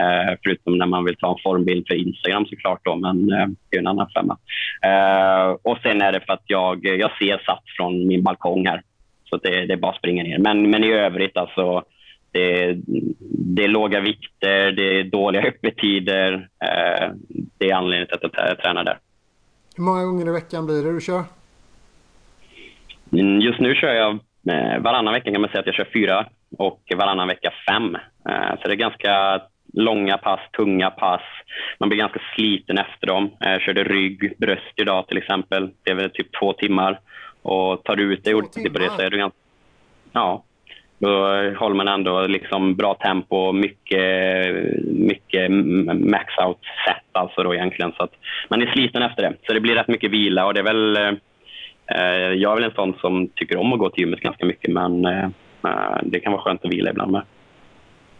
Eh, 0.00 0.34
förutom 0.44 0.78
när 0.78 0.86
man 0.86 1.04
vill 1.04 1.16
ta 1.16 1.32
en 1.32 1.42
formbild 1.42 1.86
för 1.88 1.94
Instagram 1.94 2.46
såklart 2.46 2.84
då, 2.84 2.96
men 2.96 3.32
eh, 3.32 3.46
det 3.70 3.76
är 3.76 3.80
en 3.80 3.86
annan 3.86 4.10
femma. 4.14 4.38
Eh, 4.82 5.56
och 5.62 5.78
sen 5.82 6.02
är 6.02 6.12
det 6.12 6.20
för 6.20 6.32
att 6.32 6.44
jag, 6.46 6.84
jag 6.84 7.10
ser 7.18 7.42
Sats 7.46 7.76
från 7.76 8.06
min 8.06 8.22
balkong 8.22 8.66
här. 8.66 8.82
Så 9.30 9.36
det, 9.36 9.66
det 9.66 9.72
är 9.72 9.76
bara 9.76 9.92
att 9.92 9.98
springa 9.98 10.22
ner. 10.22 10.38
Men, 10.38 10.70
men 10.70 10.84
i 10.84 10.92
övrigt 10.92 11.36
alltså 11.36 11.82
det, 12.36 12.76
det 13.56 13.64
är 13.64 13.68
låga 13.68 14.00
vikter, 14.00 14.72
det 14.72 15.00
är 15.00 15.04
dåliga 15.04 15.42
öppettider. 15.42 16.48
Eh, 16.64 17.10
det 17.58 17.70
är 17.70 17.74
anledningen 17.74 18.06
till 18.06 18.26
att 18.26 18.48
jag 18.48 18.58
tränar 18.58 18.84
där. 18.84 18.98
Hur 19.76 19.84
många 19.84 20.04
gånger 20.04 20.28
i 20.28 20.32
veckan 20.32 20.66
blir 20.66 20.82
det 20.82 20.92
du 20.92 21.00
kör? 21.00 21.24
Mm, 23.12 23.40
just 23.40 23.60
nu 23.60 23.74
kör 23.74 23.92
jag 23.92 24.12
eh, 24.50 24.82
varannan 24.82 25.14
vecka 25.14 25.32
kan 25.32 25.40
man 25.40 25.50
säga 25.50 25.60
att 25.60 25.66
jag 25.66 25.74
kör 25.74 25.90
fyra 25.92 26.26
och 26.58 26.82
varannan 26.96 27.28
vecka 27.28 27.52
fem. 27.68 27.94
Eh, 28.28 28.60
så 28.62 28.68
det 28.68 28.74
är 28.74 28.76
ganska 28.76 29.42
långa 29.72 30.18
pass, 30.18 30.40
tunga 30.56 30.90
pass. 30.90 31.22
Man 31.78 31.88
blir 31.88 31.98
ganska 31.98 32.20
sliten 32.34 32.78
efter 32.78 33.06
dem. 33.06 33.30
Jag 33.38 33.60
körde 33.60 33.84
rygg, 33.84 34.32
bröst 34.38 34.74
idag 34.76 35.08
till 35.08 35.18
exempel. 35.18 35.70
Det 35.82 35.90
är 35.90 35.94
väl 35.94 36.10
typ 36.10 36.38
två 36.40 36.52
timmar. 36.52 37.00
Och 37.42 37.84
tar 37.84 37.96
du 37.96 38.12
ut 38.12 38.24
dig 38.24 38.34
ordentligt 38.34 38.72
på 38.72 38.78
det 38.78 38.90
så 38.90 39.02
är 39.02 39.10
du 39.10 39.18
ganska... 39.18 39.38
Ja. 40.12 40.44
Då 40.98 41.10
håller 41.58 41.74
man 41.74 41.88
ändå 41.88 42.26
liksom 42.26 42.76
bra 42.76 42.94
tempo, 42.94 43.52
mycket, 43.52 44.54
mycket 44.84 45.50
max-out 46.00 46.58
set 46.86 47.06
alltså 47.12 47.42
då 47.42 47.54
egentligen. 47.54 47.92
Så 47.96 48.02
att 48.02 48.12
man 48.48 48.62
är 48.62 48.66
sliten 48.66 49.02
efter 49.02 49.22
det. 49.22 49.34
Så 49.46 49.52
det 49.52 49.60
blir 49.60 49.74
rätt 49.74 49.88
mycket 49.88 50.10
vila 50.10 50.46
och 50.46 50.54
det 50.54 50.60
är 50.60 50.64
väl... 50.64 50.96
Eh, 51.88 52.32
jag 52.34 52.52
är 52.52 52.54
väl 52.54 52.64
en 52.64 52.74
sån 52.74 52.94
som 53.00 53.28
tycker 53.28 53.56
om 53.56 53.72
att 53.72 53.78
gå 53.78 53.90
till 53.90 54.00
gymmet 54.00 54.20
ganska 54.20 54.46
mycket 54.46 54.72
men 54.72 55.04
eh, 55.04 55.28
det 56.02 56.20
kan 56.20 56.32
vara 56.32 56.42
skönt 56.42 56.64
att 56.64 56.72
vila 56.72 56.90
ibland 56.90 57.12
med. 57.12 57.22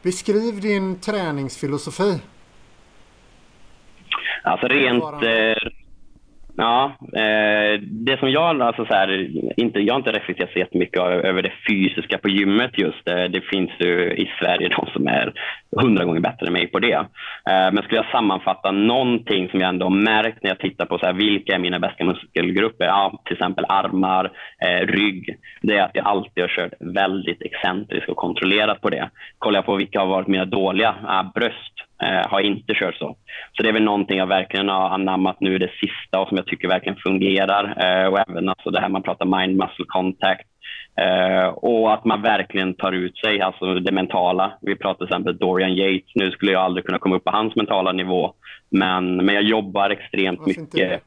Beskriv 0.02 0.60
din 0.60 1.00
träningsfilosofi. 1.00 2.20
Alltså 4.42 4.66
rent... 4.66 5.04
Eh, 5.04 5.70
Ja, 6.56 6.92
eh, 7.02 7.80
det 7.80 8.18
som 8.18 8.30
jag, 8.30 8.62
alltså 8.62 8.84
så 8.84 8.94
här, 8.94 9.30
inte, 9.56 9.80
jag 9.80 9.94
har 9.94 9.98
inte 9.98 10.12
reflekterat 10.12 10.52
så 10.52 10.58
jättemycket 10.58 11.00
över 11.00 11.42
det 11.42 11.52
fysiska 11.68 12.18
på 12.18 12.28
gymmet 12.28 12.78
just. 12.78 13.08
Eh, 13.08 13.24
det 13.24 13.40
finns 13.40 13.70
ju 13.80 14.12
i 14.12 14.30
Sverige 14.40 14.68
de 14.68 14.86
som 14.92 15.06
är 15.06 15.32
hundra 15.80 16.04
gånger 16.04 16.20
bättre 16.20 16.46
än 16.46 16.52
mig 16.52 16.66
på 16.66 16.78
det. 16.78 16.92
Eh, 16.92 17.72
men 17.72 17.82
skulle 17.82 18.00
jag 18.00 18.10
sammanfatta 18.10 18.70
någonting 18.70 19.48
som 19.48 19.60
jag 19.60 19.68
ändå 19.68 19.86
har 19.86 19.96
märkt 19.96 20.42
när 20.42 20.50
jag 20.50 20.58
tittar 20.58 20.86
på 20.86 20.98
så 20.98 21.06
här, 21.06 21.12
vilka 21.12 21.54
är 21.54 21.58
mina 21.58 21.78
bästa 21.78 22.04
muskelgrupper, 22.04 22.84
ja, 22.84 23.22
till 23.24 23.32
exempel 23.32 23.64
armar, 23.68 24.32
eh, 24.60 24.86
rygg, 24.86 25.36
det 25.62 25.76
är 25.76 25.82
att 25.82 25.94
jag 25.94 26.06
alltid 26.06 26.44
har 26.44 26.48
kört 26.48 26.72
väldigt 26.80 27.42
excentriskt 27.42 28.08
och 28.08 28.16
kontrollerat 28.16 28.80
på 28.80 28.90
det. 28.90 29.10
Kollar 29.38 29.58
jag 29.58 29.66
på 29.66 29.76
vilka 29.76 30.00
har 30.00 30.06
varit 30.06 30.28
mina 30.28 30.44
dåliga, 30.44 30.94
ja, 31.02 31.32
bröst, 31.34 31.74
eh, 32.02 32.30
har 32.30 32.40
inte 32.40 32.74
kört 32.74 32.94
så. 32.94 33.16
Så 33.52 33.62
det 33.62 33.68
är 33.68 33.72
väl 33.72 33.82
någonting 33.82 34.18
jag 34.18 34.26
verkligen 34.26 34.68
har 34.68 34.88
anammat 34.88 35.40
nu 35.40 35.58
det 35.58 35.70
sista 35.80 36.20
och 36.20 36.28
som 36.28 36.36
jag 36.36 36.46
tycker 36.46 36.68
verkligen 36.68 36.98
fungerar. 36.98 37.64
Eh, 37.64 38.06
och 38.06 38.18
även 38.28 38.48
alltså 38.48 38.70
det 38.70 38.80
här 38.80 38.88
man 38.88 39.02
pratar 39.02 39.38
mind 39.38 39.56
muscle 39.56 39.84
contact. 39.88 40.48
Eh, 41.00 41.46
och 41.46 41.94
att 41.94 42.04
man 42.04 42.22
verkligen 42.22 42.74
tar 42.74 42.92
ut 42.92 43.18
sig, 43.18 43.40
alltså 43.40 43.74
det 43.74 43.92
mentala. 43.92 44.52
Vi 44.60 44.76
pratar 44.76 45.06
till 45.06 45.14
exempel 45.14 45.38
Dorian 45.38 45.74
Yates. 45.74 46.14
Nu 46.14 46.30
skulle 46.30 46.52
jag 46.52 46.62
aldrig 46.62 46.86
kunna 46.86 46.98
komma 46.98 47.16
upp 47.16 47.24
på 47.24 47.30
hans 47.30 47.56
mentala 47.56 47.92
nivå. 47.92 48.34
Men, 48.70 49.16
men 49.16 49.34
jag 49.34 49.44
jobbar 49.44 49.90
extremt 49.90 50.38
Varför 50.38 50.60
mycket. 50.60 51.02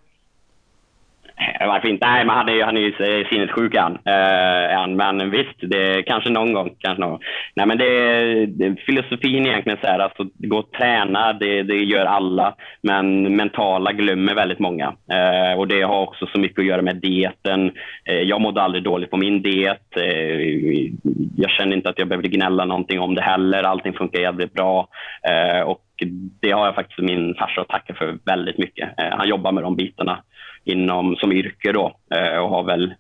Varför 1.60 1.88
inte? 1.88 2.08
Nej, 2.08 2.26
men 2.26 2.36
han 2.36 2.50
är 2.50 2.54
ju, 2.54 2.64
han 2.64 2.78
är 2.78 2.82
ju 2.82 3.20
eh, 3.20 3.28
sinnessjuk 3.28 3.76
han. 3.76 3.92
Eh, 4.06 4.88
men 4.88 5.30
visst, 5.32 5.56
det, 5.62 6.04
kanske 6.04 6.30
någon 6.30 6.54
gång. 6.54 6.76
Kanske 6.80 7.02
någon. 7.02 7.20
Nej, 7.56 7.66
men 7.66 7.78
det, 7.78 8.46
det, 8.46 8.76
filosofin 8.86 9.46
egentligen 9.46 9.78
så 9.82 9.88
här, 9.88 10.00
alltså, 10.00 10.28
gå 10.38 10.58
och 10.58 10.72
träna, 10.72 11.34
det, 11.34 11.64
det 11.64 11.76
gör 11.76 12.06
alla. 12.06 12.56
Men 12.82 13.36
mentala 13.36 13.92
glömmer 13.92 14.36
väldigt 14.36 14.60
många. 14.60 14.94
Eh, 15.12 15.60
och 15.60 15.68
det 15.68 15.82
har 15.82 16.02
också 16.02 16.26
så 16.26 16.40
mycket 16.40 16.60
att 16.60 16.66
göra 16.66 16.82
med 16.82 16.96
dieten. 16.96 17.72
Eh, 18.06 18.22
jag 18.22 18.42
mådde 18.42 18.62
aldrig 18.62 18.84
dåligt 18.84 19.12
på 19.12 19.18
min 19.18 19.42
diet. 19.42 19.98
Eh, 19.98 20.90
jag 21.38 21.52
kände 21.52 21.76
inte 21.76 21.90
att 21.90 22.00
jag 22.00 22.08
behövde 22.08 22.30
gnälla 22.30 22.66
någonting 22.66 23.00
om 23.00 23.16
det 23.16 23.22
heller. 23.22 23.64
Allting 23.64 23.94
funkar 23.94 24.20
jävligt 24.20 24.54
bra. 24.54 24.88
Eh, 25.30 25.62
och 25.62 25.84
det 26.42 26.52
har 26.52 26.66
jag 26.66 26.76
faktiskt 26.76 27.00
min 27.00 27.36
farsa 27.36 27.62
att 27.62 27.68
tacka 27.68 27.94
för 27.94 28.18
väldigt 28.26 28.58
mycket. 28.58 28.90
han 28.98 29.28
jobbar 29.28 29.52
med 29.52 29.64
de 29.64 29.76
bitarna 29.76 30.20
inom, 30.64 31.16
som 31.16 31.32
yrke 31.32 31.72
då, 31.72 31.96
eh, 32.16 32.38
och 32.38 32.50
har 32.50 32.64
väl 32.64 32.94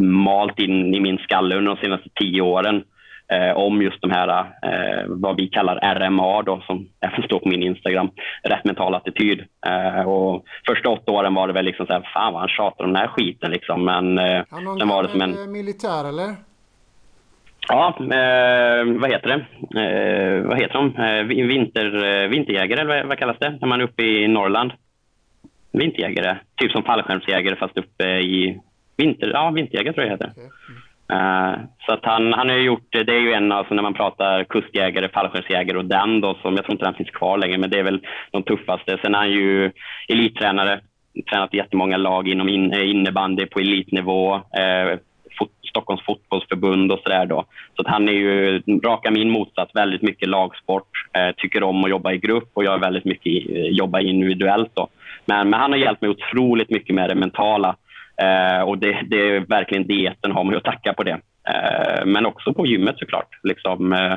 malt 0.00 0.58
in 0.58 0.94
i 0.94 1.00
min 1.00 1.18
skalle 1.18 1.56
under 1.56 1.74
de 1.74 1.80
senaste 1.80 2.08
tio 2.14 2.42
åren 2.42 2.84
eh, 3.32 3.56
om 3.56 3.82
just 3.82 4.02
de 4.02 4.10
här, 4.10 4.38
eh, 4.38 5.04
vad 5.06 5.36
vi 5.36 5.48
kallar 5.48 5.94
RMA, 5.94 6.42
då, 6.42 6.62
som 6.66 6.88
även 7.00 7.22
står 7.22 7.38
på 7.38 7.48
min 7.48 7.62
Instagram, 7.62 8.10
rätt 8.42 8.64
mental 8.64 8.94
attityd. 8.94 9.44
Eh, 9.66 10.08
och 10.08 10.44
första 10.66 10.88
åtta 10.88 11.12
åren 11.12 11.34
var 11.34 11.46
det 11.46 11.52
väl 11.52 11.64
liksom 11.64 11.86
så 11.86 11.92
här, 11.92 12.10
fan 12.14 12.32
vad 12.32 12.40
han 12.40 12.48
tjatar 12.48 12.84
om 12.84 12.92
den 12.92 13.02
här 13.02 13.08
skiten 13.08 13.50
liksom. 13.50 13.84
Men 13.84 14.18
eh, 14.18 14.42
sen 14.78 14.88
var 14.88 15.02
det 15.02 15.08
som 15.08 15.20
en... 15.20 15.52
militär 15.52 16.08
eller? 16.08 16.34
Ja, 17.70 17.94
vad 19.00 19.10
heter 19.10 19.28
det? 19.28 19.44
Vad 20.40 20.60
heter 20.60 20.74
de? 20.74 21.28
Vinter, 21.48 22.28
vinterjägare 22.28 22.80
eller 22.80 22.96
vad, 22.96 23.06
vad 23.06 23.18
kallas 23.18 23.36
det? 23.38 23.58
När 23.60 23.68
man 23.68 23.80
är 23.80 23.84
uppe 23.84 24.02
i 24.02 24.28
Norrland 24.28 24.72
vinterjägare. 25.72 26.36
Typ 26.56 26.72
som 26.72 26.82
fallskärmsjägare 26.82 27.56
fast 27.56 27.78
uppe 27.78 28.04
i 28.04 28.60
vinter, 28.96 29.30
ja, 29.34 29.50
vinterjägare 29.50 29.94
tror 29.94 30.06
jag 30.06 30.18
det 30.18 30.24
heter. 30.24 30.30
Okay. 30.30 30.44
Mm. 30.68 30.82
Uh, 31.12 31.58
så 31.86 31.92
att 31.92 32.04
han, 32.04 32.32
han 32.32 32.48
har 32.48 32.56
gjort, 32.56 32.92
det 32.92 33.12
är 33.12 33.20
ju 33.20 33.32
en 33.32 33.52
alltså 33.52 33.74
när 33.74 33.82
man 33.82 33.94
pratar 33.94 34.44
kustjägare, 34.44 35.08
fallskärmsjägare 35.08 35.78
och 35.78 35.84
den 35.84 36.20
då 36.20 36.34
som 36.42 36.54
jag 36.54 36.64
tror 36.64 36.74
inte 36.74 36.84
den 36.84 36.94
finns 36.94 37.10
kvar 37.10 37.38
längre 37.38 37.58
men 37.58 37.70
det 37.70 37.78
är 37.78 37.82
väl 37.82 38.00
de 38.30 38.42
tuffaste. 38.42 38.98
Sen 39.02 39.14
är 39.14 39.18
han 39.18 39.30
ju 39.30 39.70
elittränare, 40.08 40.80
tränat 41.30 41.54
jättemånga 41.54 41.96
lag 41.96 42.28
inom 42.28 42.48
in, 42.48 42.74
innebandy 42.74 43.46
på 43.46 43.58
elitnivå, 43.58 44.34
uh, 44.34 44.98
fot, 45.38 45.50
Stockholms 45.70 46.02
fotbollsförbund 46.02 46.92
och 46.92 47.00
sådär 47.02 47.26
då. 47.26 47.44
Så 47.76 47.82
att 47.82 47.88
han 47.88 48.08
är 48.08 48.12
ju 48.12 48.62
raka 48.84 49.10
min 49.10 49.30
motsats, 49.30 49.74
väldigt 49.74 50.02
mycket 50.02 50.28
lagsport, 50.28 50.90
uh, 51.18 51.34
tycker 51.36 51.62
om 51.62 51.84
att 51.84 51.90
jobba 51.90 52.12
i 52.12 52.18
grupp 52.18 52.50
och 52.54 52.64
jag 52.64 52.74
är 52.74 52.78
väldigt 52.78 53.04
mycket 53.04 53.32
jobba 53.76 54.00
individuellt 54.00 54.70
då. 54.74 54.88
Men, 55.28 55.50
men 55.50 55.60
han 55.60 55.72
har 55.72 55.78
hjälpt 55.78 56.02
mig 56.02 56.10
otroligt 56.10 56.70
mycket 56.70 56.94
med 56.94 57.10
det 57.10 57.14
mentala. 57.14 57.76
Eh, 58.22 58.62
och 58.62 58.78
det, 58.78 59.02
det, 59.06 59.16
är 59.16 59.40
verkligen 59.40 59.86
dieten 59.86 60.32
har 60.32 60.44
man 60.44 60.56
att 60.56 60.64
tacka 60.64 60.92
på 60.92 61.02
det. 61.02 61.20
Eh, 61.48 62.06
men 62.06 62.26
också 62.26 62.54
på 62.54 62.66
gymmet 62.66 62.98
såklart. 62.98 63.28
Liksom, 63.42 63.92
eh, 63.92 64.16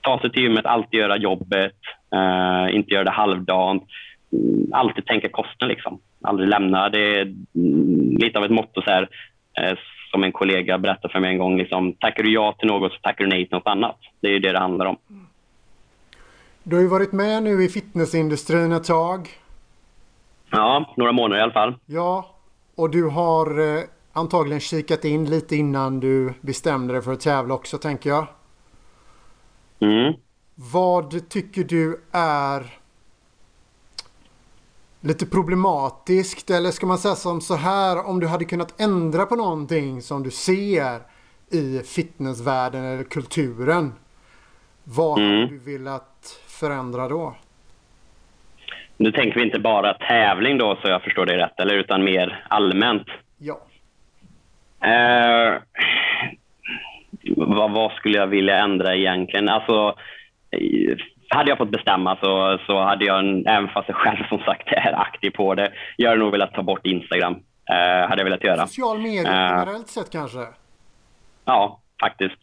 ta 0.00 0.20
sig 0.20 0.32
till 0.32 0.42
gymmet, 0.42 0.66
alltid 0.66 1.00
göra 1.00 1.16
jobbet, 1.16 1.80
eh, 2.14 2.76
inte 2.76 2.94
göra 2.94 3.04
det 3.04 3.10
halvdant. 3.10 3.84
Mm, 4.32 4.72
alltid 4.72 5.06
tänka 5.06 5.28
kosten 5.28 5.68
liksom. 5.68 6.00
Aldrig 6.22 6.48
lämna. 6.48 6.88
Det 6.88 7.20
är 7.20 7.34
lite 8.20 8.38
av 8.38 8.44
ett 8.44 8.50
motto 8.50 8.82
så 8.82 8.90
här, 8.90 9.08
eh, 9.60 9.78
som 10.10 10.24
en 10.24 10.32
kollega 10.32 10.78
berättade 10.78 11.12
för 11.12 11.20
mig 11.20 11.30
en 11.30 11.38
gång. 11.38 11.58
Liksom, 11.58 11.92
tackar 11.92 12.22
du 12.22 12.32
ja 12.32 12.54
till 12.58 12.68
något 12.68 12.92
så 12.92 12.98
tackar 12.98 13.24
du 13.24 13.30
nej 13.30 13.46
till 13.46 13.56
något 13.56 13.66
annat. 13.66 13.98
Det 14.20 14.28
är 14.28 14.40
det 14.40 14.52
det 14.52 14.58
handlar 14.58 14.86
om. 14.86 14.96
Du 16.62 16.76
har 16.76 16.82
ju 16.82 16.88
varit 16.88 17.12
med 17.12 17.42
nu 17.42 17.64
i 17.64 17.68
fitnessindustrin 17.68 18.72
ett 18.72 18.84
tag. 18.84 19.28
Ja, 20.56 20.94
några 20.96 21.12
månader 21.12 21.40
i 21.40 21.42
alla 21.42 21.52
fall. 21.52 21.74
Ja, 21.86 22.26
och 22.76 22.90
du 22.90 23.08
har 23.08 23.76
eh, 23.76 23.82
antagligen 24.12 24.60
kikat 24.60 25.04
in 25.04 25.30
lite 25.30 25.56
innan 25.56 26.00
du 26.00 26.34
bestämde 26.40 26.92
dig 26.94 27.02
för 27.02 27.12
att 27.12 27.20
tävla 27.20 27.54
också 27.54 27.78
tänker 27.78 28.10
jag. 28.10 28.26
Mm. 29.80 30.14
Vad 30.54 31.28
tycker 31.28 31.64
du 31.64 32.04
är 32.12 32.78
lite 35.00 35.26
problematiskt 35.26 36.50
eller 36.50 36.70
ska 36.70 36.86
man 36.86 36.98
säga 36.98 37.14
som 37.14 37.40
så 37.40 37.54
här 37.54 38.06
om 38.06 38.20
du 38.20 38.26
hade 38.26 38.44
kunnat 38.44 38.80
ändra 38.80 39.26
på 39.26 39.36
någonting 39.36 40.02
som 40.02 40.22
du 40.22 40.30
ser 40.30 41.00
i 41.50 41.78
fitnessvärlden 41.78 42.84
eller 42.84 43.04
kulturen. 43.04 43.92
Vad 44.84 45.18
mm. 45.18 45.30
hade 45.30 45.46
du 45.46 45.58
velat 45.58 46.38
förändra 46.46 47.08
då? 47.08 47.34
Nu 48.96 49.12
tänker 49.12 49.40
vi 49.40 49.46
inte 49.46 49.60
bara 49.60 49.94
tävling 49.94 50.58
då, 50.58 50.78
så 50.82 50.88
jag 50.88 51.02
förstår 51.02 51.26
det 51.26 51.36
rätt, 51.36 51.60
eller 51.60 51.74
utan 51.74 52.04
mer 52.04 52.44
allmänt. 52.48 53.06
Ja. 53.38 53.60
Eh, 54.88 55.54
vad, 57.36 57.70
vad, 57.70 57.92
skulle 57.92 58.18
jag 58.18 58.26
vilja 58.26 58.58
ändra 58.58 58.94
egentligen? 58.94 59.48
Alltså, 59.48 59.94
hade 61.28 61.50
jag 61.50 61.58
fått 61.58 61.70
bestämma 61.70 62.16
så, 62.16 62.58
så 62.66 62.82
hade 62.82 63.04
jag, 63.04 63.24
även 63.46 63.68
fast 63.68 63.88
jag 63.88 63.96
själv 63.96 64.28
som 64.28 64.38
sagt 64.38 64.68
är 64.68 65.00
aktiv 65.00 65.30
på 65.30 65.54
det, 65.54 65.72
jag 65.96 66.08
hade 66.08 66.20
nog 66.20 66.32
velat 66.32 66.54
ta 66.54 66.62
bort 66.62 66.86
Instagram. 66.86 67.34
Eh, 67.70 68.08
hade 68.08 68.20
jag 68.20 68.24
velat 68.24 68.44
göra. 68.44 68.66
Social 68.66 68.98
media 68.98 69.22
eh, 69.22 69.58
generellt 69.58 69.88
sett 69.88 70.10
kanske? 70.12 70.38
Ja, 71.44 71.80
faktiskt. 72.00 72.38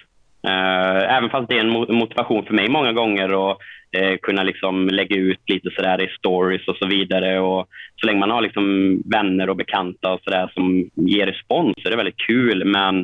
Eh, 0.48 1.16
även 1.18 1.30
fast 1.30 1.50
det 1.50 1.58
är 1.58 1.66
en 1.66 1.98
motivation 1.98 2.46
för 2.46 2.54
mig 2.54 2.70
många 2.70 2.94
gånger 2.94 3.34
och 3.34 3.58
eh, 3.92 4.18
kunna 4.22 4.44
liksom 4.44 4.88
lägga 4.88 5.16
ut 5.16 5.50
lite 5.50 5.70
sådär 5.76 6.02
i 6.02 6.08
stories 6.18 6.68
och 6.68 6.76
så 6.76 6.88
vidare. 6.88 7.40
Och 7.40 7.68
så 7.96 8.06
länge 8.06 8.20
man 8.20 8.32
har 8.32 8.42
liksom 8.42 8.98
vänner 9.06 9.50
och 9.50 9.56
bekanta 9.56 10.14
och 10.14 10.22
sådär 10.24 10.52
som 10.54 10.90
ger 10.94 11.26
respons 11.26 11.76
så 11.78 11.88
är 11.88 11.92
det 11.92 11.98
väldigt 11.98 12.26
kul. 12.28 12.66
Men 12.66 13.00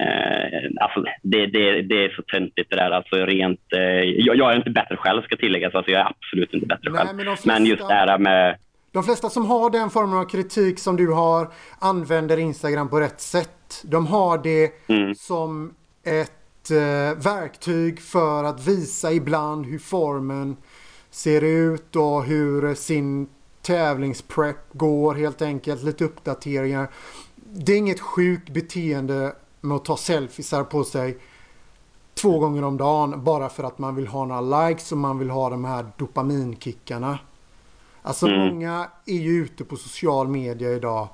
eh, 0.00 0.70
alltså, 0.80 1.04
det, 1.22 1.46
det, 1.46 1.82
det 1.82 2.04
är 2.04 2.16
så 2.16 2.22
töntigt 2.22 2.70
det 2.70 2.76
där. 2.76 2.90
Alltså, 2.90 3.16
rent, 3.16 3.72
eh, 3.76 4.02
jag, 4.02 4.36
jag, 4.36 4.52
är 4.52 4.56
inte 4.56 4.70
bättre 4.70 4.96
själv 4.96 5.22
ska 5.22 5.36
tilläggas. 5.36 5.74
Alltså, 5.74 5.92
jag 5.92 6.00
är 6.00 6.10
absolut 6.10 6.54
inte 6.54 6.66
bättre 6.66 6.90
Nej, 6.90 6.98
själv. 6.98 7.16
Men, 7.16 7.24
flesta... 7.24 7.52
men 7.52 7.66
just 7.66 7.88
det 7.88 7.94
här 7.94 8.18
med 8.18 8.56
de 8.92 9.02
flesta 9.02 9.30
som 9.30 9.46
har 9.46 9.70
den 9.70 9.90
formen 9.90 10.18
av 10.18 10.24
kritik 10.24 10.78
som 10.78 10.96
du 10.96 11.12
har 11.12 11.48
använder 11.78 12.36
Instagram 12.36 12.88
på 12.88 13.00
rätt 13.00 13.20
sätt. 13.20 13.84
De 13.84 14.06
har 14.06 14.38
det 14.38 14.88
mm. 14.88 15.14
som 15.14 15.74
ett 16.04 16.45
eh, 16.70 17.14
verktyg 17.14 18.00
för 18.00 18.44
att 18.44 18.66
visa 18.66 19.12
ibland 19.12 19.66
hur 19.66 19.78
formen 19.78 20.56
ser 21.10 21.44
ut 21.44 21.96
och 21.96 22.24
hur 22.24 22.74
sin 22.74 23.28
tävlingsprep 23.62 24.56
går 24.72 25.14
helt 25.14 25.42
enkelt. 25.42 25.82
Lite 25.82 26.04
uppdateringar. 26.04 26.90
Det 27.34 27.72
är 27.72 27.78
inget 27.78 28.00
sjukt 28.00 28.50
beteende 28.50 29.36
med 29.60 29.76
att 29.76 29.84
ta 29.84 29.96
selfiesar 29.96 30.64
på 30.64 30.84
sig 30.84 31.18
två 32.14 32.38
gånger 32.38 32.64
om 32.64 32.76
dagen 32.76 33.24
bara 33.24 33.48
för 33.48 33.64
att 33.64 33.78
man 33.78 33.94
vill 33.94 34.06
ha 34.06 34.24
några 34.24 34.68
likes 34.68 34.92
och 34.92 34.98
man 34.98 35.18
vill 35.18 35.30
ha 35.30 35.50
de 35.50 35.64
här 35.64 35.86
dopaminkickarna. 35.96 37.18
Alltså 38.02 38.26
mm. 38.26 38.48
många 38.48 38.88
är 39.06 39.18
ju 39.18 39.30
ute 39.30 39.64
på 39.64 39.76
social 39.76 40.28
media 40.28 40.72
idag 40.72 41.08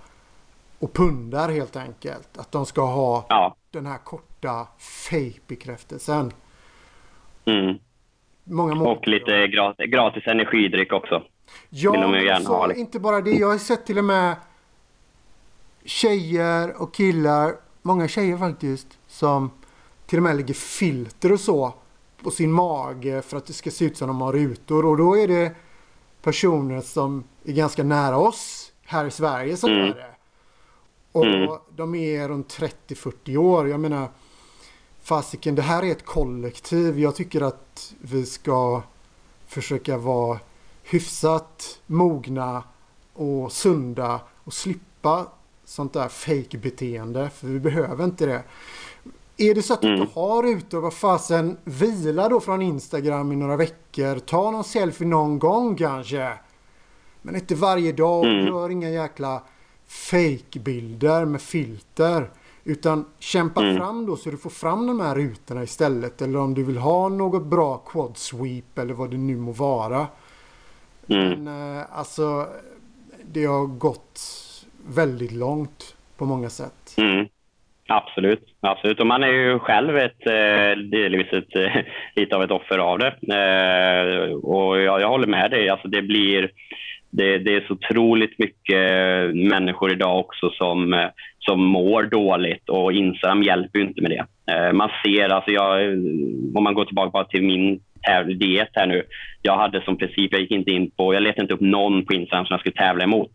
och 0.79 0.93
pundar 0.93 1.49
helt 1.49 1.77
enkelt. 1.77 2.39
Att 2.39 2.53
de 2.53 2.67
ska 2.67 2.85
ha 2.85 3.27
ja. 3.29 3.57
den 3.71 3.87
här 3.87 3.99
korta 3.99 4.32
fake-bekräftelsen. 4.79 6.33
Mm. 7.45 7.79
Många 8.45 8.91
och 8.91 9.09
lite 9.09 9.47
gratis, 9.47 9.91
gratis 9.91 10.27
energidryck 10.27 10.93
också. 10.93 11.23
Ja, 11.71 11.93
så 12.41 12.67
liksom. 12.67 12.81
inte 12.81 13.01
bara 13.01 13.21
det. 13.21 13.31
Jag 13.31 13.49
har 13.51 13.59
sett 13.59 13.87
till 13.87 13.99
och 13.99 14.05
med 14.05 14.37
tjejer 15.85 16.83
och 16.83 16.95
killar, 16.95 17.55
många 17.83 18.09
tjejer 18.09 18.37
faktiskt, 18.37 18.99
som 19.07 19.51
till 20.07 20.19
och 20.19 20.23
med 20.23 20.37
lägger 20.37 20.55
filter 20.55 21.33
och 21.33 21.41
så 21.41 21.75
på 22.23 22.31
sin 22.31 22.53
mage 22.53 23.23
för 23.23 23.37
att 23.37 23.47
det 23.47 23.53
ska 23.53 23.71
se 23.71 23.85
ut 23.85 23.97
som 23.97 24.09
de 24.09 24.21
har 24.21 24.33
rutor. 24.33 24.87
Och 24.87 24.97
då 24.97 25.19
är 25.19 25.29
det 25.29 25.55
personer 26.23 26.81
som 26.81 27.25
är 27.45 27.53
ganska 27.53 27.83
nära 27.83 28.17
oss 28.17 28.73
här 28.85 29.05
i 29.07 29.11
Sverige 29.11 29.57
som 29.57 29.71
mm. 29.71 29.87
gör 29.87 29.95
det. 29.95 30.15
Och 31.13 31.27
mm. 31.27 31.59
de 31.77 31.95
är 31.95 32.29
runt 32.29 32.59
30-40 32.89 33.37
år. 33.37 33.69
Jag 33.69 33.81
menar, 33.81 34.09
fasiken, 35.03 35.55
det 35.55 35.63
här 35.63 35.83
är 35.83 35.93
ett 35.93 36.05
kollektiv. 36.05 36.99
Jag 36.99 37.15
tycker 37.17 37.41
att 37.41 37.95
vi 38.01 38.27
ska 38.27 38.83
försöka 39.47 39.99
vara 39.99 40.39
hyfsat 40.83 41.81
mogna 41.87 42.63
och 43.15 43.53
sunda 43.53 44.21
och 44.45 44.53
slippa 44.53 45.27
sånt 45.65 45.93
där 45.93 46.09
fake-beteende. 46.09 47.31
För 47.31 47.47
vi 47.47 47.61
behöver 47.61 48.05
inte 48.05 48.27
det. 48.27 48.43
Är 49.37 49.55
det 49.55 49.63
så 49.63 49.75
att 49.75 49.81
du 49.81 49.89
inte 49.89 50.03
mm. 50.03 50.15
har 50.15 50.45
ute 50.45 50.77
vad 50.77 50.95
fasen 50.95 51.57
vila 51.65 52.29
då 52.29 52.41
från 52.41 52.63
Instagram 52.63 53.33
i 53.33 53.37
några 53.37 53.57
veckor. 53.57 54.19
Ta 54.19 54.51
någon 54.51 54.65
selfie 54.65 55.07
någon 55.07 55.39
gång 55.39 55.77
kanske. 55.77 56.33
Men 57.23 57.35
inte 57.35 57.55
varje 57.55 57.93
dag. 57.93 58.25
Mm. 58.25 58.47
Gör 58.47 58.71
inga 58.71 58.91
jäkla 58.91 59.43
fake-bilder 59.87 61.25
med 61.25 61.41
filter. 61.41 62.31
Utan 62.65 63.05
kämpa 63.19 63.63
mm. 63.63 63.77
fram 63.77 64.07
då 64.07 64.17
så 64.17 64.31
du 64.31 64.37
får 64.37 64.51
fram 64.51 64.87
de 64.87 65.01
här 65.01 65.15
rutorna 65.15 65.63
istället. 65.63 66.23
Eller 66.23 66.39
om 66.39 66.55
du 66.55 66.65
vill 66.65 66.77
ha 66.77 67.09
något 67.09 67.47
bra 67.47 67.77
quad 67.77 68.17
sweep 68.17 68.79
eller 68.79 68.95
vad 68.95 69.11
det 69.11 69.17
nu 69.17 69.37
må 69.37 69.53
vara. 69.53 70.07
Mm. 71.09 71.29
Men 71.29 71.79
eh, 71.79 71.99
alltså 71.99 72.47
det 73.25 73.45
har 73.45 73.67
gått 73.67 74.21
väldigt 74.87 75.33
långt 75.33 75.97
på 76.17 76.25
många 76.25 76.49
sätt. 76.49 76.95
Mm. 76.99 77.27
Absolut, 77.89 78.55
absolut. 78.61 79.01
Och 79.01 79.07
man 79.07 79.23
är 79.23 79.33
ju 79.33 79.59
själv 79.59 79.99
ett, 79.99 80.27
eh, 80.27 80.79
delvis 80.91 81.33
ett, 81.33 81.57
eh, 81.57 81.83
lite 82.17 82.37
av 82.37 82.43
ett 82.43 82.51
offer 82.51 82.79
av 82.79 82.99
det. 82.99 83.17
Och 84.35 84.81
jag, 84.81 85.01
jag 85.01 85.09
håller 85.09 85.27
med 85.27 85.51
dig. 85.51 85.69
Alltså 85.69 85.89
det, 85.89 86.03
blir, 86.03 86.51
det, 87.13 87.39
det, 87.39 87.55
är 87.55 87.65
så 87.67 87.73
otroligt 87.73 88.39
mycket 88.39 88.91
människor 89.35 89.93
idag 89.93 90.19
också 90.19 90.51
som, 90.51 91.09
som 91.39 91.65
mår 91.65 92.03
dåligt 92.03 92.69
och 92.69 92.93
Instagram 92.93 93.43
hjälper 93.43 93.79
ju 93.79 93.85
inte 93.85 94.03
med 94.03 94.11
det. 94.11 94.53
Eh, 94.53 94.73
man 94.73 94.91
ser, 95.05 95.29
alltså 95.29 95.51
jag, 95.51 95.93
om 96.57 96.65
man 96.65 96.75
går 96.75 96.85
tillbaka 96.85 97.11
bara 97.11 97.25
till 97.25 97.43
min 97.43 97.81
diet 98.39 98.69
här 98.73 98.87
nu. 98.87 99.03
Jag 99.43 99.57
hade 99.57 99.83
som 99.83 99.97
princip, 99.97 100.33
jag 100.33 100.41
gick 100.41 100.51
inte 100.51 100.71
in 100.71 100.91
på, 100.91 101.15
jag 101.15 101.23
letade 101.23 101.43
inte 101.43 101.55
upp 101.55 101.61
någon 101.61 102.05
på 102.05 102.15
Instagram 102.15 102.47
som 102.47 102.55
jag 102.55 102.61
skulle 102.61 102.87
tävla 102.87 103.05
emot. 103.05 103.31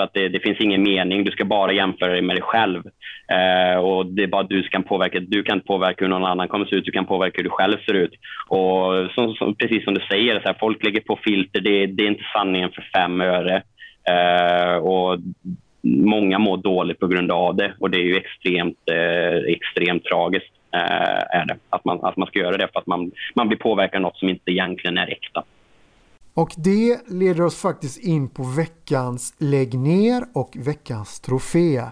För 0.00 0.04
att 0.04 0.14
det, 0.14 0.28
det, 0.28 0.40
finns 0.40 0.60
ingen 0.60 0.82
mening. 0.82 1.24
Du 1.24 1.30
ska 1.30 1.44
bara 1.44 1.72
jämföra 1.72 2.12
dig 2.12 2.22
med 2.22 2.36
dig 2.36 2.42
själv. 2.42 2.82
Eh, 3.32 3.78
och 3.78 4.06
det 4.06 4.22
är 4.22 4.26
bara 4.26 4.42
du 4.42 4.62
som 4.62 4.70
kan 4.70 4.82
påverka. 4.82 5.20
Du 5.20 5.42
kan 5.42 5.56
inte 5.56 5.66
påverka 5.66 6.04
hur 6.04 6.08
någon 6.08 6.24
annan 6.24 6.48
kommer 6.48 6.66
se 6.66 6.76
ut. 6.76 6.84
Du 6.84 6.92
kan 6.92 7.06
påverka 7.06 7.36
hur 7.36 7.44
du 7.44 7.50
själv 7.50 7.76
ser 7.86 7.94
ut. 7.94 8.12
Och 8.48 9.10
som, 9.14 9.34
som, 9.34 9.54
precis 9.54 9.84
som 9.84 9.94
du 9.94 10.00
säger, 10.00 10.40
så 10.40 10.46
här, 10.48 10.56
folk 10.60 10.84
lägger 10.84 11.00
på 11.00 11.18
filter. 11.24 11.60
Det, 11.60 11.86
det 11.86 12.02
är 12.02 12.08
inte 12.08 12.24
sanningen 12.32 12.70
för 12.70 12.88
fem 12.94 13.20
öre. 13.20 13.62
Eh, 14.10 14.74
och 14.76 15.18
många 15.82 16.38
mår 16.38 16.56
dåligt 16.56 17.00
på 17.00 17.06
grund 17.06 17.30
av 17.30 17.56
det 17.56 17.72
och 17.78 17.90
det 17.90 17.98
är 17.98 18.04
ju 18.04 18.16
extremt, 18.16 18.78
eh, 18.92 19.54
extremt 19.54 20.04
tragiskt. 20.04 20.52
Eh, 20.74 21.38
är 21.40 21.46
det. 21.46 21.56
Att, 21.70 21.84
man, 21.84 22.04
att 22.04 22.16
man 22.16 22.26
ska 22.28 22.38
göra 22.38 22.56
det 22.56 22.68
för 22.72 22.80
att 22.80 22.86
man, 22.86 23.10
man 23.34 23.48
blir 23.48 23.58
påverkad 23.58 23.96
av 23.96 24.02
något 24.02 24.18
som 24.18 24.28
inte 24.28 24.50
egentligen 24.50 24.98
är 24.98 25.06
äkta. 25.06 25.44
Och 26.40 26.54
det 26.56 27.00
leder 27.06 27.42
oss 27.42 27.56
faktiskt 27.56 27.98
in 27.98 28.28
på 28.28 28.42
veckans 28.42 29.34
lägg 29.38 29.78
ner 29.78 30.24
och 30.32 30.56
veckans 30.60 31.20
trofé. 31.20 31.84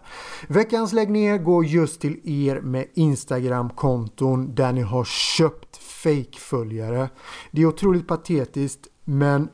Veckans 0.49 0.93
lägg 0.93 1.11
ner 1.11 1.39
går 1.39 1.65
just 1.65 2.01
till 2.01 2.21
er 2.25 2.61
med 2.61 2.87
Instagram-konton 2.95 4.55
där 4.55 4.73
ni 4.73 4.81
har 4.81 5.05
köpt 5.05 5.77
fake-följare. 5.77 7.09
Det 7.51 7.63
är 7.63 7.67
otroligt 7.67 8.09
patetiskt 8.09 8.87
men 9.05 9.49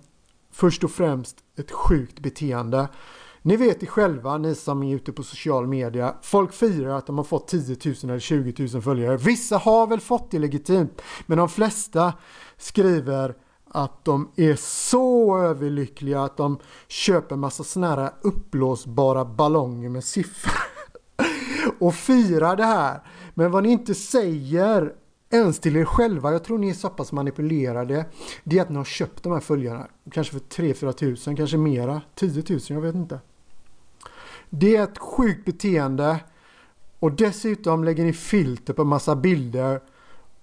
först 0.52 0.84
och 0.84 0.90
främst 0.90 1.36
ett 1.58 1.72
sjukt 1.72 2.20
beteende. 2.20 2.88
Ni 3.42 3.56
vet 3.56 3.80
det 3.80 3.86
själva, 3.86 4.38
ni 4.38 4.54
som 4.54 4.82
är 4.82 4.94
ute 4.94 5.12
på 5.12 5.22
social 5.22 5.66
media. 5.66 6.14
Folk 6.22 6.52
firar 6.52 6.98
att 6.98 7.06
de 7.06 7.16
har 7.18 7.24
fått 7.24 7.48
10 7.48 7.76
000 7.84 7.94
eller 8.02 8.18
20 8.18 8.68
000 8.72 8.82
följare. 8.82 9.16
Vissa 9.16 9.58
har 9.58 9.86
väl 9.86 10.00
fått 10.00 10.30
det 10.30 10.38
legitimt, 10.38 11.02
men 11.26 11.38
de 11.38 11.48
flesta 11.48 12.12
skriver 12.56 13.34
att 13.74 14.04
de 14.04 14.28
är 14.36 14.54
så 14.56 15.38
överlyckliga 15.38 16.22
att 16.22 16.36
de 16.36 16.58
köper 16.88 17.36
massa 17.36 17.64
såna 17.64 17.88
här 17.88 18.10
uppblåsbara 18.20 19.24
ballonger 19.24 19.88
med 19.88 20.04
siffror. 20.04 20.52
och 21.78 21.94
firar 21.94 22.56
det 22.56 22.64
här. 22.64 23.00
Men 23.34 23.50
vad 23.50 23.62
ni 23.62 23.68
inte 23.68 23.94
säger 23.94 24.92
ens 25.30 25.58
till 25.58 25.76
er 25.76 25.84
själva, 25.84 26.32
jag 26.32 26.44
tror 26.44 26.58
ni 26.58 26.68
är 26.68 26.74
så 26.74 26.88
pass 26.88 27.12
manipulerade, 27.12 28.06
det 28.44 28.58
är 28.58 28.62
att 28.62 28.70
ni 28.70 28.76
har 28.76 28.84
köpt 28.84 29.22
de 29.22 29.32
här 29.32 29.40
följarna. 29.40 29.86
Kanske 30.10 30.32
för 30.32 30.62
3-4 30.62 30.92
tusen, 30.92 31.36
kanske 31.36 31.56
mera. 31.56 32.02
10 32.14 32.44
000, 32.48 32.60
jag 32.68 32.80
vet 32.80 32.94
inte. 32.94 33.20
Det 34.50 34.76
är 34.76 34.84
ett 34.84 34.98
sjukt 34.98 35.44
beteende. 35.44 36.20
Och 36.98 37.12
dessutom 37.12 37.84
lägger 37.84 38.04
ni 38.04 38.12
filter 38.12 38.72
på 38.74 38.84
massa 38.84 39.16
bilder 39.16 39.80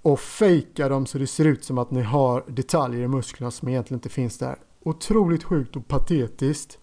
och 0.02 0.20
fejkar 0.20 0.90
dem 0.90 1.06
så 1.06 1.18
det 1.18 1.28
ser 1.28 1.46
ut 1.46 1.64
som 1.64 1.78
att 1.78 1.92
ni 1.92 2.02
har 2.02 2.44
detaljer 2.48 3.02
i 3.02 3.08
musklerna 3.08 3.52
som 3.52 3.68
egentligen 3.68 3.98
inte 3.98 4.10
finns 4.10 4.38
där. 4.38 4.60
Otroligt 4.84 5.44
sjukt 5.44 5.76
och 5.76 5.88
patetiskt. 5.88 6.78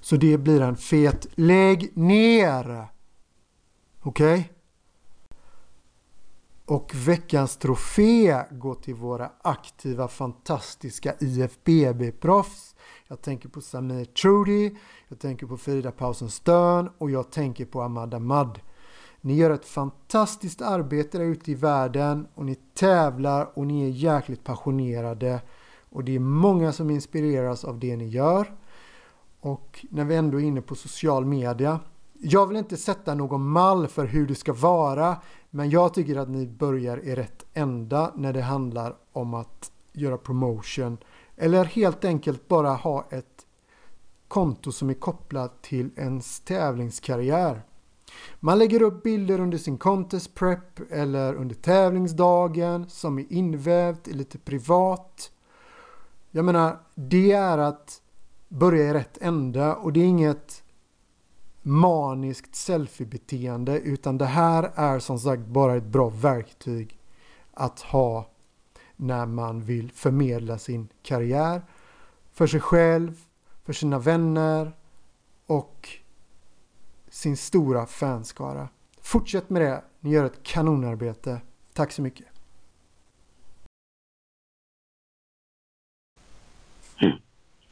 Så 0.00 0.16
det 0.16 0.38
blir 0.38 0.60
en 0.60 0.76
fet 0.76 1.26
lägg 1.34 1.96
ner. 1.96 2.86
Okej? 4.02 4.32
Okay? 4.32 4.44
Och 6.66 6.92
veckans 6.94 7.56
trofé 7.56 8.44
går 8.50 8.74
till 8.74 8.94
våra 8.94 9.30
aktiva 9.42 10.08
fantastiska 10.08 11.14
IFBB-proffs. 11.20 12.74
Jag 13.08 13.22
tänker 13.22 13.48
på 13.48 13.60
Samir 13.60 14.04
Trudy, 14.04 14.76
jag 15.08 15.18
tänker 15.18 15.46
på 15.46 15.56
Frida 15.56 15.92
Pausen 15.92 16.30
Stern 16.30 16.90
och 16.98 17.10
jag 17.10 17.30
tänker 17.30 17.64
på 17.64 17.82
Ahmad 17.82 18.14
Ahmad. 18.14 18.60
Ni 19.24 19.34
gör 19.34 19.50
ett 19.50 19.64
fantastiskt 19.64 20.62
arbete 20.62 21.18
där 21.18 21.24
ute 21.24 21.50
i 21.50 21.54
världen 21.54 22.26
och 22.34 22.44
ni 22.44 22.54
tävlar 22.54 23.50
och 23.54 23.66
ni 23.66 23.84
är 23.84 23.88
jäkligt 23.88 24.44
passionerade. 24.44 25.42
Och 25.90 26.04
det 26.04 26.14
är 26.14 26.18
många 26.18 26.72
som 26.72 26.90
inspireras 26.90 27.64
av 27.64 27.78
det 27.78 27.96
ni 27.96 28.08
gör. 28.08 28.54
Och 29.40 29.86
när 29.90 30.04
vi 30.04 30.14
ändå 30.14 30.40
är 30.40 30.44
inne 30.44 30.62
på 30.62 30.74
social 30.74 31.24
media. 31.24 31.80
Jag 32.12 32.46
vill 32.46 32.56
inte 32.56 32.76
sätta 32.76 33.14
någon 33.14 33.48
mall 33.48 33.86
för 33.88 34.06
hur 34.06 34.26
det 34.26 34.34
ska 34.34 34.52
vara. 34.52 35.16
Men 35.50 35.70
jag 35.70 35.94
tycker 35.94 36.16
att 36.16 36.28
ni 36.28 36.46
börjar 36.46 36.98
i 36.98 37.14
rätt 37.14 37.44
ända 37.54 38.12
när 38.16 38.32
det 38.32 38.42
handlar 38.42 38.96
om 39.12 39.34
att 39.34 39.72
göra 39.92 40.18
promotion. 40.18 40.98
Eller 41.36 41.64
helt 41.64 42.04
enkelt 42.04 42.48
bara 42.48 42.70
ha 42.70 43.06
ett 43.10 43.46
konto 44.28 44.72
som 44.72 44.90
är 44.90 44.94
kopplat 44.94 45.62
till 45.62 45.90
ens 45.96 46.40
tävlingskarriär. 46.40 47.62
Man 48.40 48.58
lägger 48.58 48.82
upp 48.82 49.02
bilder 49.02 49.40
under 49.40 49.58
sin 49.58 49.78
contest 49.78 50.34
prep 50.34 50.92
eller 50.92 51.34
under 51.34 51.54
tävlingsdagen 51.54 52.88
som 52.88 53.18
är 53.18 53.32
invävt, 53.32 54.06
lite 54.06 54.38
privat. 54.38 55.30
Jag 56.30 56.44
menar, 56.44 56.78
det 56.94 57.32
är 57.32 57.58
att 57.58 58.02
börja 58.48 58.84
i 58.84 58.92
rätt 58.92 59.18
ända 59.20 59.74
och 59.74 59.92
det 59.92 60.00
är 60.00 60.04
inget 60.04 60.62
maniskt 61.62 62.54
selfie-beteende 62.54 63.78
utan 63.78 64.18
det 64.18 64.24
här 64.26 64.70
är 64.74 64.98
som 64.98 65.18
sagt 65.18 65.46
bara 65.46 65.76
ett 65.76 65.84
bra 65.84 66.08
verktyg 66.08 66.98
att 67.54 67.80
ha 67.80 68.26
när 68.96 69.26
man 69.26 69.60
vill 69.60 69.92
förmedla 69.92 70.58
sin 70.58 70.88
karriär 71.02 71.62
för 72.32 72.46
sig 72.46 72.60
själv, 72.60 73.20
för 73.64 73.72
sina 73.72 73.98
vänner 73.98 74.72
och 75.46 75.88
sin 77.12 77.36
stora 77.36 77.86
fanskara. 77.86 78.68
Fortsätt 79.02 79.50
med 79.50 79.62
det. 79.62 79.82
Ni 80.00 80.10
gör 80.10 80.24
ett 80.24 80.42
kanonarbete. 80.42 81.40
Tack 81.74 81.92
så 81.92 82.02
mycket. 82.02 82.26
Mm. 87.02 87.16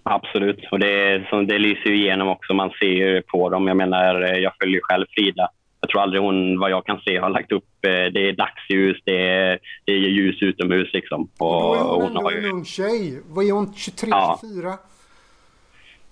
Absolut, 0.02 0.58
och 0.72 0.78
det, 0.78 1.26
som 1.30 1.46
det 1.46 1.58
lyser 1.58 1.92
igenom 1.92 2.28
också. 2.28 2.54
Man 2.54 2.70
ser 2.70 2.86
ju 2.86 3.22
på 3.22 3.48
dem. 3.48 3.68
Jag 3.68 3.76
menar, 3.76 4.14
jag 4.20 4.52
följer 4.60 4.80
själv 4.80 5.06
Frida. 5.10 5.48
Jag 5.80 5.90
tror 5.90 6.02
aldrig 6.02 6.22
hon, 6.22 6.58
vad 6.58 6.70
jag 6.70 6.86
kan 6.86 7.00
se, 7.00 7.18
har 7.18 7.30
lagt 7.30 7.52
upp... 7.52 7.84
Eh, 7.86 7.90
det 7.90 8.28
är 8.28 8.32
dagsljus, 8.32 9.02
det 9.04 9.28
är, 9.28 9.58
det 9.84 9.92
är 9.92 9.96
ljus 9.96 10.42
utomhus 10.42 10.92
liksom. 10.92 11.28
Och, 11.38 11.38
då 11.38 11.74
är 11.74 11.78
hon, 11.78 12.02
hon 12.02 12.16
ändå 12.16 12.32
ju... 12.32 12.38
en 12.38 12.54
ung 12.54 12.64
tjej. 12.64 13.22
Vad 13.28 13.44
är 13.44 13.52
hon? 13.52 13.74
23, 13.74 14.08
ja. 14.10 14.38
24? 14.40 14.78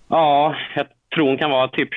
Ja, 0.09 0.57
jag 0.75 0.87
tror 1.15 1.29
hon 1.29 1.39
kan 1.39 1.51
vara 1.51 1.69
typ 1.69 1.89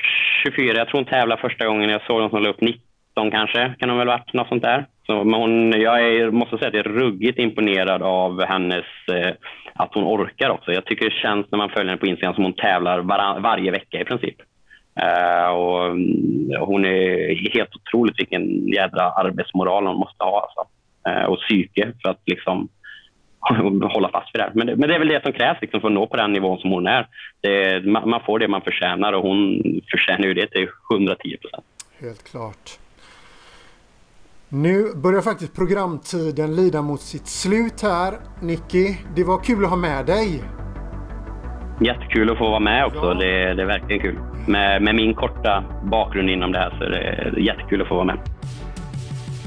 24. 0.44 0.78
Jag 0.78 0.88
tror 0.88 1.00
hon 1.00 1.04
tävlar 1.04 1.36
första 1.36 1.66
gången 1.66 1.90
jag 1.90 2.06
såg 2.06 2.20
hon 2.20 2.30
som 2.30 2.42
la 2.42 2.48
upp 2.48 2.60
19 2.60 3.30
kanske. 3.30 3.74
Kan 3.78 3.88
hon 3.88 3.98
väl 3.98 4.06
varit 4.06 4.32
något 4.32 4.48
sånt 4.48 4.62
där. 4.62 4.86
Så, 5.06 5.24
men 5.24 5.40
hon, 5.40 5.80
jag 5.80 6.06
är, 6.06 6.30
måste 6.30 6.58
säga 6.58 6.68
att 6.68 6.74
jag 6.74 6.86
är 6.86 6.90
ruggigt 6.90 7.38
imponerad 7.38 8.02
av 8.02 8.44
hennes, 8.44 8.84
eh, 9.12 9.32
att 9.74 9.94
hon 9.94 10.04
orkar 10.04 10.50
också. 10.50 10.72
Jag 10.72 10.84
tycker 10.84 11.04
det 11.04 11.16
känns 11.16 11.46
när 11.50 11.58
man 11.58 11.70
följer 11.70 11.88
henne 11.88 12.00
på 12.00 12.06
Instagram 12.06 12.34
som 12.34 12.44
hon 12.44 12.52
tävlar 12.52 12.98
var, 12.98 13.40
varje 13.40 13.70
vecka 13.70 14.00
i 14.00 14.04
princip. 14.04 14.36
Eh, 15.00 15.50
och, 15.50 15.86
mm, 15.86 16.50
hon 16.60 16.84
är 16.84 17.34
helt 17.54 17.76
otroligt 17.76 18.18
vilken 18.18 18.68
jädra 18.68 19.02
arbetsmoral 19.02 19.86
hon 19.86 19.98
måste 19.98 20.24
ha. 20.24 20.40
Alltså. 20.40 20.64
eh, 21.08 21.24
och 21.24 21.38
psyke 21.38 21.92
för 22.02 22.10
att 22.10 22.22
liksom 22.26 22.68
hålla 23.94 24.08
fast 24.08 24.34
vid 24.34 24.40
det. 24.40 24.50
Men 24.54 24.66
det. 24.66 24.76
Men 24.76 24.88
det 24.88 24.94
är 24.94 24.98
väl 24.98 25.08
det 25.08 25.22
som 25.22 25.32
krävs 25.32 25.58
liksom, 25.60 25.80
för 25.80 25.88
att 25.88 25.94
nå 25.94 26.06
på 26.06 26.16
den 26.16 26.32
nivån 26.32 26.58
som 26.58 26.70
hon 26.70 26.86
är. 26.86 27.06
Det, 27.40 27.86
man, 27.86 28.10
man, 28.10 28.20
får 28.26 28.38
det 28.38 28.48
man 28.48 28.62
förtjänar 28.62 29.12
och 29.12 29.22
hon 29.22 29.62
förtjänar 29.90 30.26
ju 30.28 30.34
det 30.34 30.46
till 30.46 30.68
110 30.92 31.36
procent. 31.36 31.64
Helt 32.00 32.30
klart. 32.30 32.78
Nu 34.48 34.94
börjar 34.96 35.20
faktiskt 35.20 35.54
programtiden 35.54 36.56
lida 36.56 36.82
mot 36.82 37.00
sitt 37.00 37.26
slut 37.26 37.82
här. 37.82 38.14
Nicky, 38.42 38.96
det 39.16 39.24
var 39.24 39.44
kul 39.44 39.64
att 39.64 39.70
ha 39.70 39.76
med 39.76 40.06
dig. 40.06 40.42
Jättekul 41.80 42.30
att 42.30 42.38
få 42.38 42.50
vara 42.50 42.60
med 42.60 42.86
också. 42.86 43.06
Ja. 43.06 43.14
Det, 43.14 43.54
det, 43.54 43.62
är 43.62 43.66
verkligen 43.66 44.02
kul. 44.02 44.18
Med, 44.46 44.82
med, 44.82 44.94
min 44.94 45.14
korta 45.14 45.64
bakgrund 45.84 46.30
inom 46.30 46.52
det 46.52 46.58
här 46.58 46.70
så 46.78 46.84
är 46.84 46.90
det 46.90 47.40
jättekul 47.40 47.82
att 47.82 47.88
få 47.88 47.94
vara 47.94 48.04
med. 48.04 48.18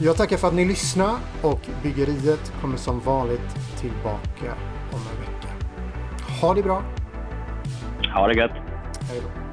Jag 0.02 0.18
tackar 0.18 0.38
för 0.38 0.48
att 0.48 0.54
ni 0.54 0.66
lyssnade 0.66 1.18
och 1.42 1.62
Byggeriet 1.84 2.54
kommer 2.62 2.78
som 2.78 3.00
vanligt 3.00 3.75
tillbaka 3.90 4.58
om 4.92 5.00
en 5.00 5.20
vecka. 5.20 5.54
Ha 6.42 6.54
det 6.54 6.64
bra! 6.64 6.84
Ha 8.14 8.28
det 8.28 8.34
gött! 8.34 8.52
Hej 9.10 9.22
då! 9.22 9.45